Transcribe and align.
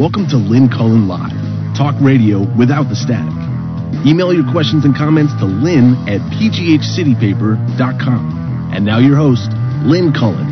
Welcome 0.00 0.24
to 0.28 0.38
Lynn 0.38 0.70
Cullen 0.70 1.06
Live, 1.06 1.76
talk 1.76 1.94
radio 2.00 2.38
without 2.56 2.88
the 2.88 2.96
static. 2.96 3.36
Email 4.08 4.32
your 4.32 4.50
questions 4.50 4.86
and 4.86 4.96
comments 4.96 5.34
to 5.40 5.44
lynn 5.44 5.92
at 6.08 6.22
pghcitypaper.com. 6.40 8.70
And 8.72 8.86
now 8.86 8.98
your 8.98 9.16
host, 9.16 9.50
Lynn 9.84 10.14
Cullen. 10.14 10.48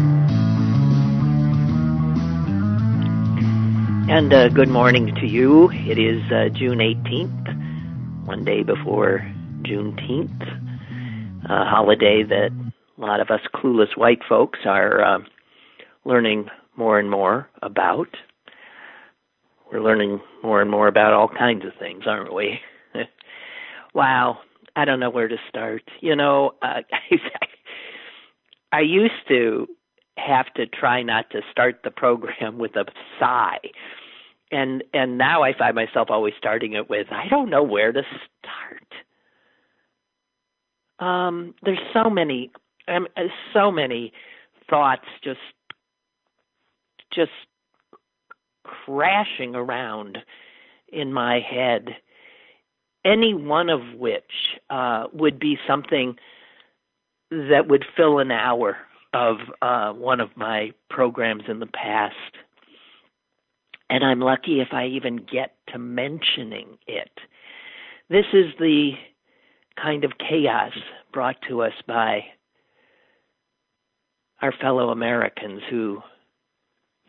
And 4.10 4.34
uh, 4.34 4.50
good 4.50 4.68
morning 4.68 5.14
to 5.14 5.26
you. 5.26 5.70
It 5.70 5.98
is 5.98 6.20
uh, 6.30 6.50
June 6.52 6.80
18th, 6.80 8.26
one 8.26 8.44
day 8.44 8.62
before 8.62 9.20
Juneteenth, 9.62 10.42
a 11.48 11.64
holiday 11.64 12.22
that 12.22 12.50
a 12.98 13.00
lot 13.00 13.20
of 13.20 13.30
us 13.30 13.40
clueless 13.54 13.96
white 13.96 14.20
folks 14.28 14.58
are 14.66 15.02
uh, 15.02 15.20
learning 16.04 16.50
more 16.76 16.98
and 16.98 17.10
more 17.10 17.48
about. 17.62 18.14
We're 19.70 19.82
learning 19.82 20.20
more 20.42 20.62
and 20.62 20.70
more 20.70 20.88
about 20.88 21.12
all 21.12 21.28
kinds 21.28 21.64
of 21.64 21.72
things, 21.78 22.04
aren't 22.06 22.34
we? 22.34 22.58
wow, 23.94 24.38
I 24.76 24.84
don't 24.84 25.00
know 25.00 25.10
where 25.10 25.28
to 25.28 25.36
start. 25.48 25.82
You 26.00 26.16
know, 26.16 26.52
uh, 26.62 26.80
I 28.72 28.80
used 28.80 29.12
to 29.28 29.66
have 30.18 30.52
to 30.54 30.66
try 30.66 31.02
not 31.02 31.30
to 31.30 31.40
start 31.50 31.80
the 31.84 31.90
program 31.90 32.58
with 32.58 32.76
a 32.76 32.84
sigh. 33.18 33.58
And 34.50 34.82
and 34.94 35.18
now 35.18 35.42
I 35.42 35.52
find 35.56 35.74
myself 35.74 36.08
always 36.10 36.34
starting 36.38 36.72
it 36.72 36.88
with 36.88 37.06
I 37.10 37.28
don't 37.28 37.50
know 37.50 37.62
where 37.62 37.92
to 37.92 38.02
start. 38.40 38.88
Um 41.06 41.54
there's 41.62 41.78
so 41.92 42.08
many 42.08 42.50
um, 42.88 43.06
so 43.52 43.70
many 43.70 44.12
thoughts 44.70 45.04
just 45.22 45.38
just 47.14 47.30
crashing 48.84 49.54
around 49.54 50.18
in 50.88 51.12
my 51.12 51.40
head 51.40 51.96
any 53.04 53.34
one 53.34 53.70
of 53.70 53.80
which 53.96 54.58
uh, 54.70 55.06
would 55.12 55.38
be 55.38 55.56
something 55.66 56.16
that 57.30 57.68
would 57.68 57.84
fill 57.96 58.18
an 58.18 58.30
hour 58.30 58.76
of 59.12 59.36
uh, 59.62 59.92
one 59.92 60.20
of 60.20 60.36
my 60.36 60.72
programs 60.90 61.44
in 61.48 61.60
the 61.60 61.66
past. 61.66 62.14
And 63.90 64.04
I'm 64.04 64.20
lucky 64.20 64.60
if 64.60 64.68
I 64.72 64.86
even 64.86 65.16
get 65.16 65.54
to 65.72 65.78
mentioning 65.78 66.78
it. 66.86 67.10
This 68.10 68.26
is 68.32 68.46
the 68.58 68.92
kind 69.82 70.04
of 70.04 70.12
chaos 70.18 70.72
brought 71.12 71.36
to 71.48 71.62
us 71.62 71.72
by 71.86 72.24
our 74.42 74.52
fellow 74.52 74.90
Americans 74.90 75.62
who 75.70 76.02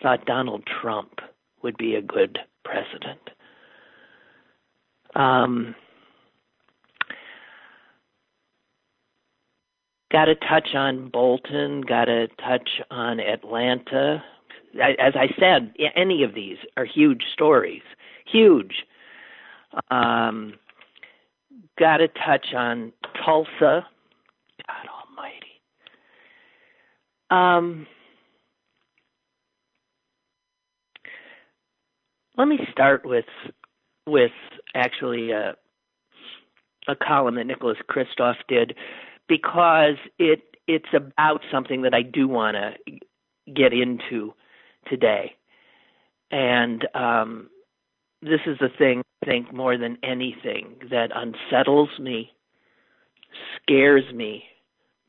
thought 0.01 0.25
Donald 0.25 0.63
Trump 0.81 1.19
would 1.63 1.77
be 1.77 1.95
a 1.95 2.01
good 2.01 2.39
president. 2.63 3.19
Um, 5.15 5.75
got 10.11 10.25
to 10.25 10.35
touch 10.35 10.69
on 10.75 11.09
Bolton, 11.09 11.81
got 11.81 12.05
to 12.05 12.27
touch 12.27 12.69
on 12.91 13.19
Atlanta. 13.19 14.23
As 14.75 15.13
I 15.15 15.27
said, 15.39 15.73
any 15.95 16.23
of 16.23 16.35
these 16.35 16.57
are 16.77 16.85
huge 16.85 17.23
stories, 17.33 17.81
huge. 18.25 18.85
Um, 19.89 20.53
got 21.77 21.97
to 21.97 22.07
touch 22.07 22.53
on 22.55 22.91
Tulsa. 23.23 23.85
God 24.67 24.87
Almighty. 25.07 25.59
Um, 27.31 27.87
let 32.39 32.47
me 32.47 32.57
start 32.71 33.05
with 33.05 33.25
with 34.07 34.31
actually 34.73 35.31
a, 35.31 35.55
a 36.87 36.95
column 36.95 37.35
that 37.35 37.45
Nicholas 37.45 37.77
Kristof 37.91 38.35
did 38.47 38.75
because 39.27 39.97
it 40.17 40.41
it's 40.65 40.93
about 40.95 41.41
something 41.51 41.81
that 41.81 41.93
I 41.93 42.01
do 42.01 42.27
want 42.27 42.55
to 42.55 43.53
get 43.53 43.73
into 43.73 44.33
today, 44.87 45.35
and 46.31 46.87
um, 46.95 47.49
this 48.21 48.39
is 48.47 48.57
the 48.59 48.69
thing 48.77 49.01
I 49.21 49.25
think 49.25 49.53
more 49.53 49.77
than 49.77 49.97
anything 50.01 50.77
that 50.89 51.09
unsettles 51.13 51.89
me, 51.99 52.31
scares 53.61 54.13
me 54.13 54.45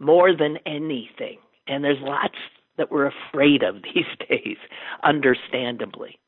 more 0.00 0.34
than 0.36 0.56
anything, 0.66 1.38
and 1.68 1.84
there's 1.84 2.00
lots 2.00 2.34
that 2.76 2.90
we're 2.90 3.12
afraid 3.30 3.62
of 3.62 3.76
these 3.94 4.28
days, 4.28 4.56
understandably. 5.04 6.18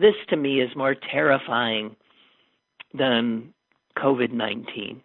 This 0.00 0.14
to 0.28 0.36
me 0.36 0.60
is 0.60 0.74
more 0.74 0.94
terrifying 0.94 1.94
than 2.94 3.52
COVID 3.98 4.32
19. 4.32 5.02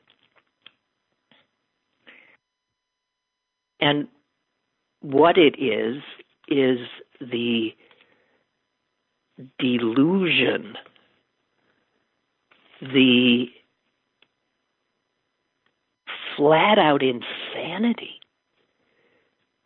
And 3.81 4.07
what 5.01 5.37
it 5.37 5.61
is, 5.61 6.01
is 6.47 6.79
the 7.19 7.75
delusion, 9.59 10.75
the 12.81 13.47
flat 16.37 16.77
out 16.77 17.01
insanity 17.03 18.19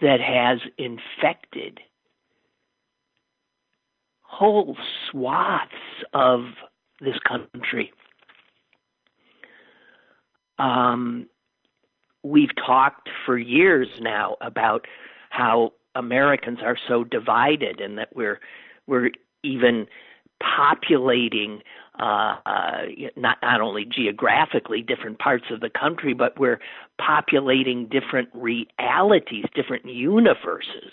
that 0.02 0.20
has 0.22 0.60
infected 0.78 1.80
whole 4.30 4.78
swaths 5.10 5.74
of 6.14 6.42
this 7.02 7.18
country. 7.28 7.92
Um, 10.60 11.28
we've 12.24 12.56
talked 12.56 13.10
for 13.26 13.38
years 13.38 13.88
now 14.00 14.36
about 14.42 14.86
how 15.30 15.74
Americans 15.96 16.60
are 16.64 16.78
so 16.88 17.04
divided 17.04 17.82
and 17.82 17.98
that 17.98 18.10
we're 18.16 18.40
we're 18.88 19.12
even 19.44 19.88
populating 20.42 21.62
uh, 22.00 22.36
uh, 22.46 22.82
not 23.16 23.38
not 23.42 23.62
only 23.62 23.86
geographically 23.86 24.82
different 24.82 25.20
parts 25.20 25.46
of 25.52 25.60
the 25.60 25.70
country, 25.70 26.14
but 26.14 26.40
we're 26.40 26.60
populating 27.00 27.88
different 27.88 28.30
realities, 28.34 29.46
different 29.56 29.86
universes. 29.86 30.92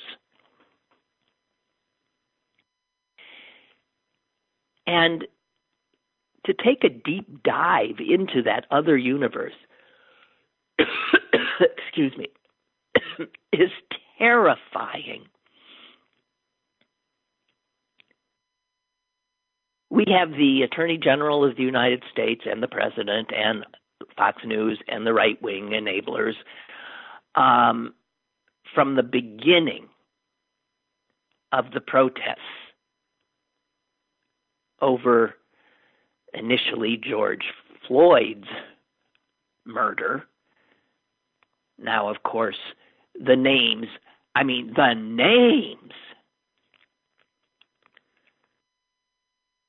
And 4.86 5.26
to 6.44 6.54
take 6.54 6.84
a 6.84 6.88
deep 6.88 7.42
dive 7.42 7.98
into 7.98 8.42
that 8.44 8.66
other 8.70 8.97
universe 8.97 9.54
excuse 11.60 12.16
me, 12.16 12.28
is 13.52 13.70
terrifying. 14.19 15.25
We 19.91 20.04
have 20.08 20.30
the 20.32 20.62
Attorney 20.62 20.98
General 20.98 21.48
of 21.48 21.56
the 21.56 21.62
United 21.62 22.02
States 22.10 22.42
and 22.44 22.62
the 22.62 22.69
President 22.69 23.30
and 23.34 23.64
Fox 24.16 24.42
News 24.44 24.78
and 24.88 25.06
the 25.06 25.12
right 25.12 25.41
wing 25.41 25.70
enablers 25.70 26.34
um, 27.34 27.94
from 28.75 28.96
the 28.96 29.02
beginning 29.02 29.86
of 31.52 31.66
the 31.72 31.80
protests 31.80 32.41
over 34.81 35.34
initially 36.34 36.97
George 36.97 37.44
Floyd's 37.87 38.48
murder 39.64 40.25
now, 41.78 42.09
of 42.09 42.22
course, 42.22 42.56
the 43.14 43.37
names, 43.37 43.87
I 44.34 44.43
mean, 44.44 44.73
the 44.75 44.94
names, 44.94 45.93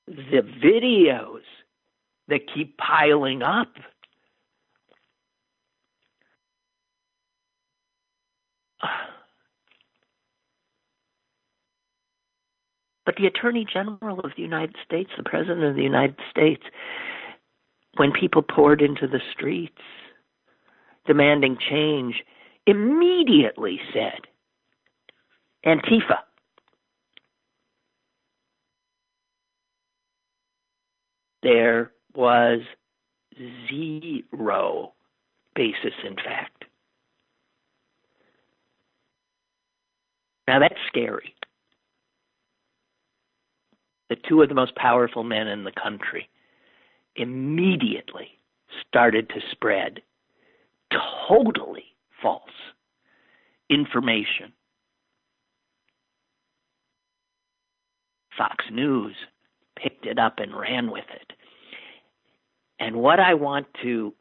the 0.08 0.42
videos 0.64 1.42
that 2.30 2.42
keep 2.54 2.78
piling 2.78 3.42
up. 3.42 3.74
But 13.08 13.16
the 13.16 13.26
Attorney 13.26 13.66
General 13.66 14.20
of 14.20 14.32
the 14.36 14.44
United 14.44 14.76
States, 14.86 15.10
the 15.16 15.24
President 15.24 15.64
of 15.64 15.76
the 15.78 15.82
United 15.82 16.18
States, 16.30 16.64
when 17.96 18.12
people 18.12 18.42
poured 18.42 18.82
into 18.82 19.08
the 19.08 19.22
streets, 19.32 19.82
demanding 21.06 21.58
change 21.70 22.16
immediately 22.66 23.80
said, 23.94 24.20
Antifa. 25.66 26.18
There 31.44 31.94
was 32.14 32.60
zero 33.70 34.92
basis 35.56 35.94
in 36.06 36.16
fact. 36.16 36.66
Now 40.46 40.60
that's 40.60 40.76
scary. 40.90 41.37
The 44.10 44.16
two 44.28 44.42
of 44.42 44.50
the 44.50 44.56
most 44.56 44.76
powerful 44.76 45.24
men 45.24 45.48
in 45.48 45.64
the 45.64 45.72
country, 45.72 46.30
immediately 47.16 48.30
started 48.88 49.30
to 49.30 49.42
spread 49.52 50.02
totally 51.28 51.86
false 52.22 52.42
information. 53.70 54.54
Fox 58.38 58.66
News 58.72 59.16
picked 59.82 60.06
it 60.06 60.20
up 60.20 60.40
and 60.40 60.56
ran 60.56 60.92
with 60.92 61.06
it. 61.14 61.34
And 62.80 62.98
what 62.98 63.20
I 63.20 63.34
want 63.34 63.68
to 63.82 64.14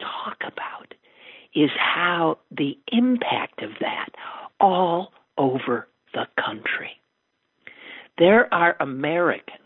talk 0.00 0.38
about 0.40 0.94
is 1.54 1.70
how 1.78 2.38
the 2.50 2.78
impact 2.92 3.62
of 3.62 3.70
that 3.80 4.08
all 4.60 5.12
over 5.36 5.88
the 6.14 6.26
country. 6.42 6.90
There 8.18 8.52
are 8.52 8.76
Americans 8.80 9.58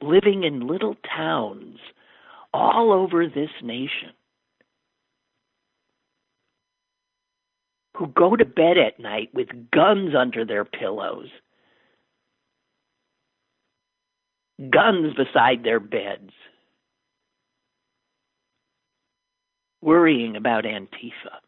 living 0.00 0.44
in 0.44 0.66
little 0.66 0.94
towns 1.16 1.78
all 2.54 2.92
over 2.92 3.26
this 3.26 3.50
nation 3.62 4.12
who 7.96 8.06
go 8.08 8.36
to 8.36 8.44
bed 8.44 8.78
at 8.78 9.00
night 9.00 9.30
with 9.34 9.48
guns 9.72 10.14
under 10.16 10.44
their 10.44 10.64
pillows, 10.64 11.28
guns 14.70 15.14
beside 15.16 15.64
their 15.64 15.80
beds, 15.80 16.30
worrying 19.80 20.36
about 20.36 20.64
Antifa. 20.64 21.40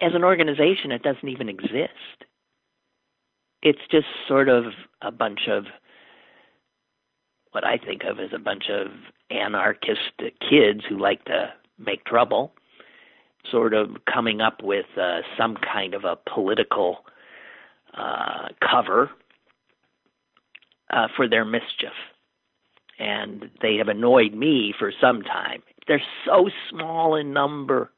As 0.00 0.12
an 0.14 0.24
organization, 0.24 0.92
it 0.92 1.02
doesn't 1.02 1.28
even 1.28 1.48
exist. 1.48 2.24
It's 3.62 3.80
just 3.90 4.06
sort 4.28 4.48
of 4.48 4.64
a 5.02 5.10
bunch 5.10 5.48
of 5.50 5.64
what 7.50 7.64
I 7.64 7.78
think 7.78 8.02
of 8.04 8.20
as 8.20 8.30
a 8.32 8.38
bunch 8.38 8.64
of 8.70 8.88
anarchist 9.30 10.12
kids 10.48 10.82
who 10.88 10.98
like 10.98 11.24
to 11.24 11.52
make 11.78 12.04
trouble, 12.04 12.52
sort 13.50 13.74
of 13.74 13.96
coming 14.12 14.40
up 14.40 14.62
with 14.62 14.86
uh, 15.00 15.20
some 15.36 15.56
kind 15.56 15.94
of 15.94 16.04
a 16.04 16.16
political 16.32 16.98
uh, 17.96 18.48
cover 18.60 19.10
uh, 20.90 21.08
for 21.16 21.28
their 21.28 21.44
mischief. 21.44 21.92
And 22.98 23.50
they 23.62 23.76
have 23.76 23.88
annoyed 23.88 24.34
me 24.34 24.74
for 24.78 24.92
some 25.00 25.22
time. 25.22 25.62
They're 25.86 26.02
so 26.26 26.50
small 26.70 27.14
in 27.14 27.32
number. 27.32 27.90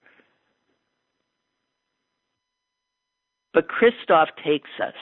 But 3.53 3.69
Kristof 3.69 4.27
takes 4.45 4.71
us, 4.83 4.95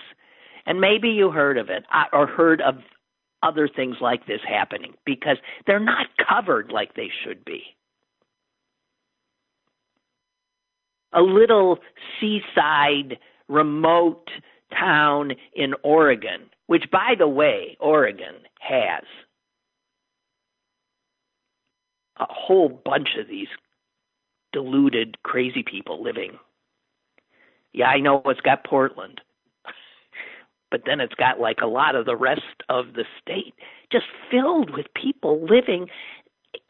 and 0.66 0.80
maybe 0.80 1.08
you 1.08 1.30
heard 1.30 1.58
of 1.58 1.68
it 1.68 1.84
uh, 1.92 2.04
or 2.12 2.26
heard 2.26 2.60
of 2.60 2.76
other 3.42 3.68
things 3.68 3.96
like 4.00 4.26
this 4.26 4.40
happening 4.46 4.94
because 5.04 5.36
they're 5.66 5.78
not 5.78 6.06
covered 6.28 6.70
like 6.72 6.94
they 6.94 7.10
should 7.24 7.44
be. 7.44 7.62
A 11.12 11.20
little 11.22 11.78
seaside, 12.20 13.18
remote 13.48 14.28
town 14.78 15.32
in 15.54 15.74
Oregon, 15.82 16.50
which, 16.66 16.84
by 16.90 17.14
the 17.18 17.28
way, 17.28 17.76
Oregon 17.80 18.34
has 18.60 19.04
a 22.18 22.26
whole 22.28 22.68
bunch 22.68 23.10
of 23.18 23.28
these 23.28 23.48
deluded, 24.52 25.22
crazy 25.22 25.62
people 25.62 26.02
living. 26.02 26.32
Yeah, 27.78 27.86
I 27.86 28.00
know 28.00 28.22
it's 28.26 28.40
got 28.40 28.64
Portland 28.64 29.20
but 30.70 30.82
then 30.86 31.00
it's 31.00 31.14
got 31.14 31.40
like 31.40 31.58
a 31.62 31.66
lot 31.66 31.94
of 31.94 32.04
the 32.06 32.16
rest 32.16 32.42
of 32.68 32.94
the 32.94 33.04
state 33.20 33.54
just 33.90 34.06
filled 34.30 34.70
with 34.70 34.86
people 34.94 35.44
living 35.46 35.88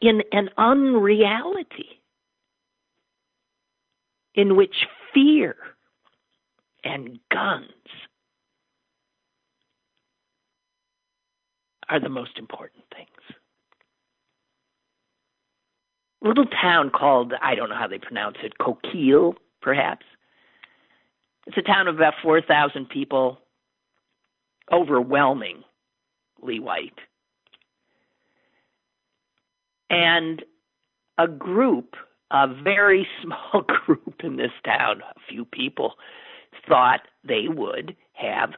in 0.01 0.21
an 0.31 0.49
unreality 0.57 2.01
in 4.35 4.55
which 4.55 4.75
fear 5.13 5.55
and 6.83 7.19
guns 7.31 7.65
are 11.89 11.99
the 11.99 12.09
most 12.09 12.37
important 12.37 12.83
things. 12.95 13.07
Little 16.21 16.45
town 16.45 16.89
called, 16.89 17.33
I 17.41 17.55
don't 17.55 17.69
know 17.69 17.75
how 17.75 17.87
they 17.87 17.97
pronounce 17.97 18.37
it, 18.43 18.53
Coquille, 18.59 19.35
perhaps. 19.61 20.05
It's 21.49 21.57
a 21.57 21.63
town 21.63 21.87
of 21.87 21.95
about 21.95 22.13
4,000 22.21 22.87
people 22.89 23.39
overwhelmingly 24.71 25.63
white. 26.43 26.93
And 29.89 30.43
a 31.17 31.27
group, 31.27 31.95
a 32.29 32.45
very 32.47 33.07
small 33.23 33.63
group 33.63 34.21
in 34.23 34.37
this 34.37 34.51
town, 34.63 35.01
a 35.01 35.19
few 35.27 35.43
people, 35.43 35.93
thought 36.67 36.99
they 37.27 37.47
would 37.47 37.95
have 38.13 38.51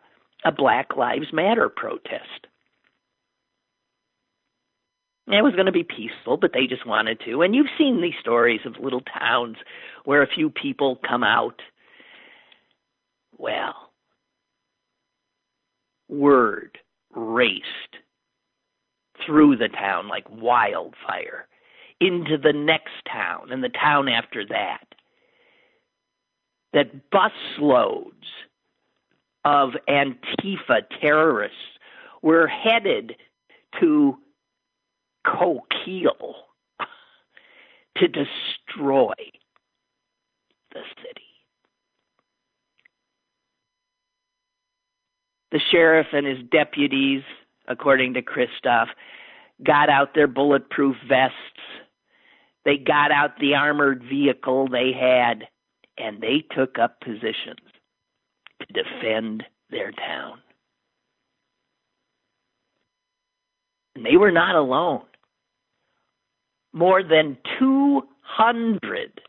a 0.43 0.51
Black 0.51 0.97
Lives 0.97 1.31
Matter 1.31 1.69
protest. 1.69 2.47
It 5.27 5.45
was 5.45 5.53
going 5.53 5.67
to 5.67 5.71
be 5.71 5.85
peaceful, 5.85 6.35
but 6.35 6.51
they 6.53 6.67
just 6.67 6.85
wanted 6.85 7.21
to. 7.23 7.41
And 7.41 7.55
you've 7.55 7.67
seen 7.77 8.01
these 8.01 8.19
stories 8.19 8.59
of 8.65 8.83
little 8.83 8.99
towns 9.17 9.55
where 10.03 10.21
a 10.21 10.27
few 10.27 10.49
people 10.49 10.99
come 11.07 11.23
out. 11.23 11.61
Well, 13.41 13.91
word 16.07 16.77
raced 17.15 17.65
through 19.25 19.57
the 19.57 19.67
town 19.67 20.07
like 20.07 20.25
wildfire 20.29 21.47
into 21.99 22.37
the 22.37 22.53
next 22.53 22.93
town 23.11 23.51
and 23.51 23.63
the 23.63 23.69
town 23.69 24.09
after 24.09 24.45
that. 24.45 24.83
That 26.73 27.09
busloads 27.09 28.11
of 29.43 29.71
Antifa 29.89 30.83
terrorists 31.01 31.57
were 32.21 32.45
headed 32.45 33.15
to 33.79 34.19
Coquille 35.25 36.35
to 37.97 38.07
destroy 38.07 39.15
the 40.73 40.81
city. 41.03 41.30
The 45.51 45.59
sheriff 45.71 46.07
and 46.13 46.25
his 46.25 46.39
deputies, 46.49 47.23
according 47.67 48.13
to 48.13 48.21
Kristof, 48.21 48.87
got 49.65 49.89
out 49.89 50.13
their 50.15 50.27
bulletproof 50.27 50.95
vests. 51.07 51.35
They 52.63 52.77
got 52.77 53.11
out 53.11 53.31
the 53.39 53.55
armored 53.55 54.03
vehicle 54.03 54.67
they 54.67 54.91
had, 54.93 55.47
and 55.97 56.21
they 56.21 56.43
took 56.55 56.79
up 56.79 57.01
positions 57.01 57.59
to 58.59 58.83
defend 58.83 59.43
their 59.69 59.91
town. 59.91 60.39
And 63.95 64.05
they 64.05 64.15
were 64.15 64.31
not 64.31 64.55
alone. 64.55 65.03
More 66.73 67.03
than 67.03 67.37
200 67.59 69.21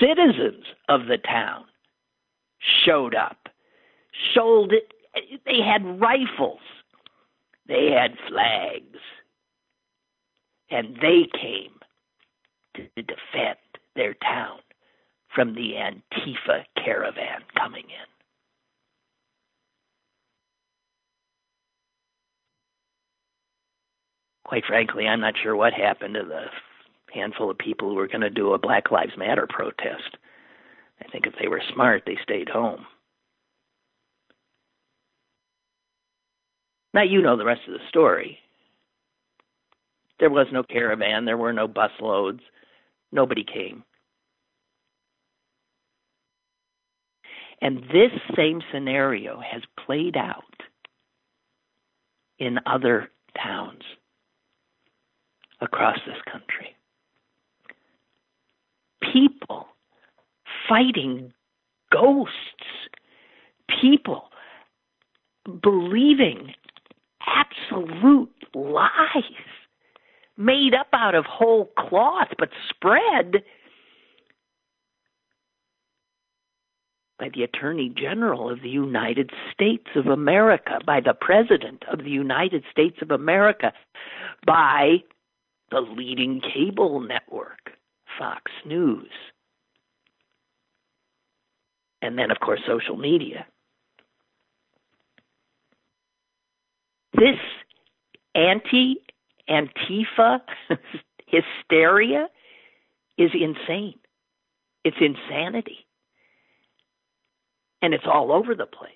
citizens 0.00 0.64
of 0.88 1.06
the 1.06 1.18
town 1.18 1.64
showed 2.84 3.14
up 3.14 3.47
sold 4.34 4.72
it. 4.72 4.92
They 5.46 5.60
had 5.60 6.00
rifles, 6.00 6.60
they 7.66 7.90
had 7.90 8.16
flags, 8.28 8.98
and 10.70 10.96
they 11.00 11.26
came 11.40 11.72
to 12.74 12.82
defend 12.96 13.58
their 13.96 14.14
town 14.14 14.60
from 15.34 15.54
the 15.54 15.72
Antifa 15.74 16.64
caravan 16.76 17.42
coming 17.56 17.84
in. 17.84 18.06
Quite 24.44 24.64
frankly, 24.66 25.06
I'm 25.06 25.20
not 25.20 25.34
sure 25.42 25.54
what 25.54 25.74
happened 25.74 26.14
to 26.14 26.22
the 26.22 26.46
handful 27.12 27.50
of 27.50 27.58
people 27.58 27.90
who 27.90 27.96
were 27.96 28.08
going 28.08 28.22
to 28.22 28.30
do 28.30 28.54
a 28.54 28.58
Black 28.58 28.90
Lives 28.90 29.12
Matter 29.16 29.46
protest. 29.48 30.16
I 31.00 31.08
think 31.10 31.26
if 31.26 31.34
they 31.40 31.48
were 31.48 31.62
smart, 31.72 32.04
they 32.06 32.16
stayed 32.22 32.48
home. 32.48 32.86
Now 36.98 37.04
you 37.04 37.22
know 37.22 37.36
the 37.36 37.44
rest 37.44 37.60
of 37.68 37.74
the 37.74 37.88
story. 37.88 38.40
There 40.18 40.30
was 40.30 40.48
no 40.52 40.64
caravan, 40.64 41.26
there 41.26 41.36
were 41.36 41.52
no 41.52 41.68
busloads, 41.68 42.40
nobody 43.12 43.44
came. 43.44 43.84
And 47.62 47.84
this 47.84 48.10
same 48.36 48.62
scenario 48.72 49.38
has 49.38 49.62
played 49.86 50.16
out 50.16 50.42
in 52.40 52.58
other 52.66 53.12
towns 53.40 53.82
across 55.60 55.98
this 56.04 56.18
country. 56.28 56.74
People 59.12 59.68
fighting 60.68 61.32
ghosts 61.92 62.34
people 63.80 64.30
believing 65.62 66.54
absolute 67.78 68.30
lies 68.54 69.22
made 70.36 70.74
up 70.74 70.88
out 70.92 71.14
of 71.14 71.24
whole 71.26 71.70
cloth 71.78 72.28
but 72.38 72.50
spread 72.70 73.42
by 77.18 77.28
the 77.34 77.42
Attorney 77.42 77.92
General 77.96 78.48
of 78.48 78.62
the 78.62 78.68
United 78.68 79.30
States 79.52 79.88
of 79.96 80.06
America, 80.06 80.78
by 80.86 81.00
the 81.00 81.14
President 81.14 81.82
of 81.90 81.98
the 82.04 82.10
United 82.10 82.62
States 82.70 82.96
of 83.02 83.10
America, 83.10 83.72
by 84.46 84.98
the 85.72 85.80
leading 85.80 86.40
cable 86.40 87.00
network, 87.00 87.72
Fox 88.18 88.52
News. 88.64 89.10
And 92.00 92.16
then, 92.16 92.30
of 92.30 92.38
course, 92.38 92.60
social 92.64 92.96
media. 92.96 93.44
This 97.14 97.34
anti 98.38 98.96
Antifa 99.48 100.40
hysteria 101.26 102.28
is 103.16 103.30
insane. 103.34 103.98
It's 104.84 104.96
insanity. 105.00 105.86
And 107.82 107.94
it's 107.94 108.04
all 108.06 108.32
over 108.32 108.54
the 108.54 108.66
place. 108.66 108.94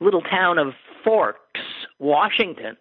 Little 0.00 0.22
town 0.22 0.58
of 0.58 0.74
Forks, 1.04 1.60
Washington. 1.98 2.76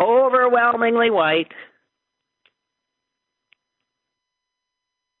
Overwhelmingly 0.00 1.10
white. 1.10 1.52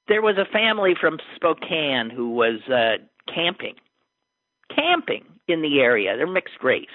There 0.08 0.22
was 0.22 0.36
a 0.36 0.50
family 0.52 0.94
from 1.00 1.18
Spokane 1.36 2.10
who 2.10 2.30
was 2.30 2.60
uh, 2.68 2.98
camping, 3.32 3.74
camping 4.74 5.24
in 5.48 5.62
the 5.62 5.80
area. 5.80 6.16
They're 6.16 6.26
mixed 6.26 6.62
race, 6.62 6.86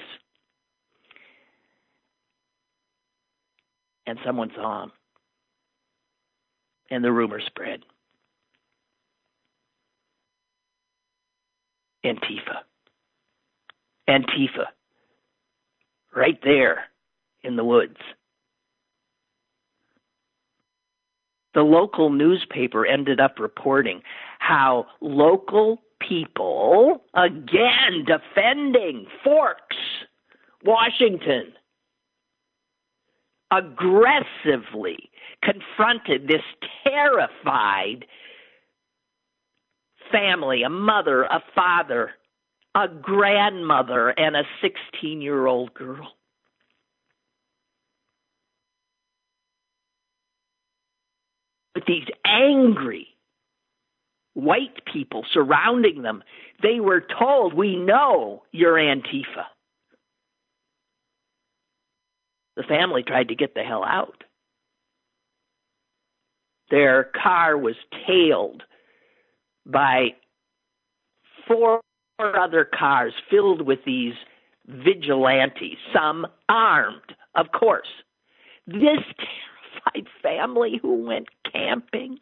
and 4.06 4.20
someone 4.26 4.52
saw 4.56 4.82
them, 4.82 4.92
and 6.92 7.04
the 7.04 7.12
rumor 7.12 7.40
spread. 7.46 7.82
Antifa, 12.06 12.60
Antifa, 14.08 14.68
right 16.16 16.40
there 16.44 16.86
in 17.44 17.56
the 17.56 17.64
woods. 17.64 17.98
The 21.54 21.62
local 21.62 22.10
newspaper 22.10 22.86
ended 22.86 23.20
up 23.20 23.40
reporting 23.40 24.02
how 24.40 24.86
local 25.02 25.82
people, 26.00 27.04
again 27.14 28.06
defending 28.06 29.08
Forks, 29.24 29.78
Washington, 30.64 31.54
aggressively 33.52 35.10
confronted 35.44 36.28
this 36.28 36.44
terrified 36.86 38.06
family 40.12 40.64
a 40.64 40.70
mother, 40.70 41.24
a 41.24 41.42
father, 41.56 42.12
a 42.76 42.88
grandmother, 42.88 44.10
and 44.10 44.36
a 44.36 44.44
16 44.62 45.22
year 45.22 45.48
old 45.48 45.74
girl. 45.74 46.14
With 51.80 51.88
these 51.88 52.08
angry 52.26 53.08
white 54.34 54.84
people 54.92 55.26
surrounding 55.32 56.02
them, 56.02 56.24
they 56.62 56.80
were 56.80 57.02
told, 57.20 57.54
We 57.54 57.78
know 57.78 58.44
you're 58.52 58.74
Antifa. 58.76 59.46
The 62.58 62.64
family 62.64 63.04
tried 63.04 63.30
to 63.30 63.36
get 63.36 63.56
the 63.56 63.64
hell 63.64 63.86
out. 63.86 64.24
Their 66.70 67.06
car 67.06 67.58
was 67.58 67.76
tailed 68.06 68.64
by 69.66 70.10
four 71.48 71.80
other 72.20 72.66
cars 72.66 73.14
filled 73.30 73.62
with 73.62 73.80
these 73.86 74.14
vigilantes, 74.68 75.78
some 75.94 76.28
armed, 76.50 77.16
of 77.36 77.48
course. 77.58 77.88
This 78.68 79.00
terrified 79.90 80.08
family 80.22 80.80
who 80.82 81.06
went 81.06 81.28
camping 81.52 82.20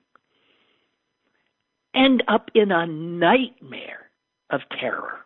end 1.96 2.24
up 2.28 2.50
in 2.54 2.72
a 2.72 2.86
nightmare 2.86 4.10
of 4.50 4.62
terror 4.80 5.20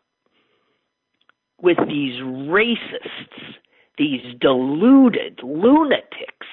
with 1.62 1.77
these 1.88 2.20
racists, 2.22 3.55
these 3.98 4.22
deluded 4.39 5.39
lunatics. 5.43 6.48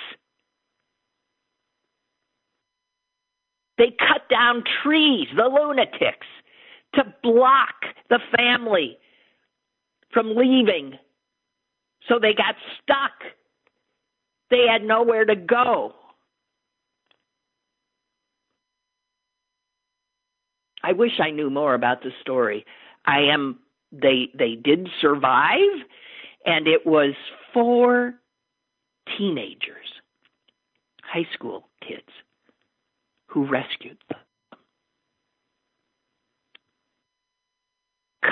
They 3.78 3.94
cut 3.96 4.28
down 4.28 4.64
trees, 4.82 5.28
the 5.36 5.44
lunatics, 5.44 6.26
to 6.94 7.04
block 7.22 7.74
the 8.10 8.18
family 8.36 8.98
from 10.10 10.34
leaving. 10.34 10.98
So 12.08 12.18
they 12.18 12.34
got 12.34 12.56
stuck 12.82 13.12
they 14.50 14.66
had 14.70 14.82
nowhere 14.82 15.24
to 15.24 15.36
go. 15.36 15.94
I 20.88 20.92
wish 20.92 21.20
I 21.20 21.30
knew 21.30 21.50
more 21.50 21.74
about 21.74 22.02
the 22.02 22.12
story. 22.22 22.64
I 23.04 23.18
am 23.20 23.58
they 23.92 24.30
they 24.32 24.54
did 24.54 24.88
survive 25.02 25.84
and 26.46 26.66
it 26.66 26.86
was 26.86 27.12
four 27.52 28.14
teenagers, 29.18 29.86
high 31.02 31.26
school 31.34 31.68
kids 31.86 32.08
who 33.26 33.46
rescued 33.46 33.98
them. 34.08 34.18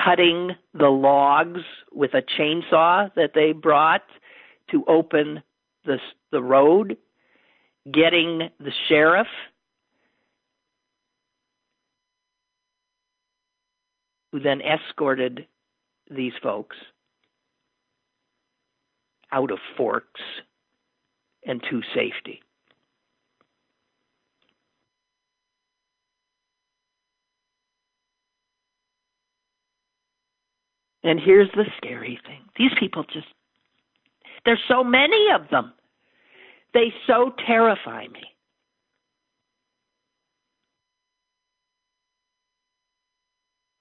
Cutting 0.03 0.55
the 0.73 0.89
logs 0.89 1.61
with 1.93 2.15
a 2.15 2.23
chainsaw 2.23 3.13
that 3.13 3.33
they 3.35 3.51
brought 3.51 4.05
to 4.71 4.83
open 4.87 5.43
the 5.85 5.99
the 6.31 6.41
road, 6.41 6.97
getting 7.93 8.49
the 8.59 8.71
sheriff 8.89 9.27
who 14.37 14.43
then 14.43 14.61
escorted 14.61 15.47
these 16.15 16.33
folks 16.43 16.77
out 19.31 19.51
of 19.51 19.57
Forks 19.75 20.21
and 21.45 21.61
to 21.69 21.81
safety. 21.95 22.41
And 31.03 31.19
here's 31.19 31.49
the 31.55 31.65
scary 31.77 32.19
thing 32.25 32.41
these 32.57 32.71
people 32.79 33.03
just, 33.11 33.27
there's 34.45 34.59
so 34.67 34.83
many 34.83 35.27
of 35.33 35.49
them. 35.49 35.73
They 36.73 36.93
so 37.07 37.33
terrify 37.45 38.07
me. 38.07 38.36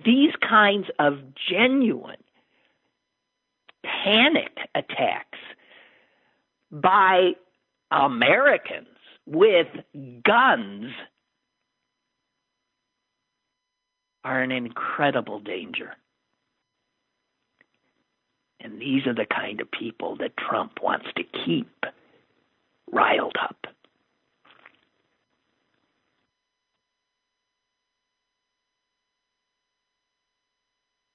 These 0.07 0.33
kinds 0.41 0.87
of 1.01 1.19
genuine 1.51 2.23
panic 3.85 4.57
attacks 4.73 5.39
by 6.71 7.33
Americans 7.91 8.87
with 9.27 9.67
guns 10.25 10.93
are 14.23 14.43
an 14.43 14.53
incredible 14.53 15.41
danger. 15.41 15.97
And 18.61 18.81
these 18.81 19.07
are 19.07 19.15
the 19.15 19.27
kind 19.27 19.61
of 19.61 19.69
people 19.73 20.17
that 20.19 20.37
Trump 20.37 20.79
wants 20.83 21.07
to 21.17 21.23
keep 21.45 21.85
riled 22.93 23.37
up. 23.43 23.67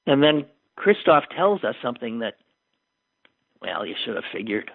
And 0.08 0.24
then 0.24 0.46
Kristof 0.80 1.24
tells 1.36 1.64
us 1.64 1.76
something 1.82 2.20
that, 2.20 2.36
well, 3.62 3.86
you 3.86 3.96
should 4.04 4.16
have 4.16 4.26
figured. 4.34 4.72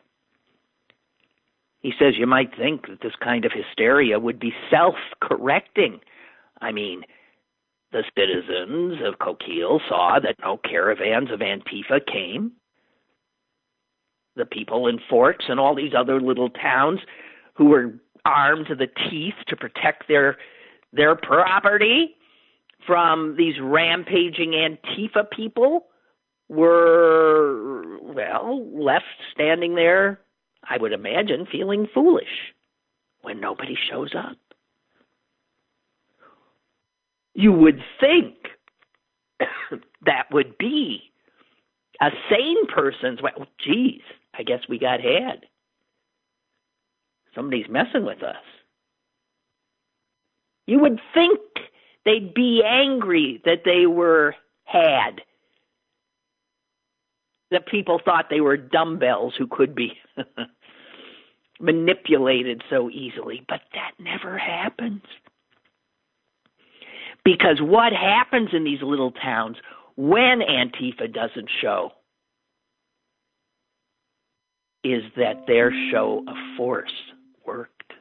He 1.80 1.92
says 1.98 2.14
you 2.18 2.26
might 2.26 2.56
think 2.56 2.88
that 2.88 3.00
this 3.02 3.14
kind 3.22 3.44
of 3.44 3.52
hysteria 3.52 4.18
would 4.18 4.38
be 4.40 4.52
self 4.70 4.96
correcting. 5.22 6.00
I 6.60 6.72
mean, 6.72 7.02
the 7.92 8.04
citizens 8.18 9.00
of 9.04 9.18
Coquille 9.18 9.80
saw 9.88 10.18
that 10.20 10.36
no 10.42 10.58
caravans 10.58 11.30
of 11.30 11.40
Antifa 11.40 12.04
came. 12.06 12.52
the 14.36 14.44
people 14.46 14.86
in 14.86 14.98
Forks 15.08 15.46
and 15.48 15.58
all 15.58 15.74
these 15.74 15.92
other 15.96 16.20
little 16.20 16.50
towns 16.50 17.00
who 17.54 17.66
were 17.66 17.94
armed 18.24 18.66
to 18.68 18.74
the 18.74 18.88
teeth 19.10 19.34
to 19.48 19.56
protect 19.56 20.08
their 20.08 20.36
their 20.92 21.14
property 21.16 22.15
from 22.86 23.36
these 23.36 23.54
rampaging 23.60 24.52
Antifa 24.52 25.30
people 25.30 25.86
were 26.48 27.98
well 28.00 28.64
left 28.72 29.04
standing 29.32 29.74
there 29.74 30.20
I 30.68 30.78
would 30.78 30.92
imagine 30.92 31.46
feeling 31.50 31.86
foolish 31.92 32.52
when 33.22 33.40
nobody 33.40 33.76
shows 33.88 34.14
up. 34.16 34.36
You 37.34 37.52
would 37.52 37.80
think 38.00 38.34
that 40.04 40.26
would 40.32 40.58
be 40.58 41.02
a 42.00 42.10
sane 42.30 42.66
person's 42.66 43.22
well 43.22 43.32
oh, 43.40 43.46
geez 43.58 44.02
I 44.34 44.42
guess 44.42 44.60
we 44.68 44.78
got 44.78 45.00
had 45.00 45.46
somebody's 47.36 47.68
messing 47.68 48.04
with 48.04 48.22
us. 48.22 48.42
You 50.66 50.80
would 50.80 50.98
think 51.14 51.38
they'd 52.06 52.32
be 52.32 52.62
angry 52.64 53.42
that 53.44 53.62
they 53.66 53.84
were 53.84 54.34
had. 54.64 55.20
That 57.50 57.66
people 57.66 58.00
thought 58.02 58.26
they 58.30 58.40
were 58.40 58.56
dumbbells 58.56 59.34
who 59.36 59.46
could 59.46 59.74
be 59.74 59.92
manipulated 61.60 62.62
so 62.70 62.88
easily, 62.90 63.44
but 63.46 63.60
that 63.74 63.92
never 63.98 64.38
happens. 64.38 65.02
Because 67.24 67.58
what 67.60 67.92
happens 67.92 68.50
in 68.52 68.64
these 68.64 68.82
little 68.82 69.10
towns 69.10 69.56
when 69.96 70.40
Antifa 70.40 71.12
doesn't 71.12 71.48
show 71.60 71.90
is 74.84 75.02
that 75.16 75.46
their 75.46 75.72
show 75.90 76.22
of 76.28 76.36
force 76.56 76.92
worked. 77.44 77.92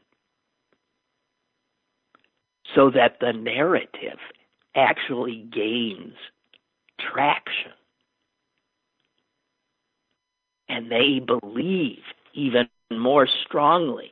So 2.76 2.92
that 2.92 3.18
the 3.22 3.32
narrative 3.32 4.20
actually 4.76 5.48
gains 5.52 6.14
traction. 7.00 7.72
And 10.68 10.92
they 10.92 11.20
believe 11.26 12.00
even 12.34 12.68
more 12.92 13.28
strongly 13.46 14.12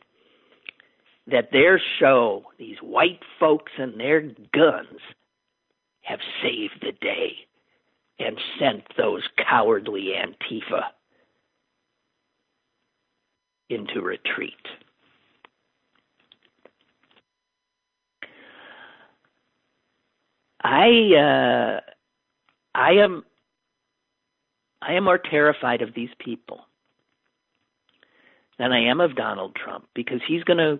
that 1.28 1.50
their 1.52 1.82
show, 2.00 2.44
these 2.58 2.78
white 2.82 3.20
folks 3.40 3.72
and 3.78 4.00
their 4.00 4.22
guns, 4.22 5.00
have 6.02 6.20
saved 6.42 6.82
the 6.82 6.92
day 7.02 7.34
and 8.20 8.38
sent 8.60 8.84
those 8.98 9.24
cowardly 9.38 10.14
Antifa 10.18 10.84
into 13.70 14.02
retreat. 14.02 14.54
I 20.64 20.90
uh, 21.16 21.80
I 22.76 22.92
am 22.94 23.24
I 24.82 24.94
am 24.94 25.04
more 25.04 25.18
terrified 25.18 25.82
of 25.82 25.94
these 25.94 26.10
people 26.20 26.62
than 28.60 28.72
I 28.72 28.90
am 28.90 29.02
of 29.02 29.16
Donald 29.16 29.56
Trump 29.56 29.88
because 29.94 30.22
he's 30.28 30.44
going 30.44 30.58
to 30.58 30.80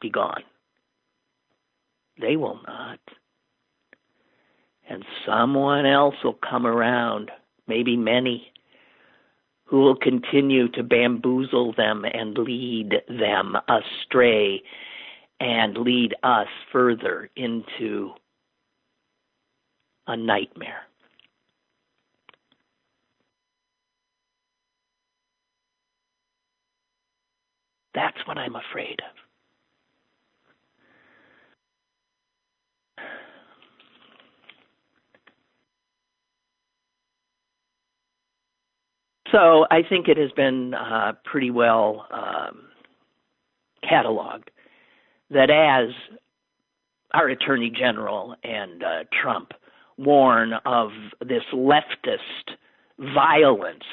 be 0.00 0.10
gone. 0.10 0.42
They 2.20 2.36
will 2.36 2.60
not. 2.66 2.98
And 4.88 5.04
someone 5.26 5.86
else 5.86 6.16
will 6.22 6.38
come 6.48 6.66
around, 6.66 7.30
maybe 7.66 7.96
many, 7.96 8.52
who 9.64 9.80
will 9.80 9.96
continue 9.96 10.68
to 10.68 10.82
bamboozle 10.82 11.72
them 11.76 12.04
and 12.04 12.36
lead 12.36 12.94
them 13.08 13.56
astray 13.68 14.62
and 15.40 15.78
lead 15.78 16.14
us 16.22 16.48
further 16.70 17.30
into 17.36 18.12
a 20.06 20.16
nightmare. 20.16 20.82
That's 27.94 28.16
what 28.26 28.38
I'm 28.38 28.56
afraid 28.56 29.00
of. 29.00 29.22
So 39.30 39.66
I 39.70 39.82
think 39.82 40.08
it 40.08 40.18
has 40.18 40.30
been 40.32 40.74
uh, 40.74 41.12
pretty 41.24 41.50
well 41.50 42.06
um, 42.10 42.64
cataloged 43.82 44.48
that 45.30 45.48
as 45.50 45.88
our 47.12 47.28
Attorney 47.28 47.70
General 47.70 48.36
and 48.44 48.82
uh, 48.82 49.04
Trump 49.22 49.52
warn 50.04 50.52
of 50.64 50.90
this 51.20 51.44
leftist 51.52 52.56
violence 53.14 53.84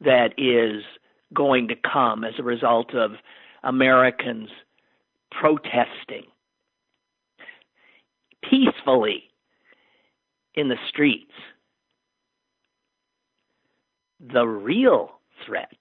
that 0.00 0.34
is 0.38 0.82
going 1.32 1.68
to 1.68 1.74
come 1.74 2.24
as 2.24 2.34
a 2.38 2.42
result 2.42 2.94
of 2.94 3.12
Americans 3.62 4.50
protesting 5.30 6.24
peacefully 8.48 9.24
in 10.54 10.68
the 10.68 10.76
streets. 10.88 11.32
The 14.20 14.46
real 14.46 15.12
threat 15.44 15.76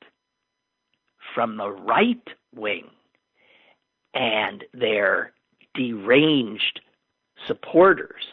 from 1.33 1.57
the 1.57 1.69
right 1.69 2.27
wing 2.55 2.89
and 4.13 4.63
their 4.73 5.33
deranged 5.75 6.81
supporters 7.47 8.23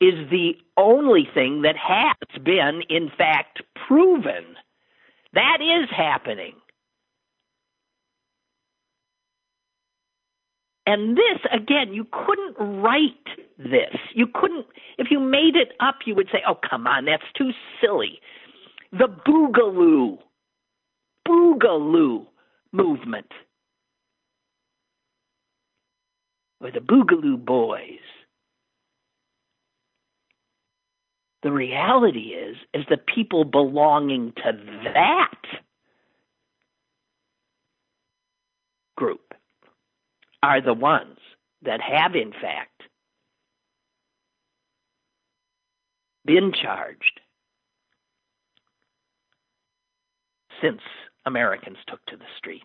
is 0.00 0.30
the 0.30 0.52
only 0.76 1.28
thing 1.34 1.62
that 1.62 1.76
has 1.76 2.42
been, 2.44 2.82
in 2.88 3.10
fact, 3.16 3.62
proven. 3.86 4.44
That 5.32 5.58
is 5.60 5.88
happening. 5.94 6.54
And 10.86 11.16
this, 11.18 11.40
again, 11.52 11.92
you 11.92 12.06
couldn't 12.10 12.56
write 12.58 13.12
this. 13.58 13.94
You 14.14 14.26
couldn't, 14.26 14.66
if 14.96 15.08
you 15.10 15.20
made 15.20 15.54
it 15.54 15.72
up, 15.80 15.96
you 16.06 16.14
would 16.14 16.28
say, 16.32 16.42
oh, 16.48 16.58
come 16.68 16.86
on, 16.86 17.04
that's 17.04 17.30
too 17.36 17.50
silly. 17.78 18.20
The 18.92 19.08
Boogaloo, 19.26 20.18
Boogaloo 21.28 22.26
movement 22.72 23.30
or 26.60 26.70
the 26.70 26.80
Boogaloo 26.80 27.44
Boys. 27.44 28.00
The 31.42 31.52
reality 31.52 32.34
is, 32.34 32.56
is 32.74 32.84
the 32.88 32.96
people 32.96 33.44
belonging 33.44 34.32
to 34.38 34.52
that 34.94 35.40
group 38.96 39.34
are 40.42 40.60
the 40.60 40.74
ones 40.74 41.18
that 41.62 41.80
have, 41.80 42.16
in 42.16 42.32
fact, 42.32 42.82
been 46.24 46.52
charged 46.52 47.20
since 50.60 50.80
Americans 51.24 51.78
took 51.86 52.04
to 52.06 52.16
the 52.16 52.24
streets, 52.36 52.64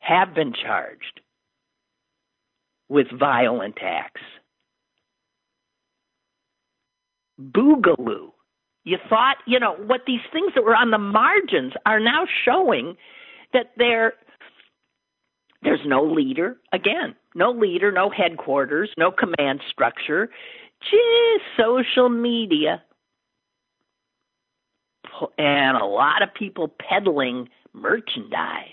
have 0.00 0.34
been 0.34 0.54
charged 0.54 1.20
with 2.88 3.06
violent 3.18 3.78
acts. 3.82 4.20
Boogaloo. 7.40 8.30
You 8.84 8.98
thought, 9.08 9.36
you 9.46 9.58
know, 9.58 9.74
what 9.74 10.02
these 10.06 10.20
things 10.32 10.52
that 10.54 10.64
were 10.64 10.76
on 10.76 10.90
the 10.90 10.98
margins 10.98 11.72
are 11.86 12.00
now 12.00 12.26
showing 12.44 12.96
that 13.52 13.72
there 13.76 14.14
there's 15.62 15.80
no 15.86 16.04
leader 16.04 16.58
again, 16.72 17.14
no 17.34 17.50
leader, 17.50 17.90
no 17.90 18.10
headquarters, 18.10 18.90
no 18.98 19.10
command 19.10 19.62
structure, 19.70 20.28
just 20.82 21.44
social 21.56 22.10
media 22.10 22.82
and 25.38 25.76
a 25.76 25.84
lot 25.84 26.22
of 26.22 26.34
people 26.34 26.68
peddling 26.68 27.48
merchandise 27.72 28.68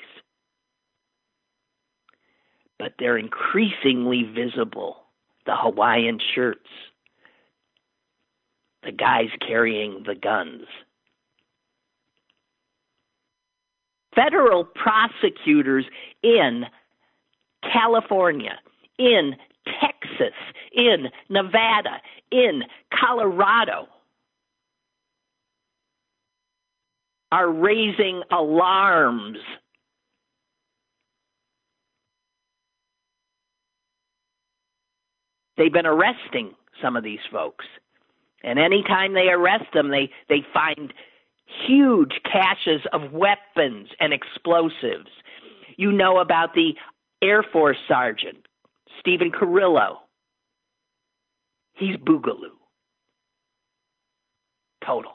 but 2.82 2.96
they're 2.98 3.20
increasingly 3.20 4.24
visible. 4.24 5.04
The 5.46 5.56
Hawaiian 5.56 6.20
shirts, 6.34 6.68
the 8.82 8.92
guys 8.92 9.28
carrying 9.40 10.02
the 10.08 10.16
guns. 10.16 10.66
Federal 14.16 14.64
prosecutors 14.64 15.86
in 16.24 16.66
California, 17.72 18.58
in 18.98 19.36
Texas, 19.80 20.34
in 20.72 21.10
Nevada, 21.30 22.02
in 22.32 22.64
Colorado 22.92 23.88
are 27.32 27.50
raising 27.50 28.24
alarms 28.32 29.38
They've 35.62 35.72
been 35.72 35.86
arresting 35.86 36.56
some 36.82 36.96
of 36.98 37.04
these 37.04 37.20
folks. 37.32 37.66
And 38.44 38.58
anytime 38.58 39.14
they 39.14 39.28
arrest 39.28 39.66
them, 39.76 39.92
they, 39.92 40.10
they 40.28 40.44
find 40.52 40.92
huge 41.68 42.14
caches 42.24 42.82
of 42.92 43.12
weapons 43.12 43.90
and 44.00 44.12
explosives. 44.12 45.12
You 45.78 45.92
know 45.92 46.18
about 46.18 46.56
the 46.56 46.74
Air 47.22 47.44
Force 47.44 47.78
Sergeant, 47.88 48.38
Steven 49.00 49.30
Carrillo. 49.30 50.00
He's 51.76 51.96
Boogaloo. 51.98 52.58
Total. 54.84 55.12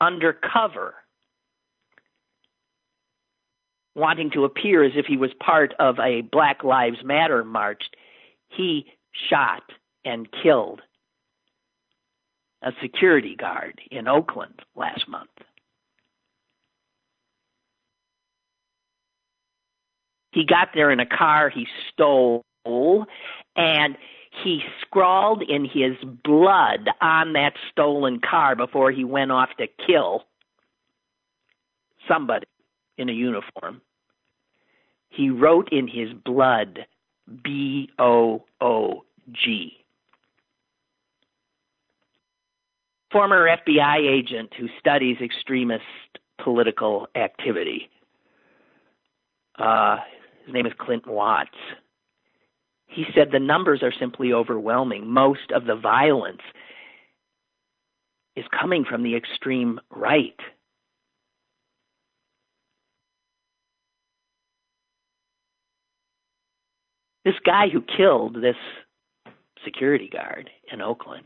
Undercover. 0.00 0.94
Wanting 3.94 4.30
to 4.32 4.44
appear 4.44 4.82
as 4.82 4.92
if 4.96 5.06
he 5.06 5.16
was 5.16 5.30
part 5.38 5.72
of 5.78 5.98
a 6.00 6.22
Black 6.22 6.64
Lives 6.64 6.98
Matter 7.04 7.44
march, 7.44 7.84
he 8.48 8.86
shot 9.30 9.62
and 10.04 10.28
killed 10.42 10.82
a 12.62 12.72
security 12.82 13.36
guard 13.36 13.80
in 13.90 14.08
Oakland 14.08 14.60
last 14.74 15.06
month. 15.08 15.30
He 20.32 20.44
got 20.44 20.70
there 20.74 20.90
in 20.90 20.98
a 20.98 21.06
car 21.06 21.48
he 21.48 21.68
stole 21.92 22.44
and 23.56 23.96
he 24.42 24.62
scrawled 24.80 25.42
in 25.42 25.64
his 25.64 25.96
blood 26.24 26.88
on 27.00 27.34
that 27.34 27.52
stolen 27.70 28.18
car 28.18 28.56
before 28.56 28.90
he 28.90 29.04
went 29.04 29.30
off 29.30 29.50
to 29.58 29.68
kill 29.86 30.24
somebody 32.08 32.46
in 32.98 33.08
a 33.08 33.12
uniform. 33.12 33.80
He 35.08 35.30
wrote 35.30 35.68
in 35.72 35.86
his 35.86 36.12
blood 36.24 36.86
B 37.42 37.90
O 37.98 38.44
O 38.60 39.04
G. 39.32 39.72
Former 43.10 43.46
FBI 43.46 43.98
agent 43.98 44.52
who 44.58 44.66
studies 44.78 45.18
extremist 45.22 45.84
political 46.42 47.06
activity. 47.14 47.88
Uh, 49.56 49.98
his 50.44 50.52
name 50.52 50.66
is 50.66 50.72
Clint 50.78 51.06
Watts. 51.06 51.50
He 52.86 53.04
said 53.14 53.28
the 53.30 53.38
numbers 53.38 53.82
are 53.82 53.92
simply 53.92 54.32
overwhelming. 54.32 55.08
Most 55.08 55.52
of 55.54 55.64
the 55.64 55.76
violence 55.76 56.42
is 58.36 58.44
coming 58.58 58.84
from 58.84 59.02
the 59.02 59.16
extreme 59.16 59.80
right. 59.90 60.38
This 67.24 67.34
guy 67.44 67.68
who 67.72 67.80
killed 67.80 68.36
this 68.36 68.56
security 69.64 70.08
guard 70.08 70.50
in 70.72 70.82
Oakland 70.82 71.24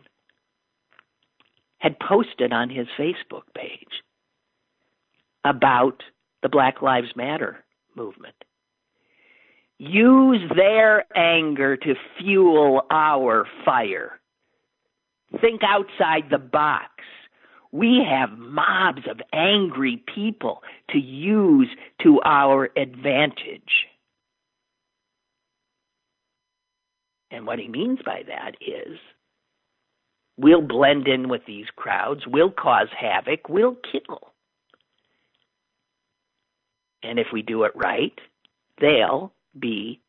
had 1.78 1.98
posted 1.98 2.52
on 2.52 2.70
his 2.70 2.86
Facebook 2.98 3.42
page 3.56 4.02
about 5.44 6.02
the 6.42 6.48
Black 6.48 6.82
Lives 6.82 7.08
Matter 7.16 7.64
movement. 7.96 8.34
Use 9.78 10.40
their 10.56 11.04
anger 11.16 11.76
to 11.76 11.94
fuel 12.18 12.82
our 12.90 13.46
fire. 13.64 14.20
Think 15.40 15.62
outside 15.62 16.30
the 16.30 16.38
box. 16.38 16.90
We 17.70 18.04
have 18.08 18.38
mobs 18.38 19.02
of 19.08 19.20
angry 19.32 20.02
people 20.14 20.62
to 20.90 20.98
use 20.98 21.68
to 22.02 22.20
our 22.24 22.70
advantage. 22.76 23.86
And 27.30 27.46
what 27.46 27.58
he 27.58 27.68
means 27.68 27.98
by 28.04 28.22
that 28.26 28.52
is 28.60 28.98
we'll 30.36 30.62
blend 30.62 31.08
in 31.08 31.28
with 31.28 31.42
these 31.46 31.66
crowds, 31.76 32.22
we'll 32.26 32.50
cause 32.50 32.88
havoc, 32.98 33.48
we'll 33.48 33.76
kill. 33.92 34.32
And 37.02 37.18
if 37.18 37.28
we 37.32 37.42
do 37.42 37.64
it 37.64 37.72
right, 37.74 38.18
they'll 38.80 39.32
be 39.58 40.00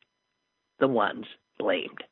the 0.80 0.88
ones 0.88 1.26
blamed. 1.58 2.04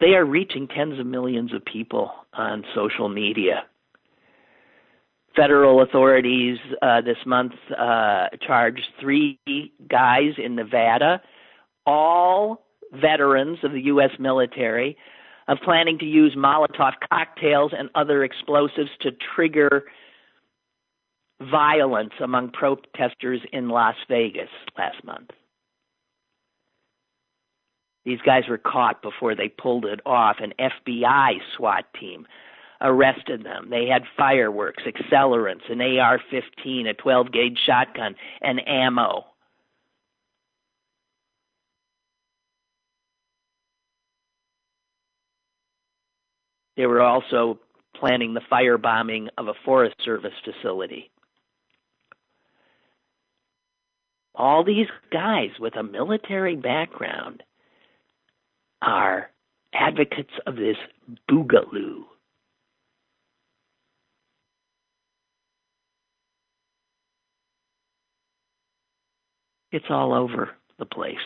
They 0.00 0.14
are 0.14 0.24
reaching 0.24 0.68
tens 0.68 0.98
of 0.98 1.06
millions 1.06 1.52
of 1.52 1.64
people 1.64 2.12
on 2.32 2.64
social 2.74 3.08
media. 3.08 3.64
Federal 5.34 5.82
authorities 5.82 6.58
uh, 6.82 7.00
this 7.00 7.16
month 7.26 7.52
uh, 7.76 8.28
charged 8.46 8.86
three 9.00 9.38
guys 9.88 10.32
in 10.36 10.56
Nevada, 10.56 11.20
all 11.86 12.64
veterans 12.92 13.58
of 13.62 13.72
the 13.72 13.82
U.S. 13.82 14.10
military, 14.18 14.96
of 15.48 15.58
planning 15.64 15.98
to 15.98 16.04
use 16.04 16.34
Molotov 16.36 16.92
cocktails 17.10 17.72
and 17.76 17.88
other 17.94 18.22
explosives 18.22 18.90
to 19.00 19.10
trigger 19.34 19.84
violence 21.50 22.12
among 22.20 22.50
protesters 22.50 23.40
in 23.52 23.68
Las 23.68 23.96
Vegas 24.08 24.50
last 24.76 25.02
month. 25.04 25.30
These 28.04 28.20
guys 28.24 28.44
were 28.48 28.58
caught 28.58 29.02
before 29.02 29.34
they 29.34 29.48
pulled 29.48 29.84
it 29.84 30.00
off. 30.06 30.36
An 30.40 30.54
FBI 30.58 31.38
SWAT 31.56 31.84
team 31.98 32.26
arrested 32.80 33.44
them. 33.44 33.68
They 33.70 33.86
had 33.86 34.02
fireworks, 34.16 34.84
accelerants, 34.84 35.70
an 35.70 35.80
AR 35.80 36.20
15, 36.30 36.86
a 36.86 36.94
12 36.94 37.32
gauge 37.32 37.58
shotgun, 37.66 38.14
and 38.40 38.66
ammo. 38.66 39.24
They 46.76 46.86
were 46.86 47.02
also 47.02 47.58
planning 47.96 48.34
the 48.34 48.40
firebombing 48.40 49.28
of 49.36 49.48
a 49.48 49.54
Forest 49.64 49.96
Service 50.04 50.32
facility. 50.44 51.10
All 54.36 54.62
these 54.62 54.86
guys 55.12 55.50
with 55.58 55.74
a 55.74 55.82
military 55.82 56.54
background 56.54 57.42
are 58.82 59.30
advocates 59.74 60.32
of 60.46 60.56
this 60.56 60.76
boogaloo. 61.30 62.02
It's 69.70 69.86
all 69.90 70.14
over 70.14 70.50
the 70.78 70.86
place. 70.86 71.16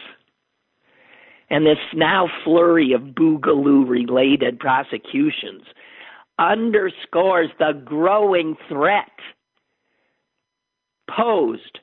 And 1.50 1.66
this 1.66 1.78
now 1.94 2.28
flurry 2.44 2.92
of 2.92 3.02
boogaloo 3.02 3.88
related 3.88 4.58
prosecutions 4.58 5.62
underscores 6.38 7.50
the 7.58 7.80
growing 7.84 8.56
threat 8.68 9.12
posed 11.14 11.78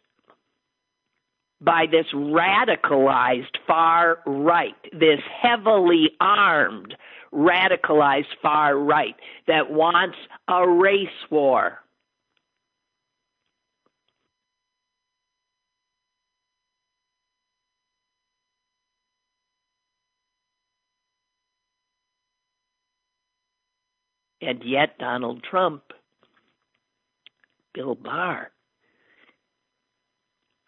by 1.61 1.85
this 1.89 2.05
radicalized 2.13 3.57
far 3.67 4.19
right, 4.25 4.75
this 4.93 5.19
heavily 5.41 6.11
armed 6.19 6.95
radicalized 7.33 8.33
far 8.41 8.77
right 8.77 9.15
that 9.47 9.71
wants 9.71 10.17
a 10.47 10.67
race 10.67 11.07
war. 11.29 11.79
And 24.41 24.63
yet, 24.63 24.97
Donald 24.97 25.43
Trump, 25.43 25.83
Bill 27.73 27.95
Barr, 27.95 28.51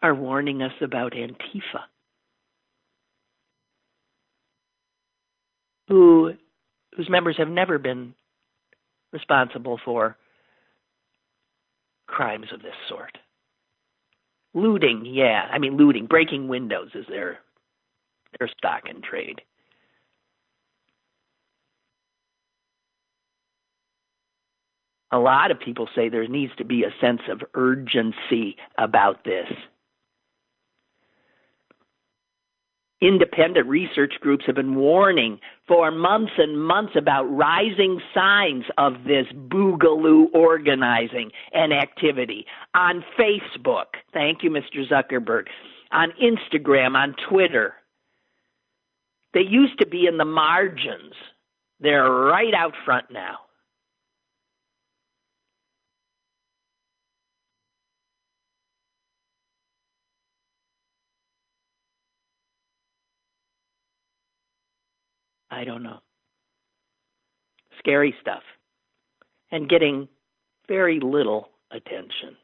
are 0.02 0.14
warning 0.14 0.62
us 0.62 0.72
about 0.80 1.12
Antifa, 1.12 1.84
who 5.88 6.34
whose 6.96 7.08
members 7.08 7.36
have 7.38 7.48
never 7.48 7.78
been 7.78 8.14
responsible 9.12 9.78
for 9.84 10.16
crimes 12.06 12.46
of 12.52 12.62
this 12.62 12.74
sort. 12.88 13.16
Looting, 14.54 15.04
yeah, 15.06 15.48
I 15.50 15.58
mean 15.58 15.76
looting, 15.76 16.06
breaking 16.06 16.48
windows 16.48 16.90
is 16.94 17.06
their 17.08 17.38
their 18.38 18.48
stock 18.48 18.82
in 18.88 19.00
trade. 19.02 19.40
A 25.14 25.18
lot 25.18 25.50
of 25.50 25.60
people 25.60 25.88
say 25.94 26.08
there 26.08 26.26
needs 26.26 26.52
to 26.56 26.64
be 26.64 26.84
a 26.84 26.94
sense 27.00 27.20
of 27.28 27.42
urgency 27.54 28.56
about 28.78 29.24
this 29.24 29.46
Independent 33.02 33.66
research 33.66 34.12
groups 34.20 34.44
have 34.46 34.54
been 34.54 34.76
warning 34.76 35.40
for 35.66 35.90
months 35.90 36.30
and 36.38 36.64
months 36.64 36.92
about 36.96 37.24
rising 37.24 38.00
signs 38.14 38.64
of 38.78 38.92
this 39.04 39.26
boogaloo 39.34 40.26
organizing 40.32 41.32
and 41.52 41.72
activity 41.72 42.46
on 42.76 43.04
Facebook. 43.18 43.86
Thank 44.12 44.44
you, 44.44 44.50
Mr. 44.50 44.88
Zuckerberg. 44.88 45.46
On 45.90 46.12
Instagram, 46.22 46.94
on 46.94 47.16
Twitter. 47.28 47.74
They 49.34 49.40
used 49.40 49.80
to 49.80 49.86
be 49.88 50.06
in 50.06 50.16
the 50.16 50.24
margins. 50.24 51.14
They're 51.80 52.08
right 52.08 52.54
out 52.54 52.74
front 52.84 53.06
now. 53.10 53.38
I 65.52 65.64
don't 65.64 65.82
know. 65.82 65.98
Scary 67.78 68.14
stuff. 68.20 68.42
And 69.50 69.68
getting 69.68 70.08
very 70.66 70.98
little 70.98 71.50
attention. 71.70 72.36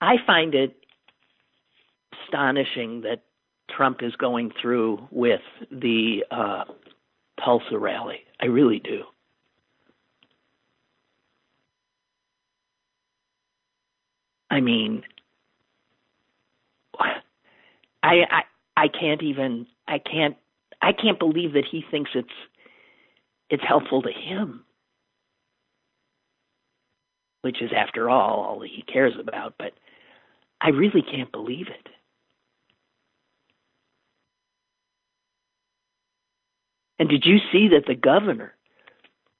I 0.00 0.16
find 0.26 0.54
it 0.54 0.74
astonishing 2.24 3.02
that 3.02 3.22
Trump 3.70 4.02
is 4.02 4.14
going 4.16 4.52
through 4.60 5.06
with 5.10 5.40
the 5.70 6.24
uh, 6.30 6.64
Tulsa 7.44 7.78
rally. 7.78 8.20
I 8.40 8.46
really 8.46 8.78
do. 8.78 9.02
I 14.50 14.60
mean, 14.60 15.02
I, 18.14 18.42
I 18.76 18.88
can't 18.88 19.22
even 19.22 19.66
I 19.88 19.98
can't 19.98 20.36
I 20.82 20.92
can't 20.92 21.18
believe 21.18 21.54
that 21.54 21.64
he 21.70 21.84
thinks 21.90 22.10
it's 22.14 22.28
it's 23.48 23.62
helpful 23.66 24.02
to 24.02 24.12
him. 24.12 24.64
Which 27.42 27.62
is 27.62 27.70
after 27.76 28.10
all 28.10 28.40
all 28.40 28.60
he 28.60 28.82
cares 28.82 29.14
about, 29.18 29.54
but 29.58 29.72
I 30.60 30.70
really 30.70 31.02
can't 31.02 31.30
believe 31.30 31.68
it. 31.68 31.88
And 36.98 37.08
did 37.08 37.24
you 37.26 37.38
see 37.52 37.68
that 37.68 37.84
the 37.86 37.94
governor 37.94 38.54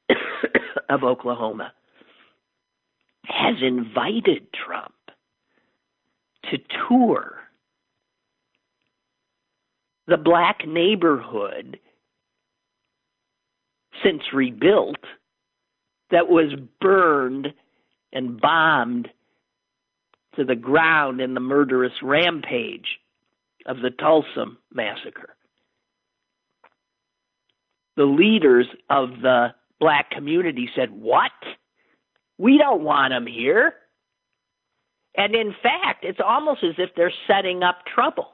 of 0.88 1.04
Oklahoma 1.04 1.72
has 3.24 3.56
invited 3.62 4.46
Trump 4.52 4.92
to 6.50 6.58
tour 6.88 7.45
the 10.06 10.16
black 10.16 10.66
neighborhood 10.66 11.78
since 14.04 14.22
rebuilt 14.32 14.96
that 16.10 16.28
was 16.28 16.52
burned 16.80 17.48
and 18.12 18.40
bombed 18.40 19.08
to 20.36 20.44
the 20.44 20.54
ground 20.54 21.20
in 21.20 21.34
the 21.34 21.40
murderous 21.40 21.92
rampage 22.02 22.98
of 23.66 23.78
the 23.78 23.90
Tulsa 23.90 24.46
massacre. 24.72 25.34
The 27.96 28.04
leaders 28.04 28.66
of 28.90 29.08
the 29.22 29.54
black 29.80 30.10
community 30.10 30.68
said, 30.76 30.90
What? 30.90 31.32
We 32.38 32.58
don't 32.58 32.82
want 32.82 33.12
them 33.12 33.26
here. 33.26 33.74
And 35.16 35.34
in 35.34 35.54
fact, 35.62 36.04
it's 36.04 36.20
almost 36.24 36.62
as 36.62 36.74
if 36.76 36.90
they're 36.94 37.12
setting 37.26 37.62
up 37.62 37.76
trouble 37.86 38.28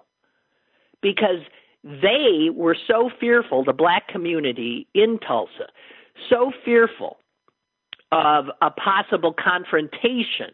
because 1.00 1.38
they 1.84 2.48
were 2.54 2.76
so 2.86 3.10
fearful, 3.18 3.64
the 3.64 3.72
black 3.72 4.08
community 4.08 4.86
in 4.94 5.18
Tulsa, 5.18 5.66
so 6.30 6.52
fearful 6.64 7.18
of 8.12 8.46
a 8.60 8.70
possible 8.70 9.32
confrontation 9.32 10.50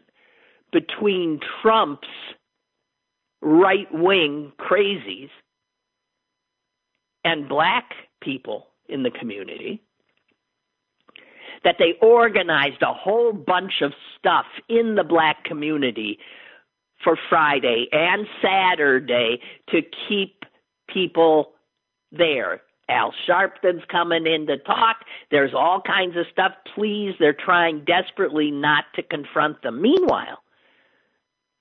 between 0.71 1.39
Trump's 1.61 2.07
right 3.41 3.87
wing 3.91 4.51
crazies 4.59 5.29
and 7.23 7.47
black 7.47 7.93
people 8.21 8.67
in 8.87 9.03
the 9.03 9.11
community 9.11 9.81
that 11.63 11.75
they 11.77 11.93
organized 12.01 12.81
a 12.81 12.93
whole 12.93 13.33
bunch 13.33 13.81
of 13.81 13.93
stuff 14.17 14.45
in 14.67 14.95
the 14.95 15.03
black 15.03 15.43
community 15.43 16.17
for 17.03 17.17
Friday 17.29 17.87
and 17.91 18.27
Saturday 18.41 19.39
to 19.69 19.81
keep 20.07 20.43
people 20.91 21.51
there. 22.11 22.61
Al 22.89 23.13
Sharpton's 23.27 23.83
coming 23.91 24.25
in 24.25 24.47
to 24.47 24.57
talk. 24.57 24.97
There's 25.29 25.53
all 25.53 25.79
kinds 25.81 26.17
of 26.17 26.25
stuff. 26.31 26.53
Please, 26.73 27.13
they're 27.19 27.33
trying 27.33 27.85
desperately 27.85 28.49
not 28.49 28.85
to 28.95 29.03
confront 29.03 29.61
them. 29.61 29.81
Meanwhile, 29.81 30.39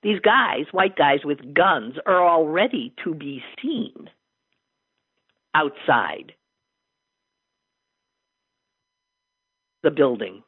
these 0.02 0.20
guys, 0.20 0.64
white 0.72 0.96
guys 0.96 1.20
with 1.24 1.54
guns, 1.54 1.96
are 2.06 2.26
already 2.26 2.94
to 3.04 3.14
be 3.14 3.42
seen 3.60 4.08
outside 5.54 6.32
the 9.82 9.90
building 9.90 10.42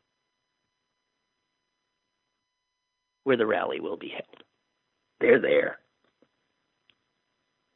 where 3.24 3.36
the 3.36 3.46
rally 3.46 3.80
will 3.80 3.96
be 3.96 4.08
held. 4.08 4.44
They're 5.20 5.40
there. 5.40 5.78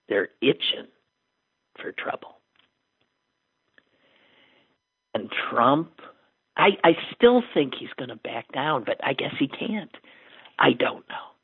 They're 0.08 0.28
itching 0.40 0.88
for 1.80 1.92
trouble. 1.92 2.38
And 5.14 5.30
Trump, 5.50 5.90
I, 6.56 6.70
I 6.82 6.92
still 7.14 7.42
think 7.52 7.74
he's 7.78 7.92
going 7.96 8.08
to 8.08 8.16
back 8.16 8.50
down, 8.52 8.84
but 8.84 8.98
I 9.02 9.12
guess 9.12 9.34
he 9.38 9.48
can't. 9.48 9.94
I 10.58 10.72
don't 10.72 11.08
know. 11.08 11.34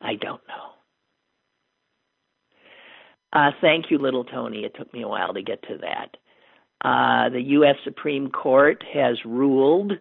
I 0.00 0.14
don't 0.16 0.42
know. 0.48 0.72
Uh, 3.32 3.50
thank 3.60 3.90
you, 3.90 3.98
little 3.98 4.24
Tony. 4.24 4.64
It 4.64 4.74
took 4.76 4.92
me 4.92 5.02
a 5.02 5.08
while 5.08 5.32
to 5.34 5.42
get 5.42 5.62
to 5.62 5.78
that. 5.78 6.16
Uh, 6.84 7.28
the 7.30 7.40
U.S. 7.40 7.76
Supreme 7.84 8.28
Court 8.28 8.82
has 8.92 9.16
ruled 9.24 9.92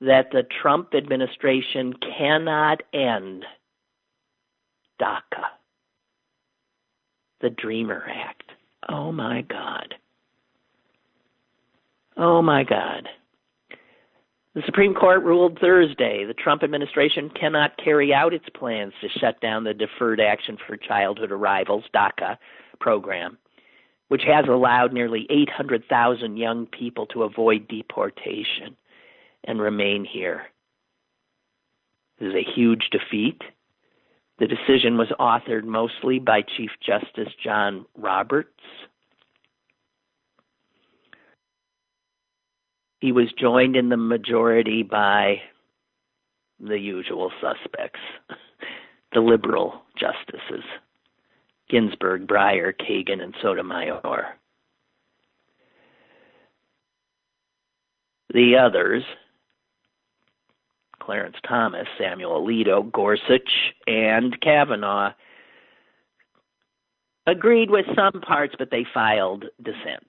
that 0.00 0.26
the 0.32 0.42
Trump 0.60 0.94
administration 0.94 1.94
cannot 2.18 2.82
end 2.92 3.44
DACA, 5.00 5.44
the 7.42 7.50
Dreamer 7.50 8.04
Act. 8.08 8.50
Oh 8.88 9.12
my 9.12 9.42
God. 9.42 9.94
Oh 12.16 12.40
my 12.42 12.64
God. 12.64 13.08
The 14.54 14.62
Supreme 14.66 14.94
Court 14.94 15.22
ruled 15.22 15.58
Thursday 15.60 16.24
the 16.26 16.34
Trump 16.34 16.62
administration 16.62 17.30
cannot 17.30 17.76
carry 17.82 18.12
out 18.12 18.34
its 18.34 18.44
plans 18.54 18.92
to 19.00 19.08
shut 19.18 19.40
down 19.40 19.64
the 19.64 19.74
Deferred 19.74 20.20
Action 20.20 20.58
for 20.66 20.76
Childhood 20.76 21.32
Arrivals, 21.32 21.84
DACA, 21.94 22.36
program 22.80 23.38
which 24.12 24.24
has 24.26 24.44
allowed 24.46 24.92
nearly 24.92 25.26
800,000 25.30 26.36
young 26.36 26.66
people 26.66 27.06
to 27.06 27.22
avoid 27.22 27.66
deportation 27.66 28.76
and 29.44 29.58
remain 29.58 30.04
here. 30.04 30.42
This 32.20 32.28
is 32.28 32.34
a 32.34 32.52
huge 32.54 32.90
defeat. 32.92 33.40
The 34.42 34.48
decision 34.48 34.98
was 34.98 35.06
authored 35.20 35.62
mostly 35.62 36.18
by 36.18 36.42
Chief 36.42 36.70
Justice 36.84 37.32
John 37.44 37.86
Roberts. 37.96 38.48
He 42.98 43.12
was 43.12 43.32
joined 43.38 43.76
in 43.76 43.88
the 43.88 43.96
majority 43.96 44.82
by 44.82 45.42
the 46.58 46.76
usual 46.76 47.30
suspects, 47.40 48.00
the 49.12 49.20
liberal 49.20 49.82
justices. 49.96 50.64
Ginsburg, 51.70 52.26
Breyer, 52.26 52.72
Kagan, 52.72 53.22
and 53.22 53.36
Sotomayor. 53.40 54.24
The 58.34 58.56
others, 58.56 59.04
Clarence 61.02 61.36
Thomas, 61.46 61.86
Samuel 61.98 62.40
Alito, 62.40 62.90
Gorsuch, 62.92 63.50
and 63.86 64.40
Kavanaugh, 64.40 65.12
agreed 67.26 67.70
with 67.70 67.86
some 67.96 68.20
parts, 68.20 68.54
but 68.58 68.70
they 68.70 68.86
filed 68.94 69.46
dissents. 69.62 70.06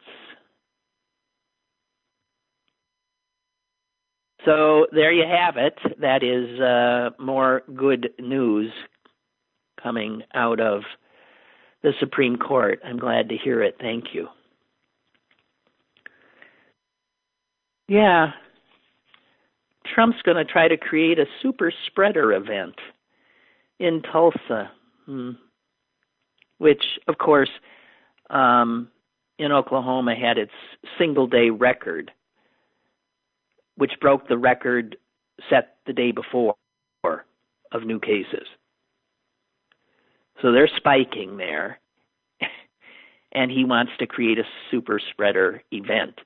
So 4.45 4.87
there 4.91 5.11
you 5.11 5.25
have 5.25 5.55
it. 5.57 5.77
That 5.99 6.21
is 6.21 6.59
uh, 6.59 7.11
more 7.21 7.63
good 7.75 8.09
news 8.19 8.71
coming 9.81 10.21
out 10.33 10.59
of 10.59 10.81
the 11.81 11.93
Supreme 11.99 12.37
Court. 12.37 12.79
I'm 12.83 12.97
glad 12.97 13.29
to 13.29 13.37
hear 13.37 13.63
it. 13.63 13.77
Thank 13.79 14.13
you. 14.13 14.27
Yeah. 17.87 18.31
Trump's 19.93 20.21
going 20.23 20.37
to 20.37 20.45
try 20.45 20.67
to 20.67 20.77
create 20.77 21.19
a 21.19 21.25
super 21.41 21.71
spreader 21.87 22.33
event 22.33 22.75
in 23.79 24.01
Tulsa, 24.01 24.71
hmm. 25.05 25.31
which, 26.57 26.83
of 27.07 27.17
course, 27.17 27.49
um, 28.29 28.89
in 29.37 29.51
Oklahoma 29.51 30.15
had 30.15 30.37
its 30.37 30.51
single 30.97 31.27
day 31.27 31.49
record, 31.49 32.11
which 33.75 33.91
broke 33.99 34.27
the 34.27 34.37
record 34.37 34.97
set 35.49 35.77
the 35.85 35.93
day 35.93 36.11
before 36.11 36.55
of 37.71 37.83
new 37.83 37.99
cases. 37.99 38.47
So 40.41 40.51
they're 40.51 40.69
spiking 40.77 41.37
there, 41.37 41.79
and 43.31 43.51
he 43.51 43.65
wants 43.65 43.91
to 43.99 44.07
create 44.07 44.37
a 44.37 44.43
super 44.69 44.99
spreader 45.11 45.61
event. 45.71 46.19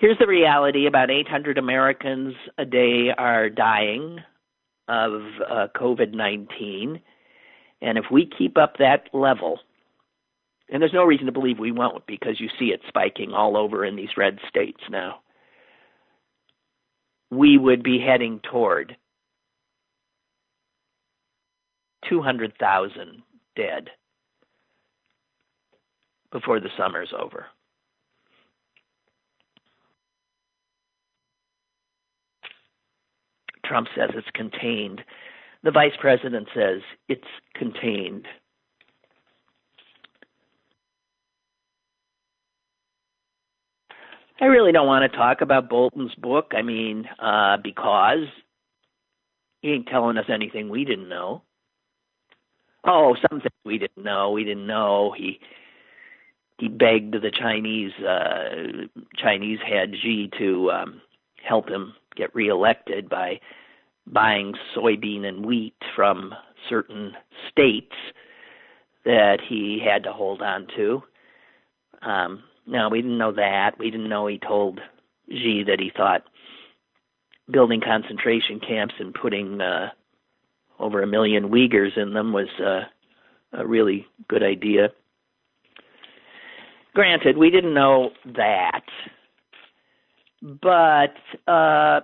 Here's 0.00 0.16
the 0.18 0.26
reality 0.26 0.86
about 0.86 1.10
800 1.10 1.58
Americans 1.58 2.32
a 2.56 2.64
day 2.64 3.10
are 3.18 3.50
dying 3.50 4.18
of 4.88 5.20
uh, 5.46 5.66
COVID 5.76 6.14
19. 6.14 6.98
And 7.82 7.98
if 7.98 8.06
we 8.10 8.30
keep 8.38 8.56
up 8.56 8.78
that 8.78 9.10
level, 9.12 9.60
and 10.70 10.80
there's 10.80 10.94
no 10.94 11.04
reason 11.04 11.26
to 11.26 11.32
believe 11.32 11.58
we 11.58 11.70
won't 11.70 12.06
because 12.06 12.40
you 12.40 12.48
see 12.58 12.66
it 12.66 12.80
spiking 12.88 13.34
all 13.34 13.58
over 13.58 13.84
in 13.84 13.94
these 13.94 14.16
red 14.16 14.38
states 14.48 14.80
now, 14.88 15.20
we 17.30 17.58
would 17.58 17.82
be 17.82 18.00
heading 18.00 18.40
toward 18.50 18.96
200,000 22.08 23.22
dead 23.54 23.90
before 26.32 26.58
the 26.58 26.70
summer's 26.78 27.12
over. 27.12 27.44
Trump 33.70 33.86
says 33.96 34.10
it's 34.14 34.26
contained. 34.34 35.00
The 35.62 35.70
vice 35.70 35.92
president 36.00 36.48
says 36.52 36.80
it's 37.08 37.22
contained. 37.54 38.26
I 44.40 44.46
really 44.46 44.72
don't 44.72 44.88
want 44.88 45.10
to 45.10 45.16
talk 45.16 45.40
about 45.40 45.68
Bolton's 45.68 46.14
book. 46.16 46.52
I 46.56 46.62
mean, 46.62 47.06
uh, 47.20 47.58
because 47.62 48.26
he 49.62 49.70
ain't 49.70 49.86
telling 49.86 50.16
us 50.16 50.24
anything 50.28 50.68
we 50.68 50.84
didn't 50.84 51.08
know. 51.08 51.42
Oh, 52.84 53.14
some 53.30 53.40
things 53.40 53.52
we 53.64 53.78
didn't 53.78 54.02
know. 54.02 54.32
We 54.32 54.42
didn't 54.42 54.66
know 54.66 55.14
he 55.16 55.38
he 56.58 56.68
begged 56.68 57.14
the 57.14 57.30
Chinese 57.30 57.92
uh, 58.02 58.86
Chinese 59.16 59.60
head 59.64 59.92
Xi 60.02 60.28
to 60.38 60.70
um, 60.72 61.02
help 61.46 61.68
him 61.68 61.94
get 62.16 62.34
reelected 62.34 63.08
by 63.08 63.38
buying 64.12 64.54
soybean 64.76 65.24
and 65.24 65.44
wheat 65.44 65.76
from 65.94 66.34
certain 66.68 67.12
states 67.50 67.94
that 69.04 69.38
he 69.46 69.82
had 69.84 70.02
to 70.04 70.12
hold 70.12 70.42
on 70.42 70.66
to. 70.76 71.02
Um, 72.02 72.42
no, 72.66 72.88
we 72.88 73.02
didn't 73.02 73.18
know 73.18 73.32
that. 73.32 73.78
We 73.78 73.90
didn't 73.90 74.08
know 74.08 74.26
he 74.26 74.38
told 74.38 74.80
Xi 75.28 75.64
that 75.66 75.80
he 75.80 75.90
thought 75.96 76.24
building 77.50 77.80
concentration 77.80 78.60
camps 78.60 78.94
and 78.98 79.14
putting 79.14 79.60
uh, 79.60 79.90
over 80.78 81.02
a 81.02 81.06
million 81.06 81.48
Uyghurs 81.50 81.96
in 81.96 82.14
them 82.14 82.32
was 82.32 82.48
uh, 82.64 82.82
a 83.52 83.66
really 83.66 84.06
good 84.28 84.42
idea. 84.42 84.90
Granted, 86.94 87.36
we 87.36 87.50
didn't 87.50 87.74
know 87.74 88.10
that, 88.36 88.82
but 90.42 91.14
uh, 91.50 92.00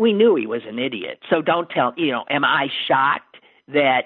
we 0.00 0.14
knew 0.14 0.34
he 0.34 0.46
was 0.46 0.62
an 0.66 0.78
idiot. 0.78 1.18
So 1.28 1.42
don't 1.42 1.68
tell, 1.68 1.92
you 1.94 2.10
know, 2.10 2.24
am 2.30 2.42
I 2.42 2.68
shocked 2.88 3.36
that 3.68 4.04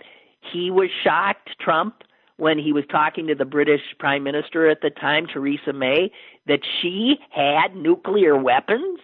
he 0.53 0.69
was 0.69 0.91
shocked, 1.05 1.51
Trump, 1.61 2.03
when 2.37 2.59
he 2.59 2.73
was 2.73 2.83
talking 2.91 3.29
to 3.29 3.37
the 3.37 3.45
British 3.45 3.81
Prime 4.01 4.25
Minister 4.25 4.69
at 4.69 4.81
the 4.83 4.91
time, 4.91 5.29
Theresa 5.33 5.73
May, 5.73 6.11
that 6.49 6.59
she 6.83 7.15
had 7.31 7.77
nuclear 7.77 8.37
weapons? 8.37 8.99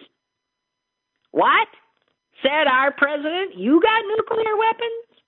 What? 1.31 1.69
Said 2.43 2.67
our 2.67 2.91
president, 2.91 3.55
you 3.55 3.79
got 3.81 4.03
nuclear 4.17 4.57
weapons? 4.57 5.21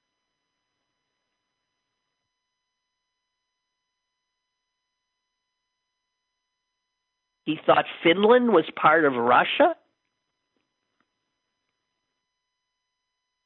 He 7.46 7.58
thought 7.66 7.86
Finland 8.04 8.50
was 8.50 8.66
part 8.76 9.06
of 9.06 9.14
Russia? 9.14 9.76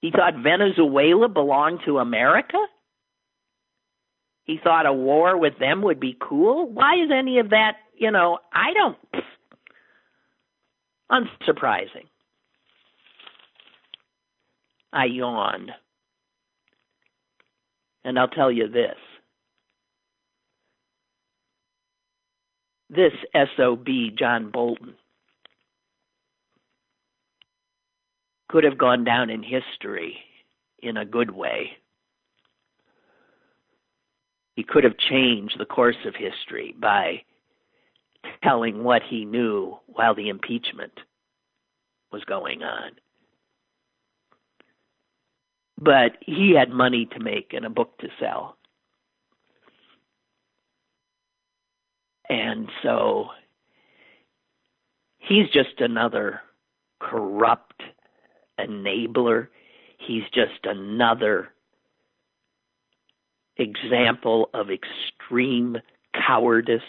He 0.02 0.12
thought 0.12 0.36
Venezuela 0.42 1.28
belonged 1.28 1.80
to 1.86 1.98
America? 1.98 2.58
He 4.44 4.60
thought 4.64 4.86
a 4.86 4.94
war 4.94 5.38
with 5.38 5.60
them 5.60 5.82
would 5.82 6.00
be 6.00 6.16
cool? 6.20 6.70
Why 6.70 6.96
is 7.04 7.10
any 7.14 7.40
of 7.40 7.50
that, 7.50 7.74
you 7.96 8.12
know, 8.12 8.40
I 8.54 8.74
don't. 8.74 8.98
Unsurprising. 11.12 12.08
I 14.94 15.06
yawn. 15.06 15.70
And 18.04 18.18
I'll 18.18 18.30
tell 18.30 18.52
you 18.52 18.70
this 18.70 18.96
this 22.90 23.12
SOB, 23.58 23.86
John 24.18 24.50
Bolton, 24.50 24.96
could 28.50 28.64
have 28.64 28.78
gone 28.78 29.04
down 29.04 29.30
in 29.30 29.44
history 29.44 30.18
in 30.80 30.98
a 30.98 31.06
good 31.06 31.32
way. 31.32 31.72
He 34.56 34.64
could 34.64 34.84
have 34.84 34.98
changed 34.98 35.60
the 35.60 35.66
course 35.66 35.98
of 36.06 36.16
history 36.16 36.76
by 36.80 37.22
telling 38.44 38.84
what 38.84 39.02
he 39.04 39.26
knew 39.26 39.78
while 39.88 40.16
the 40.16 40.30
impeachment 40.30 40.94
was 42.12 42.24
going 42.26 42.64
on. 42.64 42.92
But 45.80 46.18
he 46.22 46.56
had 46.58 46.70
money 46.70 47.08
to 47.12 47.20
make 47.20 47.54
and 47.54 47.66
a 47.66 47.70
book 47.70 47.98
to 48.00 48.08
sell. 48.20 48.58
And 52.30 52.68
so 52.82 53.28
he's 55.20 55.50
just 55.50 55.80
another 55.80 56.42
corrupt 57.00 57.84
enabler. 58.60 59.48
He's 59.98 60.24
just 60.34 60.66
another 60.66 61.50
example 63.58 64.50
of 64.54 64.68
extreme 64.70 65.78
cowardice. 66.14 66.82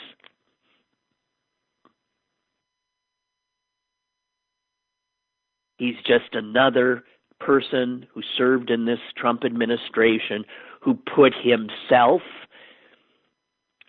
He's 5.79 5.97
just 6.05 6.35
another 6.35 7.05
person 7.41 8.07
who 8.13 8.23
served 8.37 8.71
in 8.71 8.85
this 8.85 8.99
Trump 9.17 9.45
administration 9.45 10.45
who 10.81 10.95
put 10.95 11.33
himself 11.35 12.23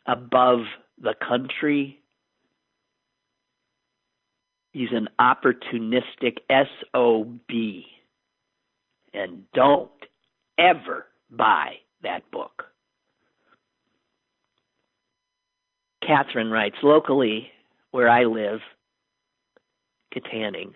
above 0.06 0.60
the 1.02 1.15
country 1.27 1.98
He's 4.80 4.94
an 4.94 5.10
opportunistic 5.19 6.38
SOB. 6.50 7.84
And 9.13 9.44
don't 9.54 9.92
ever 10.58 11.06
buy 11.30 11.80
that 12.02 12.32
book. 12.32 12.63
Catherine 16.02 16.50
writes 16.50 16.77
locally 16.82 17.50
where 17.92 18.08
I 18.08 18.23
live, 18.23 18.62
Kittanning, 20.15 20.71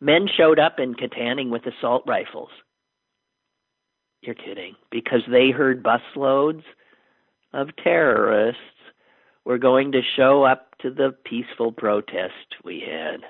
men 0.00 0.26
showed 0.34 0.58
up 0.58 0.76
in 0.78 0.94
Kittanning 0.94 1.50
with 1.50 1.66
assault 1.66 2.04
rifles. 2.06 2.48
You're 4.22 4.34
kidding. 4.34 4.76
Because 4.90 5.20
they 5.30 5.50
heard 5.50 5.84
busloads 5.84 6.62
of 7.52 7.68
terrorists 7.84 8.62
were 9.50 9.58
going 9.58 9.90
to 9.90 10.00
show 10.16 10.44
up 10.44 10.76
to 10.80 10.90
the 10.90 11.10
peaceful 11.24 11.72
protest 11.72 12.54
we 12.62 12.84
had. 12.88 13.22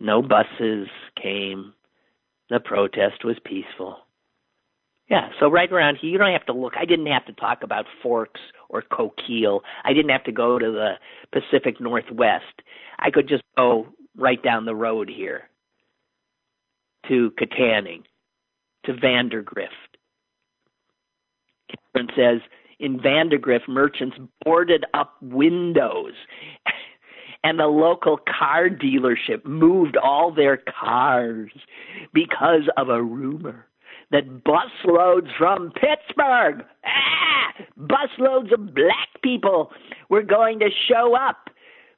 No 0.00 0.22
buses 0.22 0.88
came. 1.22 1.74
The 2.48 2.58
protest 2.58 3.22
was 3.22 3.36
peaceful. 3.44 3.98
Yeah, 5.10 5.28
so 5.38 5.50
right 5.50 5.70
around 5.70 5.98
here, 6.00 6.08
you 6.08 6.16
don't 6.16 6.32
have 6.32 6.46
to 6.46 6.54
look. 6.54 6.72
I 6.80 6.86
didn't 6.86 7.08
have 7.08 7.26
to 7.26 7.34
talk 7.34 7.62
about 7.62 7.84
Forks 8.02 8.40
or 8.70 8.80
Coquille. 8.80 9.60
I 9.84 9.92
didn't 9.92 10.08
have 10.08 10.24
to 10.24 10.32
go 10.32 10.58
to 10.58 10.70
the 10.72 10.92
Pacific 11.38 11.82
Northwest. 11.82 12.62
I 12.98 13.10
could 13.10 13.28
just 13.28 13.42
go 13.58 13.88
right 14.16 14.42
down 14.42 14.64
the 14.64 14.74
road 14.74 15.10
here 15.14 15.50
to 17.08 17.30
Kittanning, 17.38 18.04
to 18.86 18.94
Vandergrift. 18.94 19.68
Catherine 21.68 22.08
says 22.16 22.40
in 22.78 22.98
Vandergrift, 22.98 23.68
merchants 23.68 24.16
boarded 24.44 24.84
up 24.94 25.16
windows 25.20 26.14
and 27.44 27.58
the 27.58 27.66
local 27.66 28.18
car 28.18 28.70
dealership 28.70 29.44
moved 29.44 29.96
all 29.96 30.32
their 30.32 30.56
cars 30.56 31.52
because 32.12 32.68
of 32.76 32.88
a 32.88 33.02
rumor 33.02 33.66
that 34.10 34.44
busloads 34.44 35.28
from 35.36 35.70
Pittsburgh, 35.72 36.64
ah, 36.86 37.64
busloads 37.78 38.52
of 38.52 38.74
black 38.74 39.08
people 39.22 39.70
were 40.08 40.22
going 40.22 40.58
to 40.60 40.70
show 40.88 41.14
up 41.14 41.50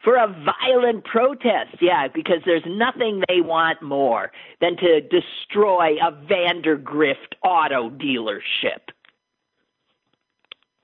for 0.03 0.17
a 0.17 0.29
violent 0.29 1.05
protest. 1.05 1.77
Yeah, 1.81 2.09
because 2.13 2.39
there's 2.45 2.65
nothing 2.67 3.23
they 3.29 3.41
want 3.41 3.83
more 3.83 4.33
than 4.61 4.77
to 4.79 5.01
destroy 5.01 5.97
a 5.99 6.13
Vandergrift 6.13 7.35
auto 7.45 7.91
dealership. 7.91 8.91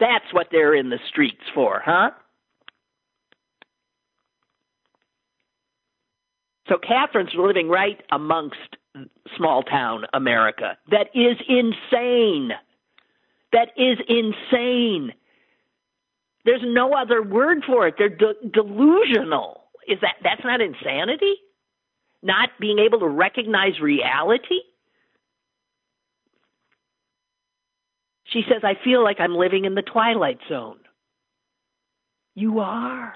That's 0.01 0.33
what 0.33 0.49
they're 0.51 0.75
in 0.75 0.91
the 0.91 0.99
streets 1.09 1.43
for, 1.55 1.83
huh? 1.85 2.11
So 6.69 6.77
Catherine's 6.79 7.35
living 7.35 7.69
right 7.69 8.01
amongst 8.11 8.57
small 9.37 9.63
town 9.63 10.07
America. 10.15 10.79
That 10.91 11.09
is 11.15 11.37
insane. 11.49 12.53
That 13.53 13.69
is 13.77 13.99
insane. 14.09 15.13
There's 16.45 16.63
no 16.65 16.95
other 16.95 17.23
word 17.23 17.65
for 17.67 17.87
it. 17.87 17.95
They're 17.99 18.09
de- 18.09 18.49
delusional. 18.53 19.65
Is 19.87 19.99
that 20.01 20.17
that's 20.23 20.45
not 20.45 20.61
insanity? 20.61 21.35
Not 22.23 22.51
being 22.61 22.79
able 22.79 23.01
to 23.01 23.09
recognize 23.09 23.81
reality? 23.81 24.61
She 28.33 28.43
says, 28.49 28.63
I 28.65 28.75
feel 28.83 29.05
like 29.05 29.21
I'm 29.21 29.35
living 29.35 29.65
in 29.65 29.75
the 29.75 29.83
twilight 29.83 30.39
zone. 30.49 30.79
You 32.35 32.61
are. 32.61 33.15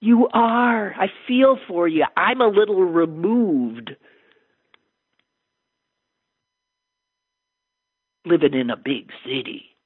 You 0.00 0.28
are. 0.32 0.94
I 0.94 1.08
feel 1.28 1.58
for 1.68 1.86
you. 1.86 2.04
I'm 2.16 2.40
a 2.40 2.48
little 2.48 2.82
removed. 2.82 3.90
Living 8.24 8.54
in 8.54 8.70
a 8.70 8.76
big 8.76 9.10
city. 9.24 9.76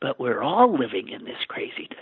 But 0.00 0.18
we're 0.18 0.42
all 0.42 0.72
living 0.78 1.08
in 1.08 1.24
this 1.24 1.36
craziness. 1.46 1.98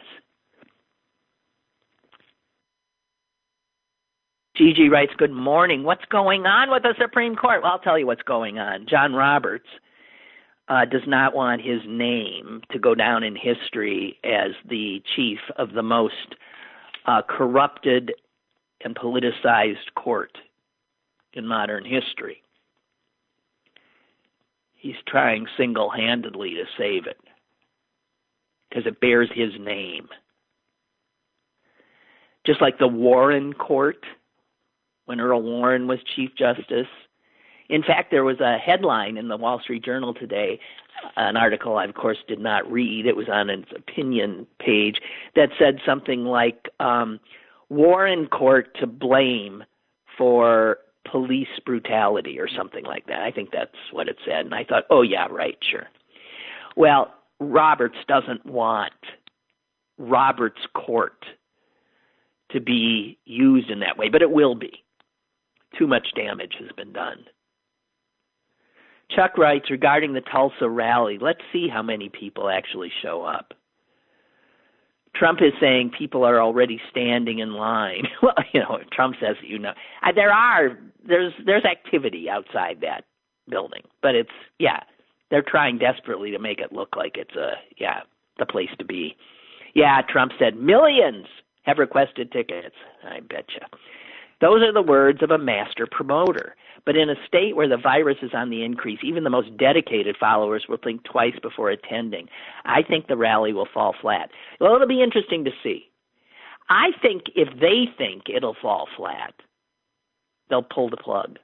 Gigi 4.58 4.88
writes, 4.88 5.12
Good 5.16 5.30
morning. 5.30 5.84
What's 5.84 6.04
going 6.06 6.44
on 6.44 6.68
with 6.68 6.82
the 6.82 6.94
Supreme 7.00 7.36
Court? 7.36 7.62
Well, 7.62 7.70
I'll 7.70 7.78
tell 7.78 7.96
you 7.96 8.06
what's 8.06 8.22
going 8.22 8.58
on. 8.58 8.86
John 8.90 9.14
Roberts 9.14 9.68
uh, 10.66 10.84
does 10.84 11.06
not 11.06 11.32
want 11.32 11.62
his 11.62 11.80
name 11.86 12.62
to 12.72 12.78
go 12.80 12.96
down 12.96 13.22
in 13.22 13.36
history 13.36 14.18
as 14.24 14.50
the 14.68 15.00
chief 15.14 15.38
of 15.56 15.74
the 15.74 15.84
most 15.84 16.34
uh, 17.06 17.22
corrupted 17.22 18.14
and 18.84 18.96
politicized 18.96 19.94
court 19.94 20.36
in 21.34 21.46
modern 21.46 21.84
history. 21.84 22.42
He's 24.74 24.96
trying 25.06 25.46
single 25.56 25.88
handedly 25.88 26.50
to 26.54 26.64
save 26.76 27.06
it 27.06 27.20
because 28.68 28.86
it 28.86 29.00
bears 29.00 29.30
his 29.32 29.52
name. 29.60 30.08
Just 32.44 32.60
like 32.60 32.80
the 32.80 32.88
Warren 32.88 33.52
Court, 33.52 34.04
when 35.08 35.20
Earl 35.20 35.40
Warren 35.40 35.86
was 35.86 36.00
Chief 36.14 36.30
Justice, 36.36 36.86
in 37.70 37.82
fact, 37.82 38.10
there 38.10 38.24
was 38.24 38.40
a 38.40 38.58
headline 38.58 39.16
in 39.16 39.28
the 39.28 39.38
Wall 39.38 39.58
Street 39.58 39.82
Journal 39.82 40.12
today, 40.12 40.60
an 41.16 41.36
article 41.36 41.78
I, 41.78 41.84
of 41.86 41.94
course, 41.94 42.18
did 42.28 42.40
not 42.40 42.70
read. 42.70 43.06
It 43.06 43.16
was 43.16 43.28
on 43.30 43.48
its 43.48 43.70
opinion 43.74 44.46
page 44.58 45.00
that 45.34 45.48
said 45.58 45.78
something 45.86 46.24
like 46.24 46.68
um, 46.78 47.20
Warren 47.70 48.26
Court 48.26 48.76
to 48.80 48.86
blame 48.86 49.64
for 50.16 50.78
police 51.10 51.48
brutality 51.64 52.38
or 52.38 52.48
something 52.48 52.84
like 52.84 53.06
that. 53.06 53.22
I 53.22 53.30
think 53.30 53.50
that's 53.50 53.70
what 53.92 54.08
it 54.08 54.16
said. 54.26 54.44
And 54.44 54.54
I 54.54 54.64
thought, 54.64 54.84
oh, 54.90 55.00
yeah, 55.00 55.26
right, 55.30 55.56
sure. 55.62 55.86
Well, 56.76 57.14
Roberts 57.40 57.96
doesn't 58.06 58.44
want 58.44 58.92
Roberts 59.96 60.60
Court 60.74 61.24
to 62.50 62.60
be 62.60 63.18
used 63.24 63.70
in 63.70 63.80
that 63.80 63.96
way, 63.96 64.10
but 64.10 64.22
it 64.22 64.30
will 64.30 64.54
be. 64.54 64.84
Too 65.76 65.86
much 65.86 66.08
damage 66.14 66.54
has 66.60 66.70
been 66.76 66.92
done. 66.92 67.24
Chuck 69.14 69.38
writes 69.38 69.70
regarding 69.70 70.12
the 70.12 70.20
Tulsa 70.20 70.68
rally, 70.68 71.18
let's 71.20 71.40
see 71.52 71.68
how 71.68 71.82
many 71.82 72.08
people 72.08 72.48
actually 72.48 72.92
show 73.02 73.22
up. 73.22 73.54
Trump 75.14 75.40
is 75.40 75.52
saying 75.60 75.92
people 75.98 76.24
are 76.24 76.40
already 76.40 76.80
standing 76.90 77.38
in 77.38 77.54
line. 77.54 78.06
well, 78.22 78.34
you 78.52 78.60
know, 78.60 78.78
Trump 78.92 79.16
says 79.20 79.36
you 79.42 79.58
know 79.58 79.72
there 80.14 80.32
are 80.32 80.78
there's 81.06 81.32
there's 81.44 81.64
activity 81.64 82.28
outside 82.30 82.78
that 82.82 83.04
building, 83.48 83.82
but 84.02 84.14
it's 84.14 84.30
yeah, 84.58 84.80
they're 85.30 85.44
trying 85.46 85.78
desperately 85.78 86.30
to 86.30 86.38
make 86.38 86.60
it 86.60 86.72
look 86.72 86.96
like 86.96 87.16
it's 87.16 87.34
a 87.34 87.52
yeah, 87.78 88.00
the 88.38 88.46
place 88.46 88.70
to 88.78 88.84
be. 88.84 89.16
Yeah, 89.74 90.00
Trump 90.08 90.32
said 90.38 90.56
millions 90.56 91.26
have 91.62 91.78
requested 91.78 92.30
tickets. 92.30 92.76
I 93.04 93.20
betcha. 93.20 93.66
Those 94.40 94.62
are 94.62 94.72
the 94.72 94.82
words 94.82 95.22
of 95.22 95.30
a 95.30 95.38
master 95.38 95.86
promoter. 95.90 96.54
But 96.86 96.96
in 96.96 97.10
a 97.10 97.16
state 97.26 97.56
where 97.56 97.68
the 97.68 97.76
virus 97.76 98.18
is 98.22 98.30
on 98.34 98.50
the 98.50 98.64
increase, 98.64 99.00
even 99.02 99.24
the 99.24 99.30
most 99.30 99.56
dedicated 99.56 100.16
followers 100.18 100.66
will 100.68 100.78
think 100.82 101.04
twice 101.04 101.34
before 101.42 101.70
attending. 101.70 102.28
I 102.64 102.82
think 102.82 103.06
the 103.06 103.16
rally 103.16 103.52
will 103.52 103.68
fall 103.72 103.94
flat. 104.00 104.30
Well, 104.60 104.74
it'll 104.74 104.86
be 104.86 105.02
interesting 105.02 105.44
to 105.44 105.50
see. 105.62 105.90
I 106.68 106.90
think 107.02 107.24
if 107.34 107.48
they 107.60 107.86
think 107.96 108.24
it'll 108.28 108.56
fall 108.60 108.88
flat, 108.96 109.34
they'll 110.48 110.62
pull 110.62 110.90
the 110.90 110.96
plug. 110.96 111.38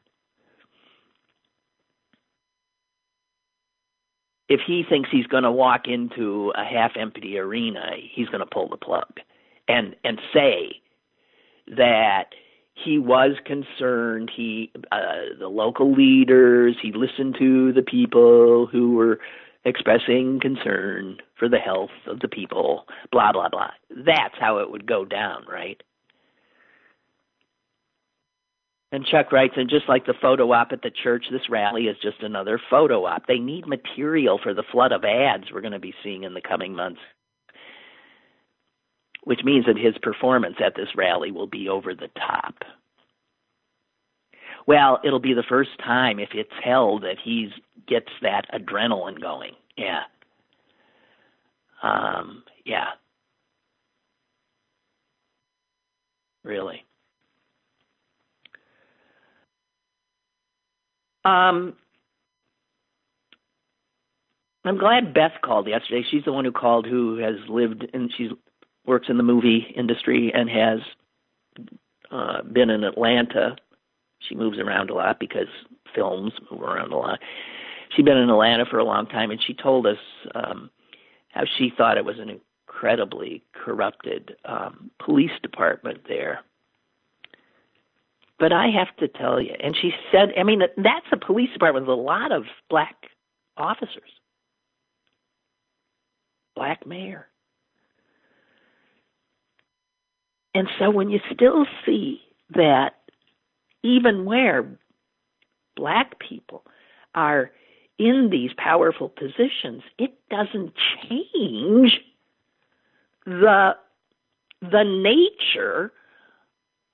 If 4.49 4.61
he 4.67 4.85
thinks 4.89 5.09
he's 5.11 5.27
going 5.27 5.45
to 5.45 5.51
walk 5.51 5.89
into 5.89 6.53
a 6.55 6.65
half 6.65 6.93
empty 6.97 7.39
arena, 7.39 7.93
he's 8.13 8.29
going 8.29 8.41
to 8.41 8.47
pull 8.47 8.69
the 8.69 8.77
plug 8.77 9.09
and 9.67 9.97
and 10.05 10.21
say 10.33 10.83
that 11.67 12.27
he 12.75 12.99
was 12.99 13.37
concerned. 13.45 14.31
He, 14.35 14.73
uh, 14.91 15.39
the 15.39 15.49
local 15.49 15.93
leaders, 15.93 16.77
he 16.83 16.93
listened 16.93 17.37
to 17.39 17.73
the 17.73 17.83
people 17.83 18.67
who 18.67 18.95
were 18.95 19.21
expressing 19.65 20.41
concern 20.41 21.19
for 21.39 21.49
the 21.49 21.59
health 21.59 21.91
of 22.07 22.21
the 22.21 22.29
people, 22.29 22.85
blah, 23.11 23.33
blah, 23.33 23.49
blah. 23.49 23.71
That's 23.91 24.35
how 24.39 24.59
it 24.59 24.71
would 24.71 24.87
go 24.87 25.05
down, 25.05 25.45
right? 25.51 25.83
And 28.93 29.07
Chuck 29.07 29.33
writes, 29.33 29.55
and 29.57 29.69
just 29.69 29.89
like 29.89 30.07
the 30.07 30.15
photo 30.21 30.53
op 30.53 30.71
at 30.71 30.83
the 30.83 30.91
church, 30.91 31.25
this 31.31 31.49
rally 31.51 31.85
is 31.85 31.97
just 32.01 32.23
another 32.23 32.61
photo 32.71 33.07
op. 33.07 33.27
They 33.27 33.39
need 33.39 33.67
material 33.67 34.39
for 34.41 34.55
the 34.55 34.63
flood 34.71 34.93
of 34.93 35.05
ads 35.05 35.45
we're 35.53 35.63
going 35.63 35.73
to 35.73 35.81
be 35.81 35.95
seeing 36.05 36.23
in 36.23 36.35
the 36.35 36.41
coming 36.41 36.75
months 36.77 37.01
which 39.25 39.41
means 39.45 39.67
that 39.67 39.77
his 39.77 39.95
performance 40.03 40.57
at 40.65 40.77
this 40.77 40.89
rally 40.97 41.31
will 41.33 41.47
be 41.47 41.69
over 41.69 41.95
the 41.95 42.09
top. 42.17 42.55
Well, 44.67 45.01
it'll 45.05 45.21
be 45.21 45.35
the 45.35 45.45
first 45.49 45.71
time 45.83 46.19
if 46.19 46.31
it's 46.35 46.51
held 46.63 47.03
that 47.03 47.17
he 47.23 47.51
gets 47.87 48.09
that 48.23 48.47
adrenaline 48.55 49.21
going. 49.21 49.53
Yeah. 49.77 50.03
Um, 51.83 52.45
yeah. 52.65 52.91
Really. 56.45 56.85
Um, 61.25 61.75
I'm 64.65 64.79
glad 64.79 65.15
Beth 65.15 65.33
called 65.43 65.69
yesterday. 65.69 66.05
She's 66.11 66.25
the 66.25 66.33
one 66.33 66.45
who 66.45 66.53
called 66.53 66.87
who 66.87 67.19
has 67.19 67.37
lived 67.49 67.87
and 67.93 68.11
she's 68.17 68.31
works 68.87 69.07
in 69.09 69.17
the 69.17 69.23
movie 69.23 69.73
industry 69.77 70.33
and 70.35 70.49
has 70.51 70.81
uh, 72.11 72.43
been 72.43 72.71
in 72.71 72.85
Atlanta. 72.85 73.57
She 74.21 74.35
moves 74.35 74.59
around 74.59 74.91
a 74.91 74.95
lot 74.95 75.19
because 75.19 75.49
films 75.95 76.33
move 76.51 76.63
around 76.63 76.93
a 76.93 76.97
lot. 76.97 77.19
She'd 77.95 78.05
been 78.05 78.17
in 78.17 78.31
Atlanta 78.31 78.65
for 78.67 78.79
a 78.79 78.85
long 78.85 79.07
time, 79.07 79.31
and 79.31 79.41
she 79.43 79.55
told 79.55 79.87
us 79.87 79.99
um, 80.35 80.71
how 81.29 81.45
she 81.59 81.73
thought 81.77 81.99
it 81.99 82.05
was 82.05 82.19
an 82.19 82.31
incredibly 82.31 83.43
corrupted 83.53 84.37
um, 84.45 84.91
police 85.05 85.31
department 85.43 86.01
there. 86.09 86.41
But 88.39 88.53
I 88.53 88.67
have 88.69 88.95
to 88.97 89.09
tell 89.09 89.41
you, 89.41 89.55
and 89.61 89.77
she 89.81 89.93
said, 90.11 90.31
I 90.39 90.43
mean, 90.43 90.61
that's 90.77 91.07
a 91.13 91.17
police 91.17 91.51
department 91.53 91.87
with 91.87 91.97
a 91.97 92.01
lot 92.01 92.33
of 92.33 92.45
black 92.69 92.97
officers, 93.57 94.11
black 96.57 96.85
mayor. 96.87 97.29
And 100.55 100.69
so 100.79 100.91
when 100.91 101.11
you 101.11 101.21
still 101.33 101.67
see 101.85 102.21
that 102.55 102.95
even 103.83 104.25
where 104.25 104.79
black 105.77 106.19
people 106.21 106.65
are 107.15 107.51
in 107.99 108.29
these 108.31 108.51
powerful 108.57 109.09
positions, 109.09 109.83
it 109.99 110.15
doesn't 110.31 110.73
change 111.09 112.01
the 113.27 113.77
the 114.61 114.85
nature 114.85 115.93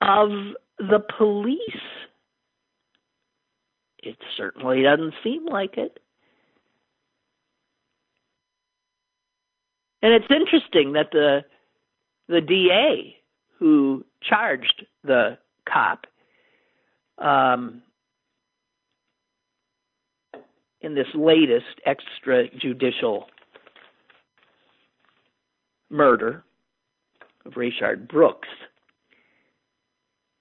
of 0.01 0.29
the 0.77 0.99
police. 1.17 1.59
It 3.99 4.17
certainly 4.35 4.81
doesn't 4.81 5.13
seem 5.23 5.45
like 5.45 5.77
it. 5.77 5.99
And 10.01 10.13
it's 10.13 10.31
interesting 10.31 10.93
that 10.93 11.11
the 11.11 11.45
the 12.27 12.41
DA 12.41 13.20
who 13.61 14.03
charged 14.23 14.87
the 15.03 15.37
cop 15.71 16.07
um, 17.19 17.83
in 20.81 20.95
this 20.95 21.05
latest 21.13 21.79
extrajudicial 21.85 23.25
murder 25.91 26.43
of 27.45 27.53
Rayshard 27.53 28.07
Brooks 28.07 28.49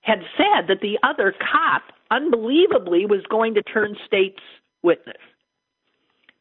had 0.00 0.20
said 0.38 0.68
that 0.68 0.80
the 0.80 0.98
other 1.02 1.32
cop 1.32 1.82
unbelievably 2.10 3.04
was 3.04 3.20
going 3.28 3.52
to 3.52 3.62
turn 3.62 3.98
state's 4.06 4.40
witness, 4.82 5.20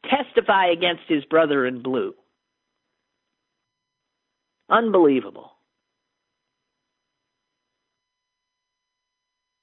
testify 0.08 0.68
against 0.68 1.02
his 1.08 1.26
brother 1.26 1.66
in 1.66 1.82
blue. 1.82 2.14
Unbelievable. 4.70 5.52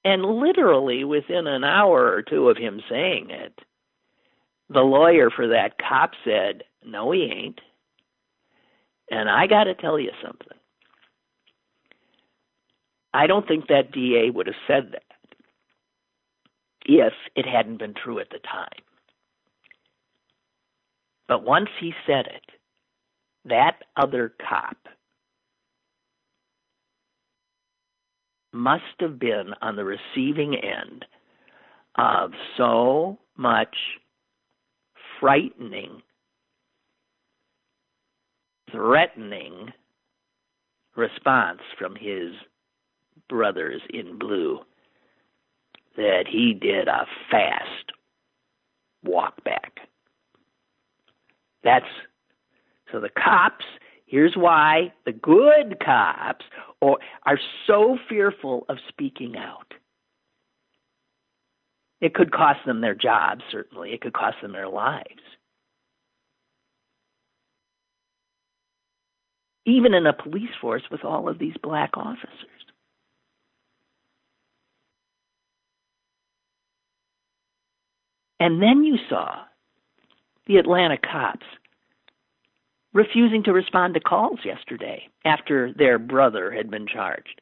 And 0.08 0.24
literally 0.24 1.04
within 1.04 1.46
an 1.46 1.64
hour 1.64 2.10
or 2.10 2.22
two 2.22 2.48
of 2.48 2.56
him 2.56 2.80
saying 2.88 3.28
it, 3.28 3.52
the 4.70 4.80
lawyer 4.80 5.28
for 5.28 5.48
that 5.48 5.76
cop 5.78 6.12
said, 6.24 6.64
No, 6.82 7.10
he 7.10 7.24
ain't. 7.24 7.60
And 9.10 9.28
I 9.28 9.46
got 9.46 9.64
to 9.64 9.74
tell 9.74 10.00
you 10.00 10.10
something. 10.24 10.56
I 13.12 13.26
don't 13.26 13.46
think 13.46 13.66
that 13.68 13.92
DA 13.92 14.30
would 14.30 14.46
have 14.46 14.56
said 14.66 14.92
that 14.92 15.02
if 16.86 17.12
it 17.36 17.44
hadn't 17.44 17.78
been 17.78 17.92
true 17.92 18.18
at 18.18 18.30
the 18.30 18.38
time. 18.38 18.82
But 21.26 21.44
once 21.44 21.68
he 21.78 21.92
said 22.06 22.28
it, 22.28 22.44
that 23.44 23.82
other 23.94 24.32
cop 24.48 24.78
must 28.52 28.82
have 29.00 29.18
been 29.18 29.50
on 29.60 29.76
the 29.76 29.84
receiving 29.84 30.54
end 30.54 31.04
of 31.96 32.32
so 32.56 33.18
much 33.36 33.76
frightening, 35.20 36.02
threatening 38.70 39.72
response 40.96 41.60
from 41.78 41.94
his 41.94 42.32
brothers 43.28 43.80
in 43.90 44.18
blue 44.18 44.60
that 45.96 46.24
he 46.30 46.54
did 46.54 46.88
a 46.88 47.06
fast 47.30 47.92
walk 49.04 49.42
back. 49.44 49.80
That's 51.64 51.84
so 52.92 53.00
the 53.00 53.10
cops, 53.10 53.64
here's 54.06 54.34
why 54.36 54.92
the 55.04 55.12
good 55.12 55.78
cops 55.84 56.44
or 56.80 56.98
are 57.26 57.38
so 57.66 57.98
fearful 58.08 58.64
of 58.68 58.78
speaking 58.88 59.36
out. 59.36 59.74
It 62.00 62.14
could 62.14 62.30
cost 62.30 62.60
them 62.64 62.80
their 62.80 62.94
jobs, 62.94 63.42
certainly. 63.50 63.92
It 63.92 64.00
could 64.00 64.12
cost 64.12 64.36
them 64.40 64.52
their 64.52 64.68
lives. 64.68 65.20
Even 69.66 69.94
in 69.94 70.06
a 70.06 70.12
police 70.12 70.50
force 70.60 70.84
with 70.90 71.04
all 71.04 71.28
of 71.28 71.38
these 71.38 71.56
black 71.62 71.96
officers. 71.96 72.48
And 78.40 78.62
then 78.62 78.84
you 78.84 78.96
saw 79.08 79.42
the 80.46 80.56
Atlanta 80.56 80.96
cops 80.96 81.44
refusing 82.92 83.42
to 83.44 83.52
respond 83.52 83.94
to 83.94 84.00
calls 84.00 84.38
yesterday 84.44 85.08
after 85.24 85.72
their 85.72 85.98
brother 85.98 86.50
had 86.50 86.70
been 86.70 86.86
charged. 86.86 87.40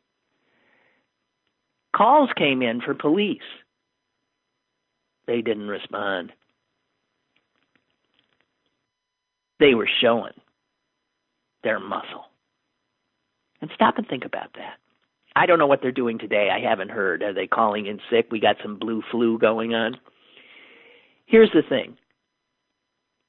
Calls 1.95 2.31
came 2.37 2.63
in 2.63 2.81
for 2.81 2.95
police. 2.95 3.39
They 5.27 5.41
didn't 5.41 5.69
respond. 5.69 6.33
They 9.59 9.75
were 9.75 9.89
showing 10.01 10.35
their 11.63 11.81
muscle. 11.81 12.27
And 13.61 13.71
stop 13.75 13.97
and 13.97 14.07
think 14.07 14.25
about 14.25 14.53
that. 14.55 14.77
I 15.35 15.47
don't 15.47 15.59
know 15.59 15.67
what 15.67 15.81
they're 15.83 15.93
doing 15.93 16.19
today. 16.19 16.51
I 16.51 16.61
haven't 16.61 16.91
heard. 16.91 17.23
Are 17.23 17.33
they 17.33 17.47
calling 17.47 17.87
in 17.87 18.01
sick? 18.11 18.29
We 18.31 18.41
got 18.41 18.57
some 18.63 18.79
blue 18.79 19.03
flu 19.11 19.39
going 19.39 19.75
on. 19.75 19.97
Here's 21.27 21.51
the 21.53 21.63
thing 21.69 21.97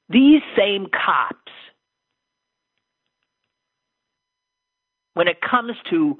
these 0.08 0.40
same 0.56 0.86
cops, 0.86 1.52
when 5.18 5.26
it 5.26 5.40
comes 5.40 5.72
to 5.90 6.16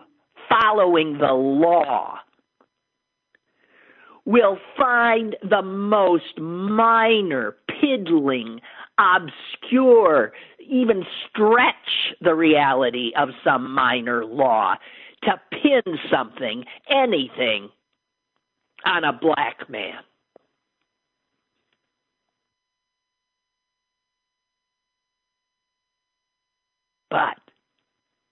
following 0.49 1.19
the 1.19 1.33
law, 1.33 2.19
will 4.25 4.59
find 4.77 5.37
the 5.49 5.63
most 5.63 6.37
minor, 6.37 7.55
piddling, 7.81 8.61
obscure, 8.99 10.33
even 10.69 11.05
stretch 11.31 12.13
the 12.23 12.35
reality 12.35 13.13
of 13.17 13.29
some 13.45 13.73
minor 13.73 14.25
law 14.25 14.75
to 15.23 15.41
pin 15.53 15.97
something, 16.11 16.65
anything, 16.91 17.69
on 18.85 19.05
a 19.05 19.13
black 19.13 19.71
man. 19.71 20.01
But 27.09 27.48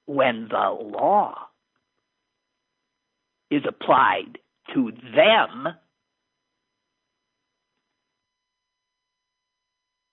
when 0.06 0.48
the 0.50 0.76
law 0.80 1.34
is 3.50 3.62
applied 3.68 4.38
to 4.74 4.92
them, 5.14 5.68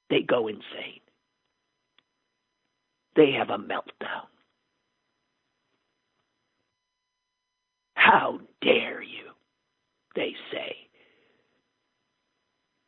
they 0.09 0.21
go 0.21 0.47
insane. 0.47 0.99
They 3.15 3.31
have 3.31 3.49
a 3.49 3.57
meltdown. 3.57 4.27
How 7.95 8.39
dare 8.61 9.01
you? 9.01 9.31
They 10.15 10.35
say. 10.51 10.75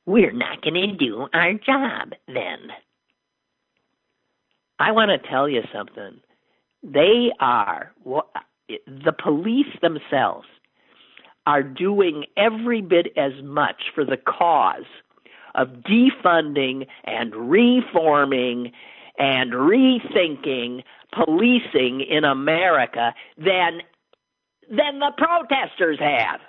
We're 0.05 0.31
not 0.31 0.61
going 0.61 0.75
to 0.75 0.95
do 0.95 1.27
our 1.33 1.53
job 1.53 2.13
then. 2.27 2.69
I 4.77 4.91
want 4.91 5.09
to 5.09 5.29
tell 5.29 5.49
you 5.49 5.61
something. 5.73 6.19
They 6.85 7.31
are 7.39 7.91
the 8.67 9.11
police 9.11 9.73
themselves 9.81 10.47
are 11.47 11.63
doing 11.63 12.25
every 12.37 12.81
bit 12.81 13.07
as 13.17 13.33
much 13.43 13.91
for 13.93 14.05
the 14.05 14.17
cause 14.17 14.85
of 15.55 15.69
defunding 15.89 16.87
and 17.03 17.33
reforming 17.35 18.71
and 19.17 19.51
rethinking 19.51 20.83
policing 21.13 22.01
in 22.01 22.23
America 22.23 23.13
than 23.37 23.81
than 24.69 24.99
the 24.99 25.11
protesters 25.17 25.99
have. 25.99 26.39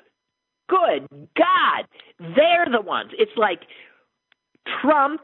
Good 0.68 1.09
God, 1.37 1.87
they're 2.18 2.66
the 2.70 2.80
ones. 2.80 3.12
It's 3.18 3.37
like 3.37 3.61
Trump 4.80 5.20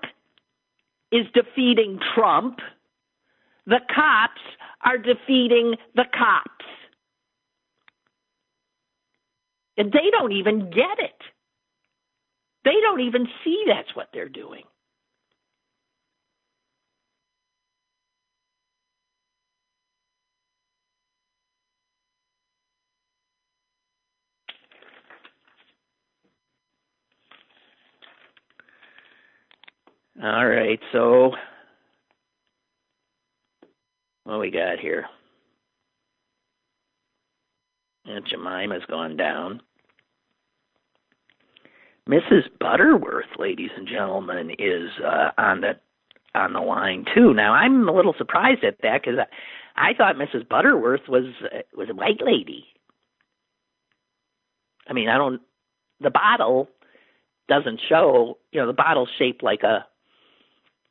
is 1.11 1.27
defeating 1.35 1.99
Trump 2.15 2.61
the 3.67 3.81
cops 3.95 4.41
are 4.85 4.99
defeating 4.99 5.77
the 5.95 6.05
cops. 6.17 6.65
And 9.77 9.93
they 9.93 10.11
don't 10.11 10.33
even 10.33 10.71
get 10.71 10.99
it. 10.99 11.21
They 12.65 12.81
don't 12.83 13.01
even 13.01 13.27
see 13.45 13.65
that's 13.67 13.95
what 13.97 14.09
they're 14.13 14.29
doing. 14.29 14.63
All 30.23 30.47
right, 30.47 30.79
so 30.93 31.33
what 34.25 34.41
we 34.41 34.51
got 34.51 34.79
here? 34.79 35.07
Aunt 38.07 38.27
Jemima's 38.27 38.85
gone 38.89 39.17
down. 39.17 39.61
Mrs. 42.09 42.43
Butterworth, 42.59 43.39
ladies 43.39 43.71
and 43.77 43.87
gentlemen, 43.87 44.51
is 44.59 44.91
uh, 45.05 45.31
on 45.39 45.61
the 45.61 45.75
on 46.35 46.53
the 46.53 46.61
line 46.61 47.05
too. 47.15 47.33
Now 47.33 47.53
I'm 47.53 47.89
a 47.89 47.93
little 47.93 48.15
surprised 48.17 48.65
at 48.65 48.79
that 48.83 49.03
because 49.03 49.21
I, 49.77 49.91
I 49.91 49.95
thought 49.95 50.17
Mrs. 50.17 50.49
Butterworth 50.49 51.09
was 51.09 51.27
uh, 51.45 51.59
was 51.77 51.89
a 51.91 51.95
white 51.95 52.21
lady. 52.25 52.67
I 54.89 54.93
mean, 54.93 55.09
I 55.09 55.17
don't. 55.17 55.41
The 56.01 56.11
bottle 56.11 56.69
doesn't 57.49 57.81
show. 57.89 58.39
You 58.51 58.61
know, 58.61 58.67
the 58.67 58.73
bottle's 58.73 59.11
shaped 59.19 59.45
like 59.45 59.63
a 59.63 59.87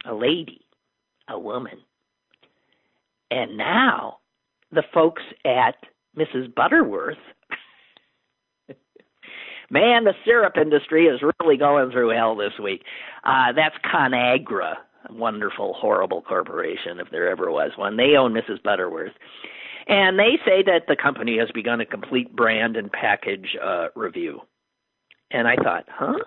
a 0.05 0.13
lady, 0.13 0.61
a 1.27 1.37
woman. 1.37 1.79
And 3.31 3.57
now 3.57 4.17
the 4.71 4.83
folks 4.93 5.23
at 5.45 5.75
Mrs. 6.17 6.53
Butterworth 6.53 7.17
man, 9.71 10.03
the 10.03 10.13
syrup 10.25 10.57
industry 10.61 11.05
is 11.05 11.21
really 11.39 11.57
going 11.57 11.91
through 11.91 12.09
hell 12.09 12.35
this 12.35 12.53
week. 12.61 12.83
Uh, 13.23 13.53
that's 13.55 13.75
ConAgra, 13.91 14.75
a 15.09 15.13
wonderful, 15.13 15.73
horrible 15.73 16.21
corporation, 16.21 16.99
if 16.99 17.09
there 17.09 17.29
ever 17.29 17.49
was 17.49 17.71
one. 17.77 17.97
They 17.97 18.15
own 18.17 18.33
Mrs. 18.33 18.61
Butterworth. 18.61 19.13
And 19.87 20.19
they 20.19 20.37
say 20.45 20.61
that 20.63 20.83
the 20.87 20.95
company 20.95 21.37
has 21.39 21.49
begun 21.53 21.81
a 21.81 21.85
complete 21.85 22.35
brand 22.35 22.77
and 22.77 22.91
package 22.91 23.57
uh, 23.63 23.87
review. 23.95 24.41
And 25.31 25.47
I 25.47 25.55
thought, 25.55 25.85
huh? 25.89 26.19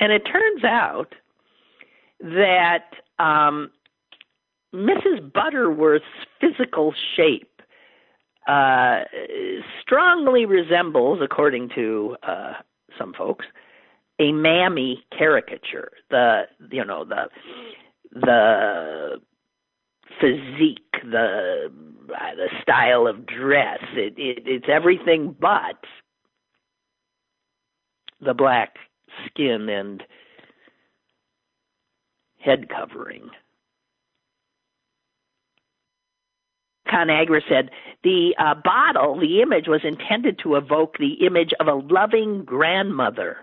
And 0.00 0.12
it 0.12 0.20
turns 0.20 0.64
out 0.64 1.14
that 2.20 2.84
um, 3.18 3.70
Mrs. 4.74 5.32
Butterworth's 5.32 6.04
physical 6.40 6.92
shape 7.16 7.62
uh, 8.46 9.00
strongly 9.82 10.46
resembles, 10.46 11.20
according 11.22 11.70
to 11.74 12.16
uh, 12.22 12.54
some 12.98 13.12
folks, 13.12 13.44
a 14.18 14.32
mammy 14.32 15.04
caricature. 15.16 15.92
The 16.10 16.42
you 16.70 16.84
know 16.84 17.04
the 17.04 17.28
the 18.12 19.20
physique, 20.20 20.78
the 21.04 21.70
uh, 22.10 22.34
the 22.36 22.48
style 22.62 23.06
of 23.06 23.26
dress. 23.26 23.80
It, 23.94 24.14
it 24.16 24.42
it's 24.46 24.66
everything 24.70 25.36
but 25.38 25.76
the 28.20 28.34
black 28.34 28.76
skin 29.26 29.68
and 29.68 30.02
head 32.38 32.68
covering. 32.68 33.28
ConAgra 36.88 37.40
said 37.48 37.70
the 38.02 38.34
uh, 38.38 38.54
bottle, 38.54 39.18
the 39.18 39.40
image 39.42 39.66
was 39.68 39.80
intended 39.84 40.38
to 40.42 40.56
evoke 40.56 40.98
the 40.98 41.26
image 41.26 41.52
of 41.60 41.66
a 41.66 41.74
loving 41.74 42.44
grandmother. 42.44 43.38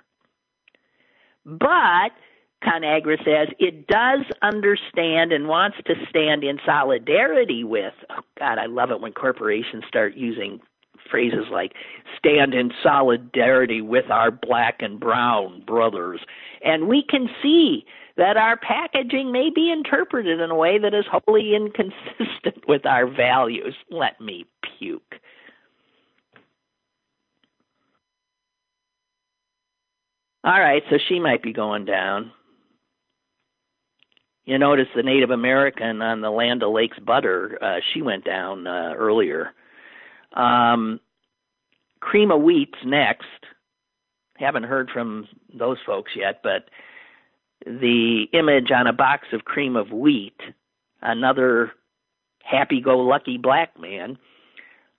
But 1.45 2.11
ConAgra 2.63 3.17
says 3.23 3.53
it 3.59 3.87
does 3.87 4.21
understand 4.41 5.31
and 5.31 5.47
wants 5.47 5.77
to 5.85 5.93
stand 6.09 6.43
in 6.43 6.59
solidarity 6.65 7.63
with. 7.63 7.93
Oh 8.09 8.21
God, 8.39 8.57
I 8.57 8.65
love 8.65 8.91
it 8.91 9.01
when 9.01 9.13
corporations 9.13 9.83
start 9.87 10.15
using 10.15 10.59
phrases 11.11 11.45
like 11.51 11.73
stand 12.17 12.53
in 12.53 12.71
solidarity 12.81 13.81
with 13.81 14.09
our 14.09 14.31
black 14.31 14.77
and 14.79 14.99
brown 14.99 15.61
brothers. 15.65 16.21
And 16.63 16.87
we 16.87 17.03
can 17.07 17.29
see 17.43 17.85
that 18.17 18.37
our 18.37 18.57
packaging 18.57 19.31
may 19.31 19.49
be 19.53 19.71
interpreted 19.71 20.39
in 20.39 20.49
a 20.49 20.55
way 20.55 20.79
that 20.79 20.93
is 20.93 21.05
wholly 21.11 21.53
inconsistent 21.55 22.63
with 22.67 22.85
our 22.85 23.05
values. 23.05 23.75
Let 23.89 24.19
me 24.21 24.45
puke. 24.79 25.15
All 30.45 30.59
right, 30.59 30.83
so 30.89 30.97
she 31.09 31.19
might 31.19 31.41
be 31.41 31.51
going 31.51 31.85
down. 31.85 32.31
You 34.45 34.59
notice 34.59 34.87
the 34.95 35.01
Native 35.01 35.31
American 35.31 36.03
on 36.03 36.21
the 36.21 36.29
Land 36.29 36.61
O'Lakes 36.61 36.99
butter, 36.99 37.57
uh, 37.61 37.79
she 37.93 38.03
went 38.03 38.23
down 38.25 38.67
uh, 38.67 38.93
earlier. 38.95 39.53
Um, 40.33 40.99
cream 41.99 42.31
of 42.31 42.41
wheat's 42.41 42.77
next. 42.85 43.25
Haven't 44.37 44.63
heard 44.63 44.91
from 44.91 45.27
those 45.51 45.77
folks 45.83 46.11
yet, 46.15 46.41
but 46.43 46.69
the 47.65 48.25
image 48.33 48.71
on 48.71 48.87
a 48.87 48.93
box 48.93 49.27
of 49.33 49.45
cream 49.45 49.75
of 49.75 49.91
wheat, 49.91 50.39
another 51.01 51.71
happy 52.43 52.79
go 52.79 52.99
lucky 52.99 53.37
black 53.37 53.79
man 53.79 54.17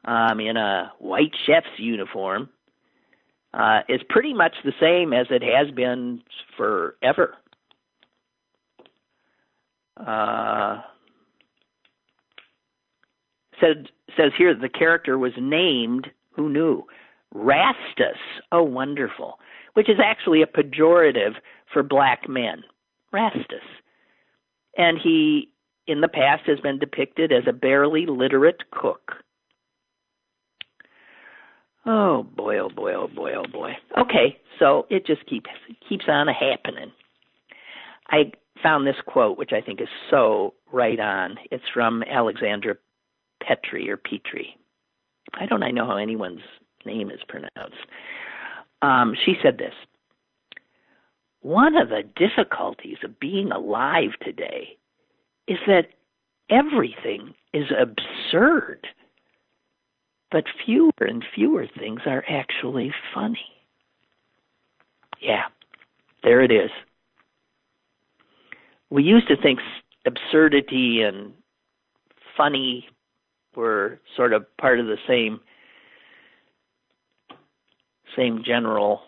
um, 0.04 0.40
in 0.40 0.56
a 0.56 0.92
white 0.98 1.32
chef's 1.46 1.78
uniform, 1.78 2.48
uh, 3.54 3.80
is 3.88 4.00
pretty 4.08 4.34
much 4.34 4.54
the 4.64 4.72
same 4.80 5.12
as 5.12 5.26
it 5.30 5.42
has 5.42 5.72
been 5.74 6.22
forever. 6.56 7.34
Uh, 9.96 10.82
said 13.60 13.88
says 14.16 14.32
here 14.36 14.54
the 14.54 14.68
character 14.68 15.18
was 15.18 15.32
named 15.38 16.08
who 16.32 16.50
knew 16.50 16.84
Rastus. 17.34 18.18
Oh, 18.52 18.62
wonderful! 18.62 19.38
Which 19.72 19.88
is 19.88 19.96
actually 20.02 20.42
a 20.42 20.46
pejorative 20.46 21.36
for 21.72 21.82
black 21.82 22.28
men, 22.28 22.62
Rastus. 23.12 23.64
And 24.76 24.98
he, 25.02 25.50
in 25.86 26.00
the 26.00 26.08
past, 26.08 26.42
has 26.46 26.60
been 26.60 26.78
depicted 26.78 27.32
as 27.32 27.44
a 27.48 27.52
barely 27.52 28.06
literate 28.06 28.70
cook. 28.70 29.12
Oh 31.86 32.24
boy, 32.24 32.58
oh 32.58 32.68
boy, 32.68 32.94
oh 32.94 33.08
boy, 33.08 33.32
oh 33.36 33.46
boy. 33.50 33.72
Okay, 33.96 34.38
so 34.58 34.86
it 34.90 35.06
just 35.06 35.24
keeps 35.26 35.48
keeps 35.88 36.06
on 36.08 36.26
happening. 36.26 36.90
I 38.08 38.32
found 38.62 38.86
this 38.86 38.96
quote, 39.06 39.38
which 39.38 39.52
I 39.52 39.60
think 39.60 39.80
is 39.80 39.88
so 40.10 40.54
right 40.72 40.98
on. 40.98 41.36
It's 41.50 41.64
from 41.72 42.02
Alexandra 42.02 42.74
Petri 43.40 43.88
or 43.88 43.96
Petrie. 43.96 44.56
I 45.34 45.46
don't 45.46 45.62
I 45.62 45.70
know 45.70 45.86
how 45.86 45.96
anyone's 45.96 46.40
name 46.84 47.10
is 47.10 47.20
pronounced. 47.28 47.76
Um, 48.82 49.14
she 49.24 49.34
said 49.42 49.58
this 49.58 49.74
one 51.46 51.76
of 51.76 51.90
the 51.90 52.02
difficulties 52.16 52.96
of 53.04 53.20
being 53.20 53.52
alive 53.52 54.10
today 54.20 54.76
is 55.46 55.58
that 55.68 55.90
everything 56.50 57.34
is 57.54 57.66
absurd, 57.70 58.84
but 60.32 60.42
fewer 60.64 60.90
and 60.98 61.24
fewer 61.36 61.68
things 61.78 62.00
are 62.04 62.24
actually 62.28 62.92
funny. 63.14 63.46
Yeah, 65.22 65.44
there 66.24 66.40
it 66.42 66.50
is. 66.50 66.70
We 68.90 69.04
used 69.04 69.28
to 69.28 69.36
think 69.40 69.60
absurdity 70.04 71.02
and 71.02 71.32
funny 72.36 72.88
were 73.54 74.00
sort 74.16 74.32
of 74.32 74.44
part 74.56 74.80
of 74.80 74.86
the 74.86 74.98
same 75.06 75.38
same 78.16 78.42
general 78.44 79.02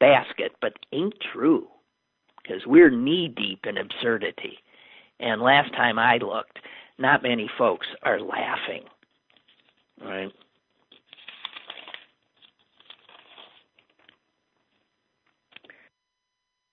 basket, 0.00 0.52
but 0.60 0.74
ain't 0.92 1.14
true 1.32 1.66
because 2.48 2.62
we're 2.66 2.90
knee 2.90 3.28
deep 3.28 3.66
in 3.66 3.76
absurdity. 3.76 4.58
And 5.20 5.42
last 5.42 5.72
time 5.72 5.98
I 5.98 6.18
looked, 6.18 6.58
not 6.98 7.22
many 7.22 7.50
folks 7.58 7.86
are 8.02 8.20
laughing. 8.20 8.84
Right? 10.02 10.32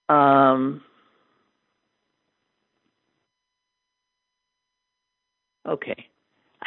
Um, 0.08 0.82
okay. 5.68 5.96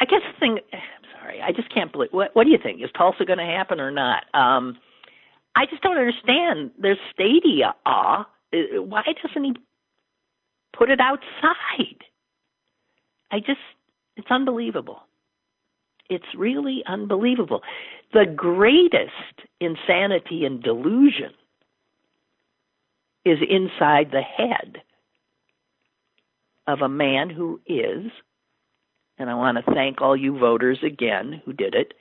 I 0.01 0.05
guess 0.05 0.21
the 0.33 0.39
thing, 0.39 0.59
I'm 0.73 0.79
sorry, 1.19 1.41
I 1.41 1.51
just 1.51 1.73
can't 1.73 1.91
believe. 1.91 2.09
What, 2.11 2.35
what 2.35 2.43
do 2.43 2.49
you 2.49 2.57
think? 2.61 2.81
Is 2.81 2.89
Tulsa 2.97 3.25
going 3.25 3.39
to 3.39 3.45
happen 3.45 3.79
or 3.79 3.91
not? 3.91 4.25
Um, 4.33 4.77
I 5.55 5.65
just 5.65 5.81
don't 5.81 5.97
understand. 5.97 6.71
There's 6.77 6.97
stadia 7.13 7.73
uh, 7.85 8.23
Uh, 8.53 8.81
why 8.81 9.03
doesn't 9.21 9.43
he 9.43 9.53
put 10.75 10.89
it 10.89 10.99
outside? 10.99 12.03
I 13.31 13.39
just, 13.39 13.59
it's 14.15 14.31
unbelievable. 14.31 15.01
It's 16.09 16.25
really 16.35 16.83
unbelievable. 16.87 17.61
The 18.13 18.25
greatest 18.25 19.11
insanity 19.59 20.45
and 20.45 20.63
delusion 20.63 21.31
is 23.25 23.37
inside 23.47 24.09
the 24.11 24.21
head 24.21 24.81
of 26.65 26.81
a 26.81 26.89
man 26.89 27.29
who 27.29 27.59
is, 27.67 28.11
and 29.17 29.29
I 29.29 29.35
want 29.35 29.57
to 29.57 29.73
thank 29.73 30.01
all 30.01 30.17
you 30.17 30.37
voters 30.37 30.79
again 30.83 31.41
who 31.45 31.53
did 31.53 31.75
it, 31.75 31.93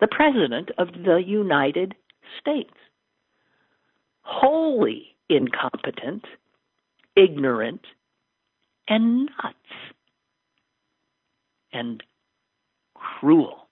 the 0.00 0.08
President 0.08 0.70
of 0.78 0.88
the 0.92 1.22
United 1.24 1.94
States 2.40 2.74
wholly 4.28 5.16
incompetent, 5.30 6.24
ignorant, 7.16 7.80
and 8.86 9.30
nuts, 9.42 9.56
and 11.72 12.02
cruel. 12.94 13.68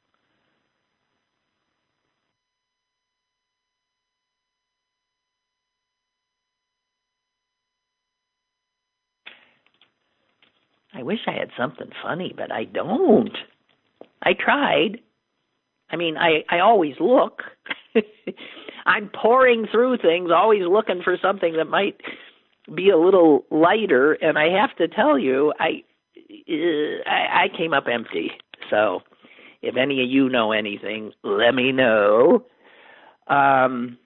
I 10.94 11.02
wish 11.02 11.18
I 11.26 11.32
had 11.32 11.50
something 11.58 11.90
funny, 12.02 12.32
but 12.34 12.50
I 12.50 12.64
don't. 12.64 13.36
I 14.22 14.32
tried. 14.32 15.00
I 15.90 15.96
mean, 15.96 16.16
I, 16.16 16.44
I 16.48 16.60
always 16.60 16.94
look. 16.98 17.42
I'm 18.86 19.10
pouring 19.10 19.66
through 19.70 19.98
things, 19.98 20.30
always 20.34 20.62
looking 20.62 21.02
for 21.02 21.18
something 21.20 21.54
that 21.56 21.66
might 21.66 22.00
be 22.74 22.90
a 22.90 22.96
little 22.96 23.44
lighter, 23.50 24.14
and 24.14 24.38
I 24.38 24.48
have 24.48 24.74
to 24.76 24.88
tell 24.88 25.18
you, 25.18 25.52
I 25.58 25.82
uh, 26.48 27.10
I, 27.10 27.44
I 27.44 27.56
came 27.56 27.72
up 27.72 27.84
empty. 27.92 28.30
So, 28.70 29.00
if 29.62 29.76
any 29.76 30.02
of 30.02 30.08
you 30.08 30.28
know 30.28 30.52
anything, 30.52 31.12
let 31.22 31.54
me 31.54 31.72
know. 31.72 32.44
Um, 33.26 33.98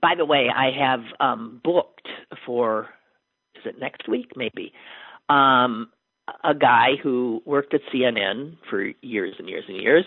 by 0.00 0.14
the 0.16 0.24
way, 0.24 0.48
I 0.54 0.70
have 0.70 1.00
um, 1.20 1.60
booked 1.64 2.08
for 2.46 2.88
is 3.56 3.62
it 3.66 3.80
next 3.80 4.08
week? 4.08 4.32
Maybe 4.36 4.72
um, 5.28 5.90
a 6.44 6.54
guy 6.54 6.92
who 7.02 7.42
worked 7.44 7.74
at 7.74 7.80
CNN 7.92 8.56
for 8.70 8.92
years 9.02 9.34
and 9.38 9.48
years 9.48 9.64
and 9.66 9.76
years, 9.76 10.04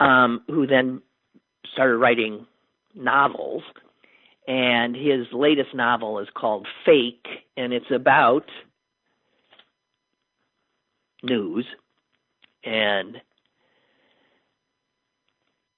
um, 0.00 0.42
who 0.48 0.66
then 0.66 1.00
started 1.72 1.96
writing 1.98 2.46
novels. 2.94 3.62
And 4.46 4.94
his 4.94 5.26
latest 5.32 5.74
novel 5.74 6.18
is 6.18 6.28
called 6.34 6.66
Fake, 6.84 7.26
and 7.56 7.72
it's 7.72 7.90
about 7.90 8.44
news. 11.22 11.64
And 12.62 13.22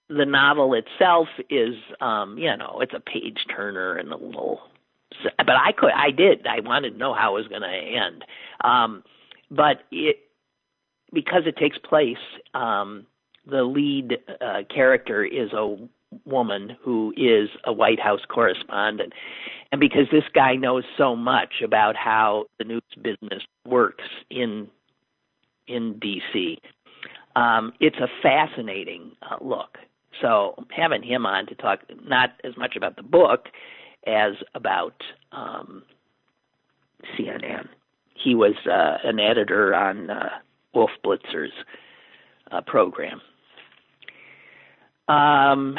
the 0.09 0.25
novel 0.25 0.75
itself 0.75 1.29
is, 1.49 1.75
um, 2.01 2.39
you 2.39 2.57
know, 2.57 2.79
it's 2.81 2.95
a 2.95 3.01
page 3.01 3.39
turner 3.55 3.97
and 3.97 4.13
a 4.13 4.17
little. 4.17 4.61
But 5.39 5.51
I 5.51 5.73
could, 5.73 5.93
I 5.93 6.11
did. 6.11 6.47
I 6.47 6.61
wanted 6.61 6.91
to 6.91 6.99
know 6.99 7.15
how 7.15 7.37
it 7.37 7.41
was 7.41 7.49
going 7.49 7.63
to 7.63 7.69
end. 7.69 8.25
Um, 8.63 9.05
but 9.51 9.83
it, 9.91 10.19
because 11.13 11.43
it 11.47 11.57
takes 11.57 11.79
place, 11.79 12.17
um, 12.55 13.07
the 13.47 13.63
lead 13.63 14.19
uh, 14.41 14.63
character 14.73 15.25
is 15.25 15.53
a 15.53 15.77
woman 16.25 16.77
who 16.81 17.13
is 17.17 17.49
a 17.65 17.73
White 17.73 18.01
House 18.01 18.21
correspondent. 18.29 19.13
And 19.73 19.81
because 19.81 20.07
this 20.11 20.25
guy 20.35 20.55
knows 20.55 20.85
so 20.97 21.17
much 21.17 21.63
about 21.65 21.97
how 21.97 22.47
the 22.59 22.65
news 22.65 22.83
business 23.03 23.43
works 23.67 24.05
in 24.31 24.69
in 25.67 25.95
DC, 25.95 26.59
um, 27.35 27.73
it's 27.81 27.97
a 27.97 28.07
fascinating 28.23 29.11
uh, 29.23 29.37
look. 29.41 29.79
So 30.21 30.55
having 30.75 31.03
him 31.03 31.27
on 31.27 31.47
to 31.47 31.55
talk 31.57 31.81
not 32.05 32.31
as 32.45 32.57
much 32.57 32.77
about 32.77 32.97
the 32.97 33.03
book 33.03 33.47
as 34.07 34.35
about 34.55 34.95
um, 35.33 35.83
CNN. 37.19 37.69
He 38.15 38.35
was 38.35 38.55
uh, 38.67 38.99
an 39.05 39.19
editor 39.19 39.75
on 39.75 40.11
uh, 40.11 40.29
Wolf 40.73 40.91
Blitzer's 41.05 41.53
uh, 42.51 42.61
program. 42.61 43.21
Um, 45.09 45.79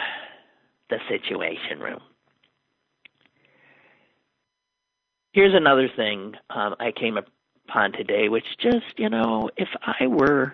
the 0.90 0.98
Situation 1.10 1.80
Room. 1.80 2.00
Here's 5.34 5.54
another 5.54 5.90
thing 5.96 6.34
um, 6.50 6.76
I 6.80 6.92
came 6.92 7.18
upon 7.18 7.92
today, 7.92 8.30
which 8.30 8.46
just, 8.62 8.86
you 8.98 9.10
know, 9.10 9.50
if 9.58 9.68
I 9.82 10.08
were. 10.08 10.54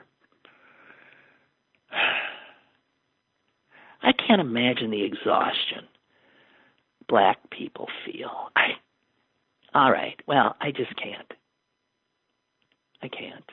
I 4.01 4.11
can't 4.11 4.41
imagine 4.41 4.91
the 4.91 5.03
exhaustion 5.03 5.87
black 7.07 7.49
people 7.49 7.87
feel. 8.05 8.49
I, 8.55 8.71
all 9.73 9.91
right, 9.91 10.19
well, 10.27 10.55
I 10.59 10.71
just 10.71 10.95
can't. 10.97 11.31
I 13.01 13.07
can't. 13.07 13.45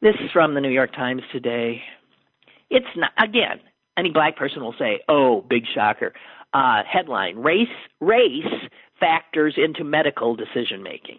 This 0.00 0.14
is 0.20 0.30
from 0.32 0.54
the 0.54 0.60
New 0.60 0.70
York 0.70 0.92
Times 0.92 1.22
today. 1.32 1.82
It's 2.70 2.86
not 2.96 3.10
again. 3.18 3.58
Any 3.96 4.10
black 4.10 4.36
person 4.36 4.62
will 4.62 4.74
say, 4.78 5.00
"Oh, 5.08 5.40
big 5.40 5.66
shocker." 5.74 6.12
Uh, 6.52 6.84
headline: 6.84 7.36
Race 7.38 7.68
race 8.00 8.68
factors 9.00 9.54
into 9.56 9.82
medical 9.82 10.36
decision 10.36 10.84
making. 10.84 11.18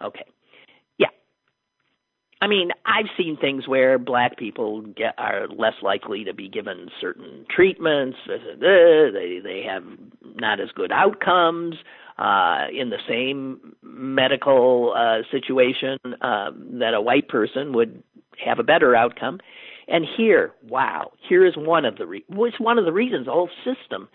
Okay. 0.00 0.24
I 2.40 2.48
mean, 2.48 2.70
I've 2.84 3.06
seen 3.16 3.36
things 3.36 3.66
where 3.66 3.98
black 3.98 4.36
people 4.36 4.82
get 4.82 5.14
are 5.16 5.48
less 5.48 5.74
likely 5.82 6.22
to 6.24 6.34
be 6.34 6.48
given 6.48 6.90
certain 7.00 7.46
treatments. 7.48 8.18
They 8.26 9.40
they 9.42 9.62
have 9.66 9.84
not 10.34 10.60
as 10.60 10.68
good 10.74 10.92
outcomes 10.92 11.76
uh, 12.18 12.66
in 12.72 12.90
the 12.90 12.98
same 13.08 13.74
medical 13.82 14.94
uh, 14.96 15.22
situation 15.30 15.98
uh, 16.20 16.50
that 16.78 16.92
a 16.94 17.00
white 17.00 17.28
person 17.28 17.72
would 17.72 18.02
have 18.44 18.58
a 18.58 18.62
better 18.62 18.94
outcome. 18.94 19.40
And 19.88 20.04
here, 20.16 20.52
wow, 20.68 21.12
here 21.26 21.46
is 21.46 21.56
one 21.56 21.84
of 21.84 21.96
the 21.96 22.06
re- 22.06 22.24
it's 22.28 22.60
one 22.60 22.78
of 22.78 22.84
the 22.84 22.92
reasons 22.92 23.26
the 23.26 23.32
whole 23.32 23.50
system 23.64 24.08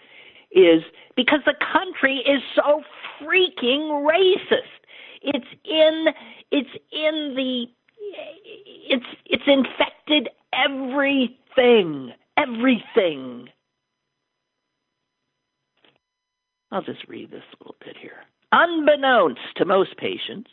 is 0.51 0.83
because 1.15 1.39
the 1.45 1.55
country 1.73 2.17
is 2.17 2.41
so 2.55 2.83
freaking 3.19 4.05
racist. 4.05 4.81
It's 5.21 5.45
in 5.63 6.07
it's 6.51 6.69
in 6.91 7.35
the 7.35 7.67
it's 8.89 9.05
it's 9.25 9.43
infected 9.47 10.29
everything, 10.53 12.11
everything. 12.37 13.47
I'll 16.71 16.81
just 16.81 17.07
read 17.07 17.31
this 17.31 17.43
a 17.53 17.63
little 17.63 17.75
bit 17.83 17.97
here. 18.01 18.19
Unbeknownst 18.51 19.41
to 19.57 19.65
most 19.65 19.97
patients, 19.97 20.49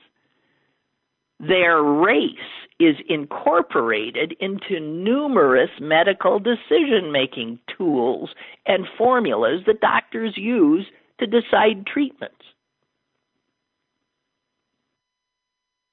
their 1.40 1.82
race 1.82 2.34
is 2.80 2.96
incorporated 3.08 4.34
into 4.40 4.80
numerous 4.80 5.70
medical 5.80 6.38
decision 6.40 7.12
making 7.12 7.58
tools 7.76 8.30
and 8.66 8.86
formulas 8.96 9.62
that 9.66 9.80
doctors 9.80 10.36
use 10.36 10.86
to 11.20 11.26
decide 11.26 11.86
treatments. 11.86 12.34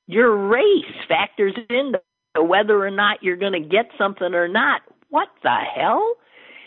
Your 0.08 0.36
race 0.48 0.96
factors 1.08 1.54
into 1.70 2.00
whether 2.38 2.86
or 2.86 2.92
not 2.92 3.24
you're 3.24 3.38
going 3.38 3.54
to 3.54 3.68
get 3.68 3.86
something 3.98 4.34
or 4.34 4.48
not. 4.48 4.82
What 5.10 5.30
the 5.44 5.58
hell? 5.76 6.16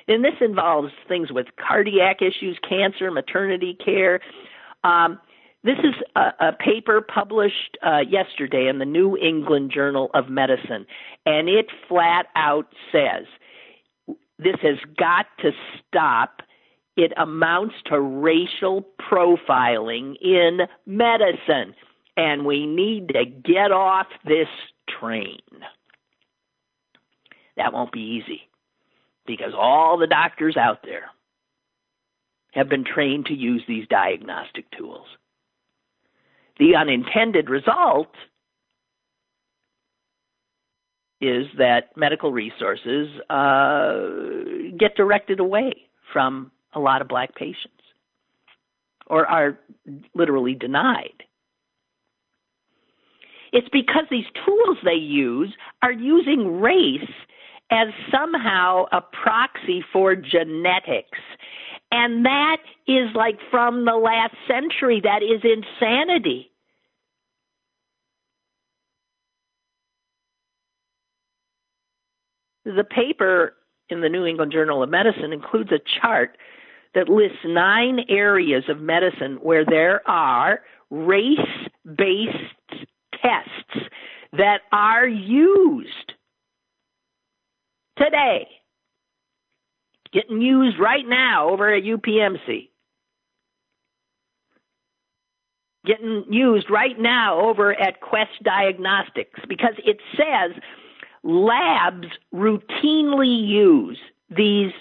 And 0.09 0.25
this 0.25 0.35
involves 0.41 0.93
things 1.07 1.31
with 1.31 1.47
cardiac 1.57 2.23
issues, 2.23 2.59
cancer, 2.67 3.11
maternity 3.11 3.77
care. 3.85 4.21
Um, 4.83 5.19
this 5.65 5.77
is 5.81 5.95
a, 6.17 6.49
a 6.49 6.53
paper 6.53 7.03
published 7.03 7.77
uh, 7.85 7.99
yesterday 8.09 8.69
in 8.69 8.79
the 8.79 8.85
New 8.85 9.17
England 9.17 9.71
Journal 9.75 10.09
of 10.15 10.29
Medicine, 10.29 10.87
and 11.27 11.49
it 11.49 11.67
flat 11.89 12.27
out 12.37 12.69
says 12.93 13.27
this 14.39 14.57
has 14.63 14.79
got 14.97 15.27
to 15.41 15.51
stop. 15.89 16.43
It 16.97 17.13
amounts 17.17 17.75
to 17.87 18.01
racial 18.01 18.87
profiling 19.11 20.15
in 20.23 20.61
medicine, 20.87 21.75
and 22.19 22.45
we 22.45 22.67
need 22.67 23.09
to 23.09 23.25
get 23.25 23.71
off 23.71 24.09
this 24.25 24.49
train. 25.01 25.39
That 27.57 27.73
won't 27.73 27.93
be 27.93 28.01
easy 28.01 28.43
because 29.25 29.53
all 29.57 29.97
the 29.97 30.09
doctors 30.09 30.57
out 30.57 30.81
there 30.83 31.11
have 32.55 32.69
been 32.69 32.85
trained 32.85 33.27
to 33.27 33.35
use 33.35 33.63
these 33.69 33.87
diagnostic 33.89 34.69
tools. 34.77 35.07
The 36.59 36.75
unintended 36.75 37.49
result 37.49 38.13
is 41.21 41.47
that 41.57 41.97
medical 41.97 42.33
resources 42.33 43.09
uh, 43.31 43.97
get 44.77 44.97
directed 44.97 45.39
away 45.39 45.73
from 46.13 46.51
a 46.73 46.81
lot 46.81 47.01
of 47.01 47.07
black 47.07 47.37
patients 47.37 47.75
or 49.07 49.25
are 49.27 49.59
literally 50.15 50.55
denied. 50.55 51.25
It's 53.53 53.69
because 53.71 54.05
these 54.11 54.27
tools 54.45 54.79
they 54.85 54.95
use 54.95 55.55
are 55.83 55.93
using 55.93 56.61
race 56.61 57.11
as 57.71 57.89
somehow 58.11 58.87
a 58.93 59.01
proxy 59.01 59.85
for 59.93 60.15
genetics. 60.15 61.19
And 61.91 62.25
that 62.25 62.59
is 62.87 63.09
like 63.15 63.39
from 63.51 63.85
the 63.85 63.97
last 63.97 64.35
century. 64.47 65.01
That 65.03 65.23
is 65.23 65.43
insanity. 65.45 66.51
The 72.65 72.85
paper 72.85 73.55
in 73.89 74.03
the 74.03 74.09
New 74.11 74.27
England 74.27 74.53
Journal 74.53 74.83
of 74.83 74.91
Medicine 74.91 75.33
includes 75.33 75.71
a 75.73 75.81
chart 76.01 76.37
that 76.95 77.09
lists 77.09 77.39
nine 77.45 78.01
areas 78.09 78.65
of 78.69 78.81
medicine 78.81 79.39
where 79.43 79.65
there 79.65 80.07
are 80.09 80.61
race 80.91 81.39
based 81.97 82.87
tests 83.23 83.89
that 84.33 84.61
are 84.73 85.07
used 85.07 86.13
today 87.97 88.47
getting 90.13 90.41
used 90.41 90.79
right 90.79 91.07
now 91.07 91.51
over 91.51 91.75
at 91.75 91.83
UPMC. 91.83 92.69
getting 95.89 96.25
used 96.31 96.69
right 96.71 96.99
now 96.99 97.41
over 97.41 97.73
at 97.81 98.01
Quest 98.01 98.43
Diagnostics 98.43 99.41
because 99.49 99.73
it 99.85 99.97
says 100.17 100.53
labs 101.23 102.09
routinely 102.35 103.49
use 103.49 103.99
these 104.29 104.73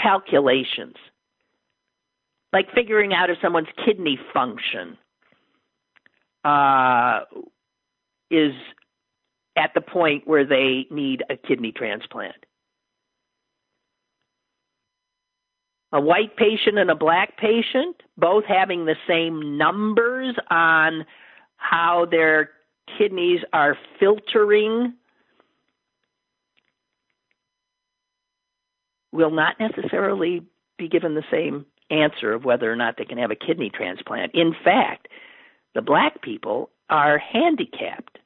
calculations, 0.00 0.94
like 2.52 2.72
figuring 2.72 3.12
out 3.12 3.28
if 3.28 3.38
someone's 3.42 3.68
kidney 3.84 4.18
function 4.32 4.96
uh, 6.46 7.22
is 8.30 8.52
at 9.56 9.72
the 9.74 9.80
point 9.80 10.28
where 10.28 10.44
they 10.44 10.86
need 10.90 11.24
a 11.28 11.36
kidney 11.36 11.72
transplant. 11.72 12.36
A 15.92 16.00
white 16.00 16.36
patient 16.36 16.78
and 16.78 16.90
a 16.90 16.94
black 16.94 17.36
patient, 17.36 17.96
both 18.16 18.44
having 18.44 18.84
the 18.84 18.96
same 19.08 19.58
numbers 19.58 20.36
on 20.50 21.04
how 21.56 22.06
their 22.08 22.50
kidneys 22.98 23.40
are 23.52 23.76
filtering, 23.98 24.94
will 29.10 29.30
not 29.30 29.58
necessarily 29.58 30.44
be 30.78 30.86
given 30.86 31.14
the 31.14 31.24
same 31.30 31.64
answer 31.90 32.32
of 32.34 32.44
whether 32.44 32.70
or 32.70 32.76
not 32.76 32.96
they 32.98 33.04
can 33.04 33.18
have 33.18 33.30
a 33.30 33.36
kidney 33.36 33.70
transplant. 33.70 34.34
In 34.34 34.54
fact, 34.64 35.08
the 35.76 35.82
black 35.82 36.22
people 36.22 36.70
are 36.90 37.18
handicapped 37.18 38.18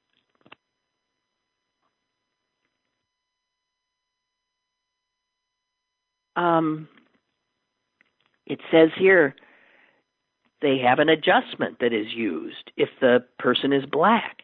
um, 6.36 6.88
it 8.46 8.60
says 8.70 8.90
here 8.96 9.34
they 10.62 10.78
have 10.78 11.00
an 11.00 11.08
adjustment 11.08 11.78
that 11.80 11.92
is 11.92 12.06
used 12.14 12.70
if 12.76 12.88
the 13.00 13.24
person 13.38 13.72
is 13.72 13.84
black. 13.86 14.42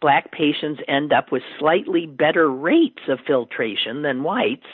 Black 0.00 0.30
patients 0.30 0.80
end 0.86 1.12
up 1.12 1.32
with 1.32 1.42
slightly 1.58 2.06
better 2.06 2.50
rates 2.50 3.02
of 3.08 3.18
filtration 3.26 4.02
than 4.02 4.22
whites, 4.22 4.66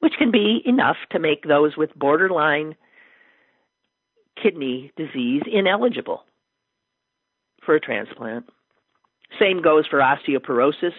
which 0.00 0.14
can 0.18 0.30
be 0.30 0.62
enough 0.64 0.96
to 1.12 1.18
make 1.18 1.44
those 1.46 1.76
with 1.76 1.96
borderline 1.96 2.74
kidney 4.40 4.92
disease 4.96 5.42
ineligible 5.50 6.24
for 7.64 7.74
a 7.74 7.80
transplant. 7.80 8.46
Same 9.38 9.60
goes 9.60 9.86
for 9.86 9.98
osteoporosis 9.98 10.94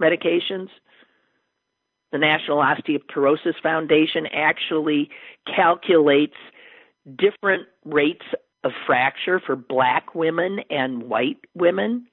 medications. 0.00 0.68
The 2.12 2.18
National 2.18 2.58
Osteoporosis 2.58 3.60
Foundation 3.62 4.26
actually 4.26 5.10
calculates 5.46 6.36
different 7.16 7.66
rates 7.84 8.24
of 8.64 8.72
fracture 8.86 9.40
for 9.40 9.56
black 9.56 10.14
women 10.14 10.60
and 10.70 11.04
white 11.04 11.38
women. 11.54 12.06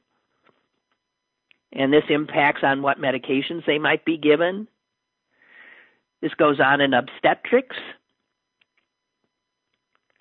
And 1.72 1.93
this 1.93 2.06
impacts 2.10 2.64
on 2.64 2.82
what 2.82 3.00
medications 3.00 3.66
they 3.66 3.78
might 3.78 4.06
be 4.06 4.18
given. 4.18 4.68
This 6.22 6.34
goes 6.34 6.60
on 6.60 6.82
in 6.82 6.93
obstetrics. 6.93 7.76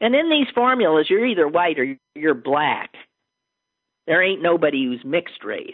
And 0.01 0.15
in 0.15 0.31
these 0.31 0.47
formulas, 0.55 1.07
you're 1.11 1.27
either 1.27 1.49
white 1.49 1.79
or 1.79 1.97
you're 2.15 2.35
black. 2.35 2.95
There 4.07 4.23
ain't 4.23 4.43
nobody 4.43 4.85
who's 4.85 5.05
mixed 5.05 5.45
race, 5.45 5.73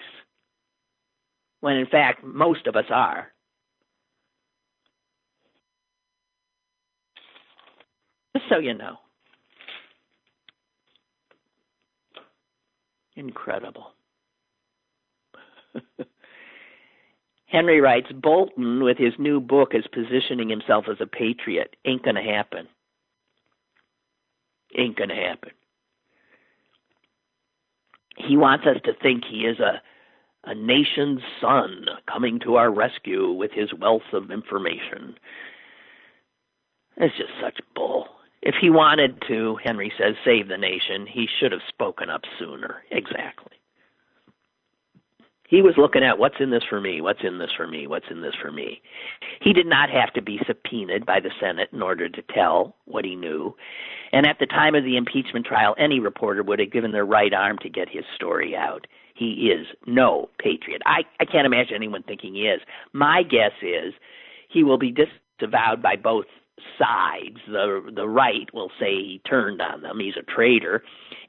when 1.61 1.77
in 1.77 1.87
fact, 1.87 2.25
most 2.25 2.67
of 2.67 2.75
us 2.75 2.87
are. 2.91 3.29
Just 8.37 8.49
so 8.49 8.59
you 8.59 8.75
know. 8.75 8.97
Incredible. 13.17 13.93
Henry 17.47 17.81
writes 17.81 18.11
Bolton, 18.13 18.83
with 18.83 18.99
his 18.99 19.13
new 19.19 19.41
book, 19.41 19.75
is 19.75 19.85
positioning 19.93 20.49
himself 20.49 20.87
as 20.91 20.97
a 21.01 21.07
patriot. 21.07 21.77
Ain't 21.85 22.03
going 22.03 22.17
to 22.17 22.23
happen. 22.23 22.67
Ain't 24.77 24.97
going 24.97 25.11
to 25.11 25.15
happen. 25.15 25.51
He 28.17 28.37
wants 28.37 28.67
us 28.67 28.77
to 28.85 28.93
think 28.95 29.25
he 29.25 29.41
is 29.41 29.59
a, 29.61 29.83
a 30.45 30.55
nation's 30.55 31.21
son 31.41 31.87
coming 32.11 32.41
to 32.41 32.57
our 32.57 32.73
rescue 32.73 33.33
with 33.33 33.51
his 33.53 33.73
wealth 33.75 34.03
of 34.13 34.31
information. 34.31 35.17
It's 36.97 37.17
just 37.17 37.31
such 37.43 37.59
bull. 37.75 38.07
If 38.43 38.57
he 38.61 38.71
wanted 38.71 39.23
to, 39.29 39.57
Henry 39.65 39.93
says, 39.99 40.15
save 40.25 40.49
the 40.49 40.59
nation, 40.59 41.07
he 41.07 41.27
should 41.41 41.51
have 41.53 41.63
spoken 41.69 42.11
up 42.11 42.23
sooner. 42.39 42.83
Exactly. 42.91 43.53
He 45.55 45.63
was 45.63 45.75
looking 45.77 46.03
at 46.03 46.19
what's 46.19 46.41
in 46.41 46.51
this 46.51 46.65
for 46.69 46.81
me, 46.81 47.01
what's 47.01 47.23
in 47.23 47.39
this 47.39 47.53
for 47.57 47.69
me, 47.69 47.87
what's 47.87 48.11
in 48.11 48.23
this 48.23 48.35
for 48.43 48.51
me. 48.51 48.83
He 49.41 49.53
did 49.53 49.67
not 49.69 49.89
have 49.89 50.13
to 50.15 50.21
be 50.21 50.41
subpoenaed 50.49 51.07
by 51.07 51.21
the 51.21 51.31
Senate 51.41 51.69
in 51.73 51.81
order 51.81 52.09
to 52.09 52.23
tell 52.35 52.75
what 52.87 53.05
he 53.05 53.15
knew. 53.15 53.55
And 54.13 54.27
at 54.27 54.41
the 54.41 54.47
time 54.47 54.75
of 54.75 54.83
the 54.83 54.97
impeachment 54.97 55.47
trial, 55.47 55.77
any 55.79 56.01
reporter 56.01 56.43
would 56.43 56.59
have 56.59 56.73
given 56.73 56.91
their 56.91 57.07
right 57.07 57.33
arm 57.33 57.59
to 57.59 57.69
get 57.69 57.89
his 57.89 58.03
story 58.17 58.57
out. 58.57 58.89
He 59.15 59.53
is 59.55 59.69
no 59.87 60.29
patriot. 60.41 60.83
I, 60.87 61.03
I 61.21 61.25
can't 61.25 61.47
imagine 61.47 61.77
anyone 61.77 62.03
thinking 62.03 62.35
he 62.35 62.49
is. 62.49 62.61
My 62.93 63.23
guess 63.23 63.53
is 63.63 63.95
he 64.49 64.65
will 64.65 64.79
be 64.79 64.93
disavowed 64.93 65.81
by 65.81 65.95
both 65.95 66.27
sides. 66.79 67.39
The 67.47 67.93
the 67.95 68.09
right 68.09 68.53
will 68.53 68.71
say 68.81 68.95
he 68.95 69.21
turned 69.29 69.61
on 69.61 69.83
them. 69.83 69.99
He's 70.01 70.17
a 70.17 70.23
traitor, 70.23 70.83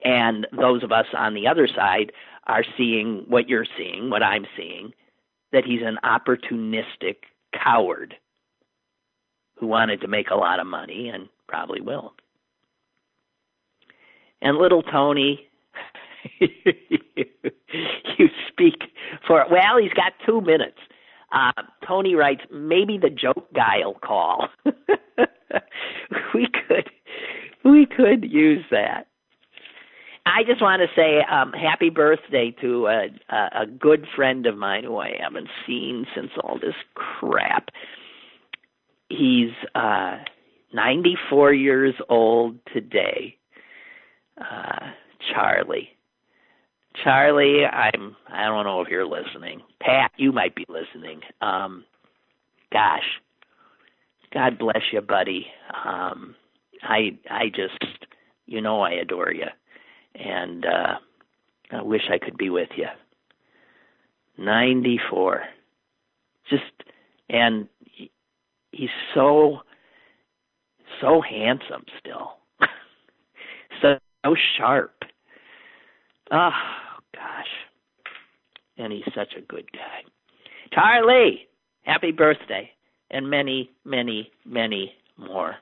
and 0.03 0.47
those 0.51 0.83
of 0.83 0.91
us 0.91 1.05
on 1.17 1.33
the 1.33 1.47
other 1.47 1.67
side 1.67 2.11
are 2.47 2.63
seeing 2.77 3.25
what 3.27 3.49
you're 3.49 3.65
seeing, 3.77 4.09
what 4.09 4.23
I'm 4.23 4.45
seeing, 4.55 4.91
that 5.51 5.63
he's 5.65 5.81
an 5.83 5.97
opportunistic 6.03 7.17
coward 7.53 8.15
who 9.57 9.67
wanted 9.67 10.01
to 10.01 10.07
make 10.07 10.29
a 10.29 10.35
lot 10.35 10.59
of 10.59 10.67
money 10.67 11.09
and 11.09 11.29
probably 11.47 11.81
will. 11.81 12.13
And 14.41 14.57
little 14.57 14.83
Tony, 14.83 15.47
you 16.39 16.49
speak 18.49 18.83
for 19.25 19.45
well, 19.49 19.77
he's 19.81 19.93
got 19.93 20.13
two 20.25 20.41
minutes. 20.41 20.77
Uh, 21.31 21.63
Tony 21.87 22.15
writes, 22.15 22.41
maybe 22.51 22.97
the 22.97 23.09
joke 23.09 23.51
guy 23.53 23.79
will 23.83 23.95
call. 23.95 24.47
we 26.33 26.47
could, 26.47 26.89
we 27.63 27.85
could 27.85 28.23
use 28.23 28.63
that. 28.71 29.07
I 30.25 30.43
just 30.43 30.61
want 30.61 30.81
to 30.81 30.87
say 30.95 31.19
um, 31.31 31.53
happy 31.53 31.89
birthday 31.89 32.55
to 32.61 32.87
a, 32.87 33.07
a, 33.29 33.65
good 33.67 34.07
friend 34.15 34.47
of 34.47 34.57
mine 34.57 34.83
who 34.83 34.97
I 34.97 35.11
haven't 35.21 35.49
seen 35.67 36.07
since 36.15 36.31
all 36.43 36.57
this 36.59 36.73
crap. 36.95 37.69
He's 39.09 39.51
uh, 39.75 40.17
94 40.73 41.53
years 41.53 41.93
old 42.09 42.57
today. 42.73 43.37
Uh, 44.39 44.91
Charlie. 45.33 45.89
Charlie, 47.03 47.65
I'm 47.65 48.15
I 48.31 48.45
don't 48.45 48.65
know 48.65 48.81
if 48.81 48.87
you're 48.87 49.05
listening. 49.05 49.61
Pat, 49.81 50.11
you 50.17 50.31
might 50.31 50.55
be 50.55 50.65
listening. 50.69 51.21
Um 51.41 51.83
gosh. 52.71 53.03
God 54.33 54.57
bless 54.57 54.81
you, 54.91 55.01
buddy. 55.01 55.47
Um 55.85 56.35
I 56.81 57.17
I 57.29 57.49
just 57.49 57.83
you 58.45 58.61
know 58.61 58.81
I 58.81 58.91
adore 58.91 59.33
you. 59.33 59.47
And 60.17 60.65
uh 60.65 60.95
I 61.71 61.81
wish 61.81 62.03
I 62.11 62.17
could 62.17 62.37
be 62.37 62.49
with 62.49 62.69
you. 62.77 62.87
94. 64.37 65.43
Just 66.49 66.63
and 67.29 67.67
he's 68.71 68.89
so 69.13 69.61
so 71.01 71.21
handsome 71.21 71.83
still. 71.99 72.37
so, 73.81 73.97
so 74.23 74.35
sharp. 74.57 74.93
Oh, 76.31 76.49
gosh. 77.13 77.47
And 78.77 78.91
he's 78.91 79.03
such 79.15 79.33
a 79.37 79.41
good 79.41 79.71
guy. 79.71 80.03
Charlie, 80.73 81.47
happy 81.83 82.11
birthday. 82.11 82.69
And 83.11 83.29
many, 83.29 83.69
many, 83.83 84.31
many 84.45 84.93
more. 85.17 85.55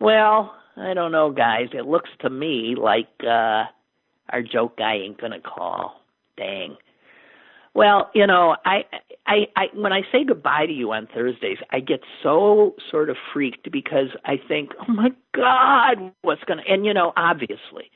Well, 0.00 0.54
I 0.76 0.94
don't 0.94 1.12
know, 1.12 1.30
guys. 1.30 1.68
It 1.72 1.86
looks 1.86 2.10
to 2.20 2.30
me 2.30 2.74
like 2.80 3.08
uh 3.24 3.64
our 4.30 4.42
joke 4.42 4.78
guy 4.78 4.94
ain't 4.96 5.20
gonna 5.20 5.40
call. 5.40 6.02
Dang. 6.36 6.76
Well, 7.74 8.10
you 8.14 8.26
know, 8.26 8.56
I, 8.64 8.84
I, 9.26 9.46
I, 9.54 9.66
when 9.74 9.92
I 9.92 10.02
say 10.10 10.24
goodbye 10.24 10.66
to 10.66 10.72
you 10.72 10.90
on 10.92 11.06
Thursdays, 11.14 11.58
I 11.70 11.80
get 11.80 12.00
so 12.24 12.74
sort 12.90 13.08
of 13.08 13.16
freaked 13.32 13.70
because 13.70 14.08
I 14.24 14.40
think, 14.48 14.70
oh 14.80 14.92
my 14.92 15.10
God, 15.34 16.12
what's 16.22 16.42
gonna? 16.44 16.62
And 16.68 16.84
you 16.84 16.92
know, 16.94 17.12
obviously, 17.16 17.90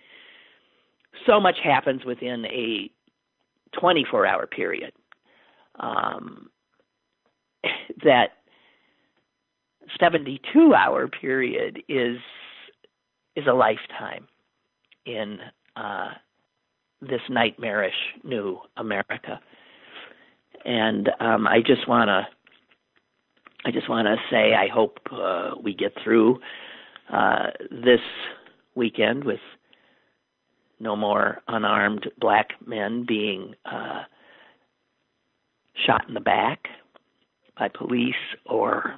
so 1.26 1.40
much 1.40 1.56
happens 1.62 2.04
within 2.04 2.44
a 2.46 2.90
24 3.78 4.26
hour 4.26 4.46
period 4.46 4.92
um, 5.80 6.48
that 8.04 8.28
72 9.98 10.74
hour 10.74 11.08
period 11.08 11.82
is 11.88 12.18
is 13.34 13.46
a 13.48 13.52
lifetime 13.52 14.28
in 15.06 15.38
uh, 15.76 16.10
this 17.00 17.20
nightmarish 17.28 17.94
new 18.22 18.58
America. 18.76 19.40
And 20.64 21.10
um, 21.18 21.46
I 21.46 21.60
just 21.60 21.88
want 21.88 22.08
to 22.08 22.26
I 23.64 23.70
just 23.70 23.88
want 23.88 24.06
to 24.06 24.16
say 24.30 24.54
I 24.54 24.68
hope 24.68 24.98
uh, 25.10 25.52
we 25.62 25.74
get 25.74 25.92
through 26.02 26.40
uh, 27.12 27.50
this 27.70 28.00
weekend 28.74 29.24
with 29.24 29.40
no 30.80 30.96
more 30.96 31.40
unarmed 31.48 32.10
black 32.18 32.50
men 32.66 33.04
being 33.06 33.54
uh, 33.64 34.02
shot 35.86 36.08
in 36.08 36.14
the 36.14 36.20
back 36.20 36.66
by 37.56 37.68
police 37.68 38.14
or 38.46 38.96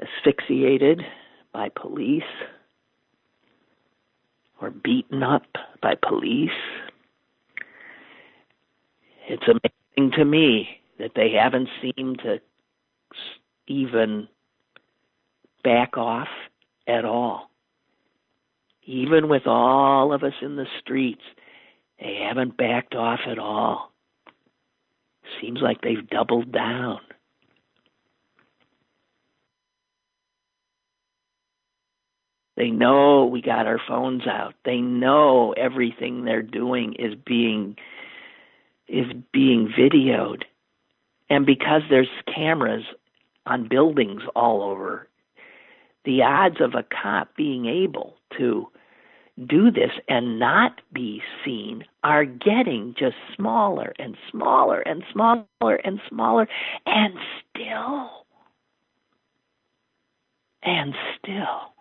asphyxiated 0.00 1.02
by 1.52 1.68
police 1.68 2.22
or 4.60 4.70
beaten 4.70 5.22
up 5.22 5.46
by 5.82 5.94
police. 5.94 6.50
It's 9.28 9.44
amazing 9.46 10.12
to 10.16 10.24
me 10.24 10.68
that 10.98 11.12
they 11.14 11.32
haven't 11.32 11.68
seemed 11.80 12.20
to 12.20 12.40
even 13.66 14.28
back 15.62 15.96
off 15.96 16.28
at 16.86 17.04
all. 17.04 17.50
Even 18.86 19.28
with 19.28 19.46
all 19.46 20.12
of 20.12 20.22
us 20.22 20.34
in 20.42 20.56
the 20.56 20.66
streets, 20.80 21.22
they 21.98 22.16
haven't 22.26 22.56
backed 22.56 22.94
off 22.94 23.20
at 23.26 23.38
all. 23.38 23.92
Seems 25.40 25.60
like 25.62 25.80
they've 25.80 26.08
doubled 26.10 26.52
down. 26.52 27.00
They 32.56 32.70
know 32.70 33.24
we 33.24 33.42
got 33.42 33.66
our 33.66 33.80
phones 33.86 34.26
out. 34.26 34.54
They 34.64 34.78
know 34.78 35.52
everything 35.52 36.24
they're 36.24 36.42
doing 36.42 36.94
is 36.98 37.14
being 37.26 37.76
is 38.86 39.06
being 39.32 39.72
videoed. 39.76 40.42
And 41.30 41.46
because 41.46 41.82
there's 41.88 42.08
cameras 42.32 42.84
on 43.46 43.68
buildings 43.68 44.22
all 44.36 44.62
over, 44.62 45.08
the 46.04 46.22
odds 46.22 46.60
of 46.60 46.74
a 46.74 46.84
cop 46.84 47.34
being 47.34 47.66
able 47.66 48.16
to 48.38 48.68
do 49.48 49.70
this 49.70 49.90
and 50.08 50.38
not 50.38 50.80
be 50.92 51.22
seen 51.44 51.84
are 52.04 52.24
getting 52.24 52.94
just 52.96 53.16
smaller 53.34 53.92
and 53.98 54.16
smaller 54.30 54.80
and 54.80 55.02
smaller 55.12 55.74
and 55.82 56.00
smaller 56.08 56.46
and 56.86 57.14
still 57.50 58.10
and 60.62 60.94
still 61.18 61.73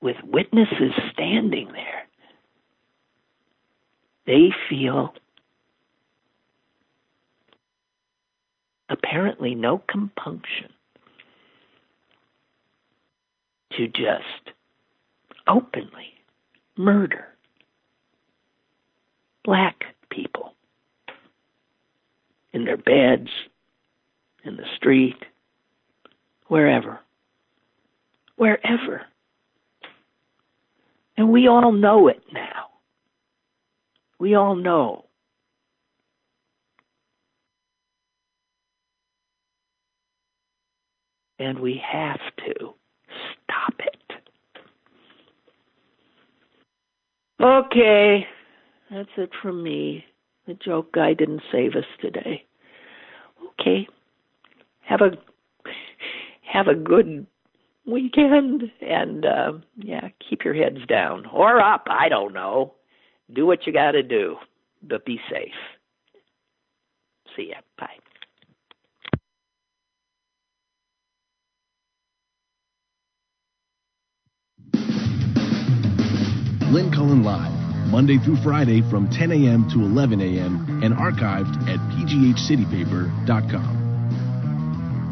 with 0.00 0.16
witnesses 0.24 0.92
standing 1.12 1.68
there 1.72 2.06
they 4.26 4.50
feel 4.68 5.14
apparently 8.88 9.54
no 9.54 9.78
compunction 9.88 10.68
to 13.76 13.88
just 13.88 14.54
openly 15.46 16.14
murder 16.76 17.26
black 19.44 19.84
people 20.10 20.54
in 22.52 22.64
their 22.64 22.76
beds, 22.76 23.28
in 24.44 24.56
the 24.56 24.64
street, 24.76 25.24
wherever. 26.46 26.98
Wherever. 28.36 29.02
And 31.16 31.30
we 31.30 31.48
all 31.48 31.72
know 31.72 32.08
it 32.08 32.22
now. 32.32 32.66
We 34.18 34.34
all 34.34 34.54
know. 34.54 35.06
And 41.38 41.60
we 41.60 41.80
have 41.92 42.20
to 42.46 42.54
stop 42.54 43.74
it. 43.78 43.96
Okay, 47.42 48.26
that's 48.90 49.08
it 49.18 49.30
from 49.42 49.62
me. 49.62 50.04
The 50.46 50.54
joke 50.54 50.92
guy 50.92 51.12
didn't 51.12 51.42
save 51.52 51.74
us 51.74 51.84
today. 52.00 52.44
Okay, 53.60 53.86
have 54.80 55.00
a 55.02 55.10
have 56.50 56.68
a 56.68 56.74
good 56.74 57.26
weekend, 57.86 58.70
and 58.80 59.24
uh, 59.24 59.52
yeah, 59.76 60.08
keep 60.28 60.44
your 60.44 60.54
heads 60.54 60.78
down 60.88 61.26
or 61.26 61.60
up. 61.60 61.86
I 61.88 62.08
don't 62.08 62.34
know. 62.34 62.74
Do 63.32 63.46
what 63.46 63.66
you 63.66 63.72
got 63.72 63.92
to 63.92 64.02
do, 64.02 64.36
but 64.82 65.04
be 65.04 65.20
safe. 65.30 65.52
See 67.36 67.50
ya. 67.50 67.56
Bye. 67.78 67.86
Lynn 76.70 76.90
Cullen 76.90 77.22
Live, 77.22 77.52
Monday 77.90 78.18
through 78.18 78.36
Friday 78.42 78.82
from 78.90 79.08
10 79.08 79.30
a.m. 79.32 79.68
to 79.70 79.80
11 79.80 80.20
a.m. 80.20 80.82
and 80.82 80.94
archived 80.94 81.56
at 81.68 81.78
pghcitypaper.com. 81.96 83.85